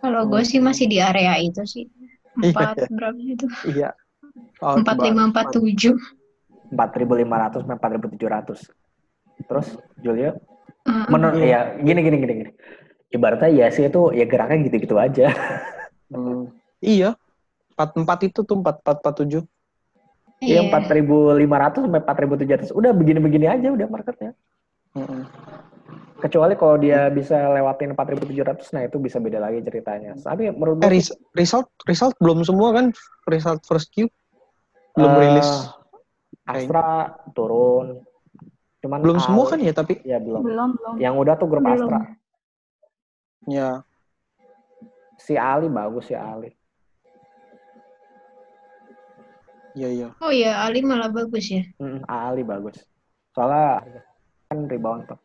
Kalau 0.00 0.22
gue 0.30 0.42
sih 0.46 0.62
masih 0.62 0.86
di 0.86 1.02
area 1.02 1.34
itu 1.42 1.66
sih. 1.66 1.90
Iya, 2.38 2.52
Empat 2.54 2.76
iya. 2.78 2.88
berapa 2.92 3.18
itu? 3.18 3.46
Iya. 3.66 3.90
Oh, 4.62 4.78
Empat 4.78 4.96
lima 5.02 5.26
empat 5.26 5.56
tujuh. 5.56 5.96
4.500 6.70 7.62
sampai 7.62 7.98
4.700. 7.98 9.46
Terus 9.46 9.68
Julio 10.02 10.34
Eh, 10.86 11.06
menurut 11.10 11.34
Iya. 11.36 11.46
ya 11.46 11.60
gini 11.82 12.00
gini 12.00 12.16
gini 12.16 12.32
gini. 12.40 12.50
Ibaratnya 13.08 13.50
ya 13.50 13.66
sih 13.68 13.86
itu 13.86 14.02
ya 14.10 14.24
geraknya 14.24 14.62
gitu-gitu 14.64 14.94
aja. 14.96 15.30
Hmm. 16.06 16.54
Iya. 16.78 17.18
44 17.74 18.24
itu 18.24 18.40
tuh 18.40 18.56
4447. 18.56 19.42
Iya 20.38 20.62
Iya. 20.62 20.70
4.500 20.70 21.82
sampai 21.82 22.00
4.700. 22.00 22.70
Udah 22.70 22.92
begini-begini 22.92 23.46
aja 23.46 23.68
udah 23.68 23.88
marketnya. 23.88 24.32
Mm-mm. 24.92 25.26
Kecuali 26.16 26.56
kalau 26.56 26.76
dia 26.76 27.08
bisa 27.08 27.36
lewatin 27.52 27.92
4.700 27.92 28.72
nah 28.72 28.82
itu 28.82 28.96
bisa 28.96 29.20
beda 29.20 29.36
lagi 29.36 29.60
ceritanya. 29.60 30.16
Tapi 30.16 30.48
menurut 30.48 30.80
Eh, 30.80 30.88
gue 30.88 30.92
res- 30.94 31.16
result 31.34 31.68
result 31.84 32.16
belum 32.16 32.40
semua 32.40 32.72
kan? 32.72 32.88
Result 33.26 33.60
first 33.64 33.92
Q 33.92 34.08
belum 34.94 35.12
Eh, 35.12 35.20
rilis. 35.20 35.50
Astra 36.46 37.12
turun. 37.32 38.00
Cuman 38.84 38.98
Belum 39.00 39.18
semua 39.18 39.44
kan 39.48 39.58
ya 39.60 39.72
tapi 39.72 39.98
Ya 40.04 40.20
belum. 40.20 40.42
Belum, 40.44 40.70
belum. 40.76 40.94
Yang 41.00 41.14
udah 41.16 41.34
tuh 41.40 41.48
grup 41.48 41.64
Belum. 41.64 41.88
Astra. 41.88 41.98
ya 43.46 43.70
Si 45.16 45.32
Ali 45.38 45.66
bagus 45.72 46.12
si 46.12 46.14
Ali. 46.14 46.52
iya 49.76 49.88
iya. 49.92 50.08
Oh 50.24 50.32
ya, 50.32 50.64
Ali 50.64 50.80
malah 50.80 51.12
bagus 51.12 51.52
ya. 51.52 51.60
Mm, 51.76 52.00
Ali 52.08 52.40
bagus. 52.44 52.80
Soalnya 53.36 53.84
kan 54.48 54.64
rebound 54.64 55.04
tuh. 55.04 55.20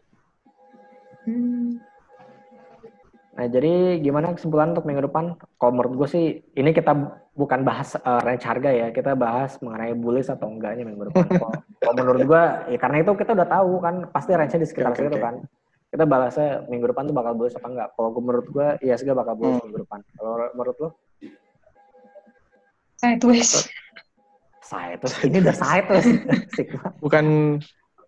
Hmm. 1.23 1.79
Nah, 3.41 3.49
jadi 3.49 3.97
gimana 3.97 4.37
kesimpulan 4.37 4.69
untuk 4.69 4.85
minggu 4.85 5.09
depan? 5.09 5.33
Kalau 5.57 5.73
menurut 5.73 5.97
gue 5.97 6.07
sih, 6.13 6.25
ini 6.53 6.69
kita 6.69 6.93
bukan 7.33 7.65
bahas 7.65 7.97
eh, 7.97 8.21
range 8.21 8.45
harga 8.45 8.69
ya, 8.69 8.87
kita 8.93 9.17
bahas 9.17 9.57
mengenai 9.65 9.97
bullish 9.97 10.29
atau 10.29 10.45
enggaknya 10.45 10.85
minggu 10.85 11.09
depan. 11.09 11.25
Kalau 11.81 11.93
menurut 11.97 12.21
gue, 12.21 12.43
ya 12.69 12.77
karena 12.77 13.01
itu 13.01 13.17
kita 13.17 13.33
udah 13.33 13.49
tahu 13.49 13.81
kan, 13.81 14.05
pasti 14.13 14.37
range-nya 14.37 14.61
di 14.61 14.69
sekitar 14.69 14.93
Oke, 14.93 15.09
situ 15.09 15.17
oke. 15.17 15.25
kan. 15.25 15.35
Kita 15.89 16.05
bahasnya 16.05 16.69
minggu 16.69 16.85
depan 16.93 17.09
tuh 17.09 17.17
bakal 17.17 17.33
bullish 17.33 17.57
apa 17.57 17.65
enggak. 17.65 17.89
Kalau 17.97 18.09
gue 18.13 18.21
menurut 18.21 18.45
gue, 18.45 18.67
iya 18.85 18.93
sih 18.93 19.09
bakal 19.09 19.33
bullish 19.33 19.57
Hmm. 19.57 19.65
minggu 19.65 19.79
depan. 19.89 19.99
Kalau 20.13 20.31
menurut 20.53 20.77
lo? 20.77 20.89
Sideways. 23.01 23.51
Saya 24.61 24.93
tuh, 25.01 25.09
ini 25.25 25.41
udah 25.41 25.55
saya 25.57 25.81
tuh. 25.89 25.97
Sigma. 26.53 26.93
Bukan 27.01 27.25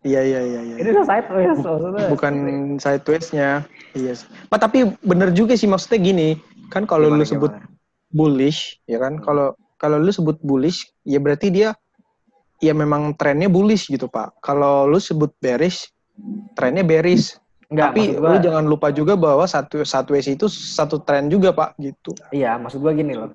iya 0.04 0.22
iya 0.22 0.40
iya 0.44 0.60
iya. 0.62 0.76
Ini 0.80 0.90
udah 0.94 1.04
tuh 1.04 1.40
ya, 1.40 1.52
maksudnya. 1.56 2.08
Bukan 2.12 2.34
sideways-nya. 2.80 3.50
Iya 3.96 4.12
sih. 4.20 4.28
Pak, 4.52 4.60
tapi 4.60 4.92
bener 5.04 5.32
juga 5.32 5.56
sih 5.56 5.68
maksudnya 5.68 6.00
gini. 6.00 6.30
Kan 6.70 6.84
kalau 6.84 7.12
lu 7.12 7.24
sebut 7.24 7.52
gimana? 7.52 7.68
bullish, 8.12 8.78
ya 8.86 9.00
kan? 9.00 9.18
Hmm. 9.18 9.24
Kalau 9.24 9.48
kalau 9.80 9.98
lu 10.00 10.12
sebut 10.12 10.40
bullish, 10.44 10.92
ya 11.04 11.20
berarti 11.20 11.52
dia 11.52 11.76
ya 12.64 12.72
memang 12.72 13.16
trennya 13.16 13.52
bullish 13.52 13.88
gitu, 13.92 14.08
Pak. 14.08 14.40
Kalau 14.44 14.88
lu 14.88 15.00
sebut 15.00 15.32
bearish, 15.40 15.92
trennya 16.56 16.84
bearish. 16.84 17.40
Enggak, 17.74 17.90
Tapi 17.90 18.02
gua, 18.14 18.30
lu 18.30 18.38
jangan 18.38 18.66
lupa 18.70 18.88
juga 18.94 19.18
bahwa 19.18 19.50
satu 19.50 19.82
satu 19.82 20.14
ways 20.14 20.30
itu 20.30 20.46
satu 20.46 21.02
tren 21.02 21.26
juga, 21.26 21.50
Pak, 21.50 21.74
gitu. 21.82 22.14
iya, 22.30 22.54
maksud 22.62 22.86
gue 22.86 22.94
gini 22.94 23.18
loh. 23.18 23.34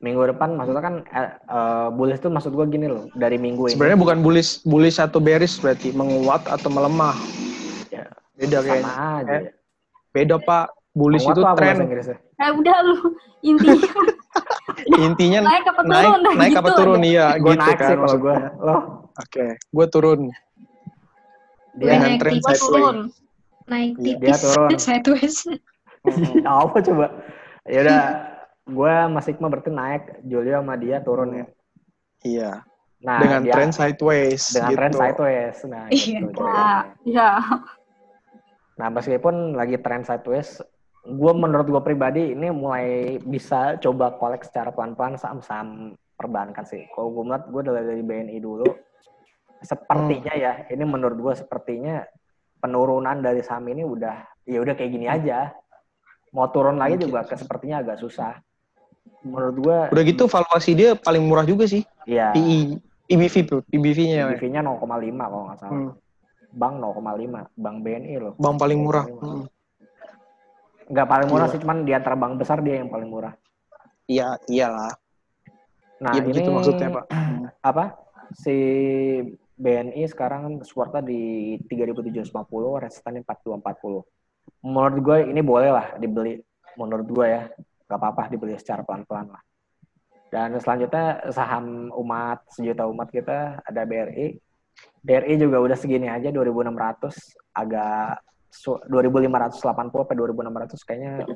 Minggu 0.00 0.32
depan 0.32 0.56
maksudnya 0.56 0.80
kan 0.80 0.94
eh, 1.06 1.30
eh, 1.46 1.86
bullish 1.92 2.20
tuh 2.20 2.32
maksud 2.32 2.52
gue 2.52 2.66
gini 2.66 2.88
loh. 2.88 3.04
Dari 3.12 3.36
minggu 3.36 3.68
ini. 3.68 3.72
Sebenarnya 3.76 4.00
bukan 4.00 4.18
bullish 4.20 4.64
bullish 4.64 4.96
atau 4.96 5.20
bearish 5.20 5.60
berarti 5.60 5.92
menguat 5.92 6.48
atau 6.48 6.72
melemah. 6.72 7.12
Ya, 7.92 8.08
Beda 8.34 8.60
sama 8.60 8.66
kayaknya. 8.66 8.94
aja. 9.20 9.32
Eh, 9.36 9.42
Beda, 10.10 10.36
Pak. 10.40 10.66
Bullish 10.90 11.22
Menguat 11.22 11.38
itu 11.38 11.42
tren. 11.54 11.76
Eh 12.18 12.50
udah 12.50 12.76
lu 12.82 12.96
intinya 13.40 13.78
Intinya 15.06 15.40
naik 15.44 15.64
apa 15.64 15.80
turun 15.80 15.94
naik 15.94 16.12
nah, 16.20 16.32
naik 16.34 16.50
gitu 16.50 16.60
apa 16.60 16.70
turun 16.74 17.00
iya 17.00 17.26
gitu 17.36 17.56
naik 17.56 17.78
kan 17.78 17.88
sih 17.88 17.96
kalau 17.96 18.16
gue 18.18 18.34
lo 18.60 18.76
Oke, 19.16 19.46
gue 19.60 19.86
turun. 19.88 20.20
dia 21.72 21.86
Dengan 21.86 22.00
naik 22.08 22.18
tren 22.18 22.32
tipis. 22.32 22.44
Sideways. 22.44 22.62
turun. 22.64 22.96
Naik 23.64 23.92
Iya, 23.92 24.00
dia 24.00 24.12
tipis. 24.18 24.40
turun. 24.42 24.68
Sideways. 24.76 25.36
apa 26.48 26.76
coba 26.80 27.06
ya 27.64 27.78
udah 27.84 28.02
gue 28.70 28.92
sama 28.92 29.20
Sigma 29.20 29.46
berarti 29.50 29.70
naik 29.70 30.22
Julio 30.22 30.62
sama 30.62 30.74
dia 30.78 31.02
turun 31.02 31.30
ya 31.34 31.46
Iya. 32.20 32.52
nah 33.00 33.16
dengan 33.16 33.40
dia, 33.42 33.52
tren 33.56 33.70
sideways 33.72 34.42
dengan 34.52 34.70
gitu. 34.70 34.78
tren 34.78 34.92
sideways 34.92 35.56
nah 35.66 35.84
Iya. 35.88 36.18
gitu 36.22 36.42
Nah, 36.42 36.52
jadinya. 36.52 36.84
ya. 37.04 37.30
nah 38.76 38.88
meskipun 38.88 39.34
lagi 39.52 39.76
tren 39.76 40.02
sideways 40.02 40.60
gue 41.00 41.32
menurut 41.32 41.66
gue 41.66 41.82
pribadi 41.82 42.36
ini 42.36 42.52
mulai 42.52 43.16
bisa 43.18 43.80
coba 43.80 44.14
kolek 44.14 44.44
secara 44.44 44.68
pelan-pelan 44.68 45.16
saham-saham 45.16 45.96
perbankan 46.14 46.64
sih 46.64 46.84
kalau 46.92 47.08
gue 47.10 47.24
melihat 47.24 47.44
gue 47.48 47.62
dari 47.64 47.84
dari 47.88 48.02
BNI 48.04 48.38
dulu 48.38 48.68
sepertinya 49.60 50.32
ya 50.32 50.52
ini 50.68 50.84
menurut 50.84 51.16
gue 51.16 51.34
sepertinya 51.36 52.04
penurunan 52.60 53.20
dari 53.20 53.40
saham 53.40 53.64
ini 53.68 53.80
udah 53.80 54.44
ya 54.44 54.60
udah 54.60 54.76
kayak 54.76 54.92
gini 54.92 55.08
aja 55.08 55.52
mau 56.30 56.52
turun 56.52 56.76
lagi 56.76 57.00
Mungkin. 57.00 57.08
juga 57.08 57.20
ke 57.24 57.34
sepertinya 57.36 57.80
agak 57.80 57.96
susah 58.00 58.36
menurut 59.22 59.56
gue 59.58 59.78
Udah 59.90 60.02
gitu 60.02 60.24
valuasi 60.26 60.70
dia 60.72 60.90
paling 60.94 61.20
murah 61.22 61.44
juga 61.44 61.64
sih. 61.64 61.84
ya 62.04 62.32
PI 62.32 62.80
PBV 63.04 63.34
tuh, 63.42 63.60
PBV-nya. 63.66 64.30
PBV-nya 64.30 64.60
0,5 64.62 64.86
kalau 65.20 65.44
nggak 65.44 65.58
salah 65.58 65.72
Hmm. 65.72 65.92
bank 66.50 66.74
0,5 66.78 67.46
bank 67.54 67.76
BNI 67.80 68.14
loh 68.18 68.32
Bang 68.36 68.56
paling 68.56 68.78
murah. 68.78 69.04
0,5. 69.04 69.18
Hmm. 69.20 69.44
nggak 70.86 71.06
paling 71.06 71.28
murah 71.28 71.46
Gila. 71.46 71.54
sih 71.54 71.60
cuman 71.60 71.78
di 71.82 71.92
antara 71.92 72.14
bank 72.14 72.34
besar 72.36 72.58
dia 72.60 72.76
yang 72.76 72.88
paling 72.88 73.06
murah 73.06 73.34
Iya, 74.06 74.34
iyalah. 74.46 74.90
nah 75.96 76.10
Iya 76.10 76.22
begitu 76.24 76.50
ini 76.50 76.56
maksudnya, 76.56 76.88
Pak. 76.90 77.04
Apa 77.70 77.84
si 78.32 78.54
BNI 79.54 80.02
sekarang 80.06 80.58
supportnya 80.64 80.98
di 80.98 81.54
3.750 81.68 82.26
resistance 82.80 83.22
4240 83.22 84.02
menurut 84.62 84.98
gue 84.98 85.18
ini 85.28 85.40
boleh 85.40 85.70
lah 85.70 85.86
dibeli 85.94 86.40
menurut 86.74 87.06
gue 87.06 87.26
ya 87.28 87.42
nggak 87.90 87.98
apa-apa 87.98 88.30
dibeli 88.30 88.54
secara 88.54 88.86
pelan-pelan 88.86 89.34
lah 89.34 89.42
dan 90.30 90.54
selanjutnya 90.62 91.26
saham 91.34 91.90
umat 91.90 92.46
sejuta 92.54 92.86
umat 92.86 93.10
kita 93.10 93.58
ada 93.66 93.82
BRI 93.82 94.38
BRI 95.02 95.34
juga 95.34 95.58
udah 95.58 95.74
segini 95.74 96.06
aja 96.06 96.30
2.600 96.30 97.34
agak 97.50 98.22
su- 98.46 98.78
2.580 98.86 99.58
sampai 100.06 100.14
2.600 100.14 100.86
kayaknya 100.86 101.26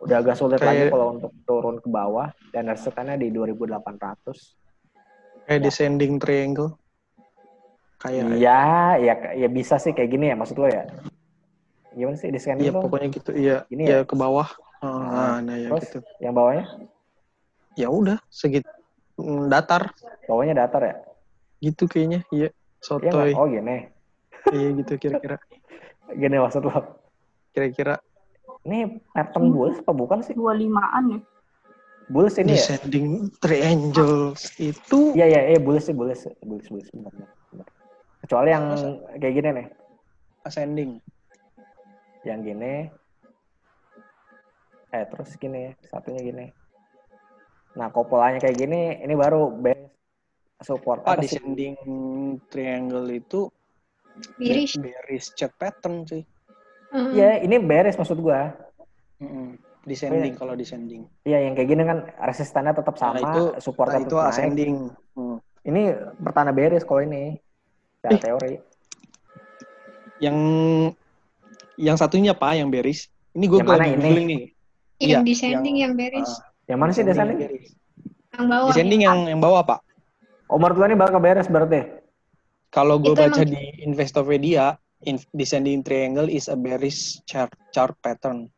udah 0.00 0.16
agak 0.24 0.36
sulit 0.40 0.56
lagi 0.64 0.88
Kayak- 0.88 0.92
kalau 0.96 1.06
untuk 1.12 1.32
turun 1.44 1.76
ke 1.84 1.88
bawah 1.92 2.32
dan 2.48 2.64
resistance 2.72 3.20
di 3.20 3.28
2.800 3.28 4.56
Kayak 5.44 5.60
descending 5.60 6.16
triangle. 6.16 6.80
Kayak 8.00 8.32
Iya, 8.40 8.60
ya 8.96 9.14
ya 9.36 9.48
bisa 9.52 9.76
sih 9.76 9.92
kayak 9.92 10.08
gini 10.08 10.32
ya 10.32 10.36
maksud 10.40 10.56
lo 10.56 10.64
ya. 10.64 10.88
Gimana 11.92 12.16
sih 12.16 12.32
di 12.32 12.40
scanning 12.40 12.72
Iya, 12.72 12.80
pokoknya 12.80 13.08
gitu. 13.12 13.30
Iya, 13.36 13.56
Gini 13.68 13.82
ya 13.84 14.00
ya? 14.00 14.08
ke 14.08 14.16
bawah. 14.16 14.48
Oh, 14.84 15.00
Nah, 15.00 15.40
nah, 15.40 15.56
ya 15.56 15.68
Terus 15.72 15.84
gitu. 15.88 15.98
yang 16.20 16.36
bawahnya? 16.36 16.64
Ya 17.74 17.88
udah, 17.88 18.20
segitu 18.28 18.68
mm, 19.16 19.48
datar 19.48 19.96
Bawahnya 20.28 20.54
datar 20.60 20.82
ya? 20.84 20.96
gitu 21.64 21.88
kayaknya. 21.88 22.20
Iya. 22.28 22.52
Iya 22.52 22.52
Sotoy. 22.84 23.32
nggak? 23.32 23.40
Oh 23.40 23.46
gini. 23.48 23.76
Iya 24.52 24.68
gitu 24.76 24.92
kira-kira. 25.00 25.36
Gini 26.20 26.36
maksud 26.36 26.68
lo. 26.68 27.00
Kira-kira 27.56 27.96
Ini 28.64 29.00
pattern 29.12 29.52
bulls 29.56 29.80
apa 29.80 29.92
bukan 29.92 30.20
sih? 30.20 30.36
25-an 30.36 31.04
ya. 31.16 31.20
Bulls 32.12 32.36
ini 32.36 32.52
ya? 32.52 32.60
descending 32.60 33.32
triangles 33.40 34.52
itu 34.60 35.16
Iya 35.16 35.24
iya 35.32 35.40
iya 35.56 35.60
bulls 35.60 35.88
sih 35.88 35.96
bulls 35.96 36.28
bulls 36.44 36.68
bulls 36.68 36.88
benar 36.92 37.08
benar. 37.16 37.30
benar. 37.48 37.66
Kecuali 38.20 38.48
yang 38.52 38.64
kayak 39.16 39.32
gini 39.32 39.48
nih, 39.52 39.66
ascending. 40.44 40.90
yang 42.24 42.40
gini. 42.40 42.88
Eh 44.94 45.04
terus 45.10 45.34
gini, 45.34 45.74
satunya 45.90 46.22
gini. 46.22 46.46
Nah 47.74 47.90
kopolanya 47.90 48.38
kayak 48.38 48.54
gini, 48.54 49.02
ini 49.02 49.14
baru 49.18 49.50
base 49.50 49.90
support 50.62 51.02
Ah, 51.02 51.18
apa 51.18 51.26
sih? 51.26 51.34
descending 51.42 51.74
triangle 52.46 53.10
itu 53.10 53.50
Miris. 54.38 54.78
bearish 54.78 55.34
chart 55.34 55.50
pattern 55.58 56.06
sih. 56.06 56.22
Heeh. 56.94 57.10
Iya, 57.10 57.30
ini 57.42 57.58
beres 57.58 57.98
maksud 57.98 58.22
gua. 58.22 58.54
Mm-mm. 59.18 59.58
Descending 59.82 60.38
kalau 60.38 60.54
descending. 60.54 61.10
Iya, 61.26 61.42
yang 61.50 61.58
kayak 61.58 61.68
gini 61.74 61.82
kan 61.82 61.98
resistannya 62.22 62.72
tetap 62.72 62.94
sama, 62.94 63.18
Nah, 63.18 63.22
itu 63.26 63.42
supportnya 63.58 63.98
Nah, 63.98 64.06
itu 64.06 64.14
tetap 64.14 64.22
naik. 64.22 64.30
ascending. 64.30 64.74
Hmm. 65.18 65.36
Ini 65.66 65.82
pertanda 66.22 66.54
beres 66.54 66.86
kalau 66.86 67.02
ini. 67.02 67.36
Secara 67.98 68.14
Ih. 68.14 68.20
teori. 68.22 68.54
Yang 70.22 70.36
yang 71.74 71.96
satunya 71.98 72.30
apa 72.38 72.54
yang 72.54 72.70
bearish? 72.70 73.10
Ini 73.34 73.44
gue 73.50 73.58
googling 73.58 73.98
nih. 74.30 74.53
Yang 75.02 75.10
Iya, 75.10 75.18
descending 75.26 75.76
yang- 75.80 75.90
yang 75.90 75.92
bearish. 75.98 76.30
Ah, 76.30 76.42
Yang 76.64 76.78
mana 76.80 76.90
sih 76.90 77.04
descending 77.04 77.38
yang 77.40 77.52
yang 78.34 78.46
bawah. 78.48 78.68
Descending 78.70 79.00
yang 79.02 79.18
yang 79.28 79.40
bawah, 79.42 79.62
Pak. 79.62 79.80
Oh, 80.48 80.56
menurut 80.60 80.76
gua 80.76 80.86
ini 80.86 80.96
bakal 80.96 81.18
beres 81.18 81.48
berarti. 81.48 81.80
Kalau 82.68 82.98
gue 82.98 83.14
baca 83.14 83.42
emang- 83.42 83.54
di 83.54 83.62
Investopedia, 83.86 84.74
in- 85.02 85.22
descending 85.30 85.82
triangle 85.82 86.26
is 86.26 86.50
a 86.50 86.58
bearish 86.58 87.22
chart 87.22 87.50
chart 87.70 87.94
pattern. 88.02 88.50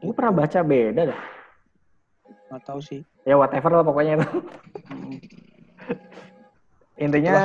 Gue 0.00 0.12
pernah 0.12 0.44
baca 0.44 0.60
beda 0.60 1.12
deh. 1.12 1.20
Nggak 2.48 2.62
tahu 2.64 2.80
sih. 2.80 3.00
Ya 3.24 3.36
whatever 3.36 3.72
lah 3.72 3.84
pokoknya 3.84 4.22
itu. 4.22 4.28
Hmm. 4.88 5.18
Intinya 6.96 7.36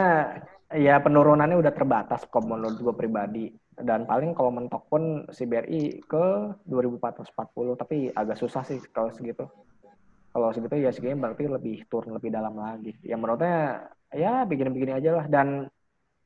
ya 0.72 0.95
penurunannya 1.03 1.59
udah 1.59 1.74
terbatas 1.76 2.24
kok 2.24 2.43
menurut 2.43 2.80
gue 2.80 2.93
pribadi. 2.95 3.51
Dan 3.78 4.03
paling 4.03 4.36
kalau 4.36 4.51
mentok 4.51 4.84
pun 4.91 5.24
si 5.32 5.47
BRI 5.47 6.03
ke 6.03 6.26
2440 6.67 7.80
tapi 7.80 8.11
agak 8.11 8.36
susah 8.36 8.67
sih 8.67 8.84
kalau 8.91 9.09
segitu. 9.15 9.47
Kalau 10.32 10.51
segitu 10.51 10.76
ya 10.80 10.91
segini 10.91 11.15
berarti 11.15 11.47
lebih 11.47 11.88
turun 11.88 12.15
lebih 12.15 12.32
dalam 12.32 12.55
lagi. 12.59 12.95
Ya 13.03 13.15
menurutnya 13.15 13.88
ya 14.11 14.43
begini-begini 14.43 14.99
aja 14.99 15.24
lah 15.24 15.26
dan 15.32 15.72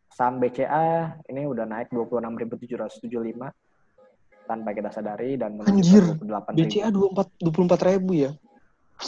saham 0.09 0.41
BCA 0.41 1.21
ini 1.29 1.45
udah 1.45 1.65
naik 1.69 1.93
26.775 1.93 3.53
tanpa 4.45 4.69
kita 4.77 4.89
sadari 4.93 5.37
dan 5.41 5.57
Anjir, 5.65 6.21
ke 6.21 6.25
28.000 6.25 6.53
BCA 6.53 6.87
24 6.93 7.41
24 7.41 7.89
ribu 7.89 8.11
ya? 8.13 8.31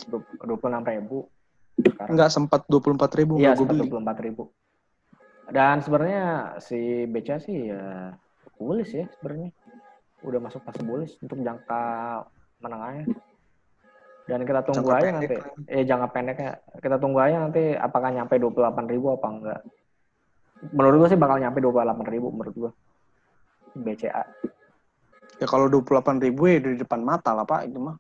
26.000 0.10 1.38
sekarang. 1.78 2.10
Enggak 2.14 2.30
sempat 2.34 2.62
24 2.66 3.18
ribu 3.22 3.34
Iya, 3.38 3.54
sempat 3.54 3.78
beli. 3.78 3.90
24 3.90 4.26
ribu. 4.26 4.44
Dan 5.48 5.80
sebenarnya 5.80 6.58
si 6.60 7.06
BCA 7.08 7.38
sih 7.40 7.72
ya 7.72 8.14
bullish 8.60 8.94
ya 8.94 9.06
sebenarnya. 9.18 9.50
Udah 10.26 10.40
masuk 10.42 10.62
fase 10.66 10.82
bullish 10.82 11.16
untuk 11.22 11.40
jangka 11.40 11.82
menengahnya. 12.62 13.06
Dan 14.28 14.44
kita 14.44 14.60
tunggu 14.68 14.92
Jangka 14.92 15.00
aja 15.00 15.08
pendek 15.08 15.40
nanti. 15.40 15.72
Eh 15.72 15.84
jangka 15.88 16.08
pendeknya 16.12 16.50
kita 16.84 16.96
tunggu 17.00 17.20
aja 17.24 17.38
nanti 17.48 17.64
apakah 17.80 18.10
nyampe 18.12 18.36
28 18.36 18.92
ribu 18.92 19.08
apa 19.16 19.28
enggak. 19.32 19.62
Menurut 20.74 20.96
gua 21.06 21.10
sih 21.10 21.20
bakal 21.20 21.38
nyampe 21.40 21.64
28 21.64 22.14
ribu 22.14 22.28
menurut 22.36 22.56
gua. 22.58 22.72
BCA. 23.78 24.24
Ya 25.38 25.46
kalau 25.46 25.70
28 25.70 26.20
ribu 26.20 26.50
ya 26.50 26.58
di 26.60 26.76
depan 26.82 27.06
mata 27.06 27.32
lah 27.32 27.46
Pak 27.48 27.72
itu 27.72 27.80
mah. 27.80 27.96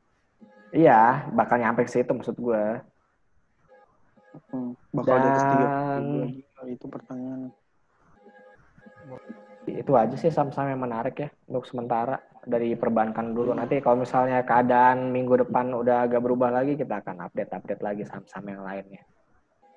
Iya, 0.75 1.31
bakal 1.31 1.63
nyampe 1.63 1.87
ke 1.87 1.91
situ 1.95 2.11
maksud 2.11 2.35
gua. 2.35 2.83
Hmm, 4.51 4.75
bakal 4.91 5.15
di 5.21 5.27
atas 5.31 5.43
30 5.47 5.55
ribu 5.55 5.63
Dan 5.63 6.03
lagi. 6.59 6.73
Itu 6.75 6.85
pertanyaan. 6.91 7.41
Itu 9.67 9.91
aja 9.99 10.15
sih 10.15 10.31
saham-saham 10.31 10.71
yang 10.77 10.83
menarik 10.87 11.15
ya 11.19 11.29
untuk 11.51 11.67
sementara 11.67 12.23
dari 12.47 12.71
perbankan 12.79 13.35
dulu. 13.35 13.51
Nanti 13.51 13.83
kalau 13.83 14.07
misalnya 14.07 14.39
keadaan 14.47 15.11
minggu 15.11 15.43
depan 15.43 15.75
udah 15.75 16.07
agak 16.07 16.23
berubah 16.23 16.47
lagi, 16.47 16.79
kita 16.79 17.03
akan 17.03 17.27
update-update 17.27 17.83
lagi 17.83 18.03
saham-saham 18.07 18.47
yang 18.55 18.63
lainnya. 18.63 19.03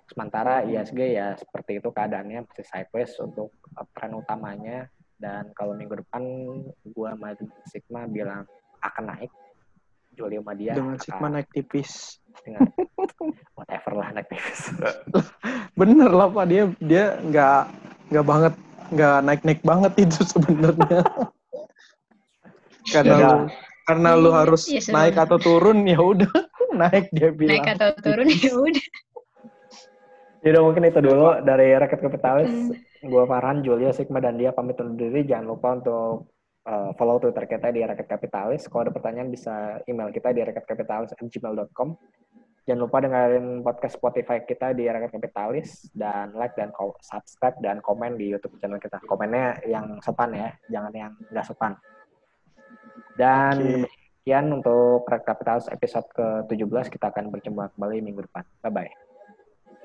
Sementara 0.07 0.63
ISG 0.67 1.15
ya 1.15 1.35
seperti 1.39 1.83
itu 1.83 1.91
keadaannya 1.91 2.47
masih 2.47 2.67
sideways 2.67 3.15
untuk 3.23 3.55
tren 3.95 4.15
utamanya 4.15 4.91
dan 5.19 5.55
kalau 5.55 5.79
minggu 5.79 6.03
depan 6.03 6.23
gua 6.91 7.15
sama 7.15 7.35
Sigma 7.67 8.07
bilang 8.07 8.47
akan 8.83 9.05
naik. 9.15 9.31
Julio 10.11 10.43
Madia 10.43 10.75
Dengan 10.75 10.99
akan 10.99 11.03
Sigma 11.03 11.29
naik 11.31 11.49
tipis. 11.55 12.19
dengan 12.43 12.67
whatever 13.59 13.93
lah 14.03 14.11
naik 14.15 14.27
tipis. 14.31 14.75
Bener 15.79 16.11
lah 16.11 16.27
Pak 16.31 16.47
dia 16.51 16.63
dia 16.83 17.05
nggak 17.23 17.63
nggak 18.11 18.27
banget 18.27 18.55
nggak 18.91 19.17
naik 19.25 19.43
naik 19.47 19.61
banget 19.63 19.93
itu 20.03 20.21
sebenarnya. 20.33 21.01
karena 22.91 23.15
Ya 23.17 23.29
lu, 23.31 23.47
karena 23.87 24.11
lu 24.19 24.31
harus 24.35 24.67
sebenarnya. 24.67 24.93
naik 24.95 25.17
atau 25.19 25.39
turun 25.39 25.79
ya 25.87 25.99
udah 26.01 26.33
naik 26.81 27.07
dia 27.15 27.31
bilang. 27.31 27.63
Naik 27.63 27.69
atau 27.79 27.89
turun 28.03 28.29
ya 28.29 28.53
udah. 28.55 28.87
Jadi 30.41 30.57
mungkin 30.57 30.89
itu 30.89 31.01
dulu 31.05 31.45
dari 31.45 31.77
Rakyat 31.77 32.01
Kapitalis. 32.01 32.49
Hmm. 32.49 32.73
Gua 33.13 33.25
Farhan, 33.29 33.61
Julia, 33.61 33.93
Sigma, 33.93 34.21
dan 34.25 34.41
dia 34.41 34.53
pamit 34.57 34.81
undur 34.81 34.97
diri. 34.97 35.25
Jangan 35.29 35.47
lupa 35.53 35.77
untuk 35.77 36.33
uh, 36.65 36.97
follow 36.97 37.21
Twitter 37.21 37.45
kita 37.45 37.69
di 37.69 37.85
Rakyat 37.85 38.09
Kapitalis. 38.09 38.65
Kalau 38.65 38.89
ada 38.89 38.93
pertanyaan 38.93 39.29
bisa 39.29 39.85
email 39.85 40.09
kita 40.09 40.33
di 40.33 40.41
rakyatkapitalis@gmail.com. 40.41 41.89
Jangan 42.69 42.81
lupa 42.87 43.01
dengerin 43.01 43.65
podcast 43.65 43.97
Spotify 43.97 44.45
kita 44.45 44.77
di 44.77 44.85
Rakyat 44.85 45.17
Kapitalis 45.17 45.89
dan 45.97 46.37
like 46.37 46.55
dan 46.55 46.71
subscribe 47.01 47.57
dan 47.65 47.81
komen 47.81 48.21
di 48.21 48.31
YouTube 48.31 48.61
channel 48.61 48.77
kita. 48.77 49.01
Komennya 49.09 49.65
yang 49.65 49.99
sopan 50.05 50.37
ya, 50.37 50.53
jangan 50.69 50.93
yang 50.93 51.13
nggak 51.33 51.47
sopan. 51.49 51.73
Dan 53.17 53.85
Oke. 53.85 53.91
sekian 54.23 54.53
untuk 54.53 55.09
Rakyat 55.09 55.25
Kapitalis 55.25 55.67
episode 55.73 56.09
ke-17. 56.13 56.93
Kita 56.93 57.09
akan 57.09 57.33
berjumpa 57.33 57.75
kembali 57.75 57.97
minggu 58.05 58.29
depan. 58.29 58.45
Bye-bye. 58.61 59.10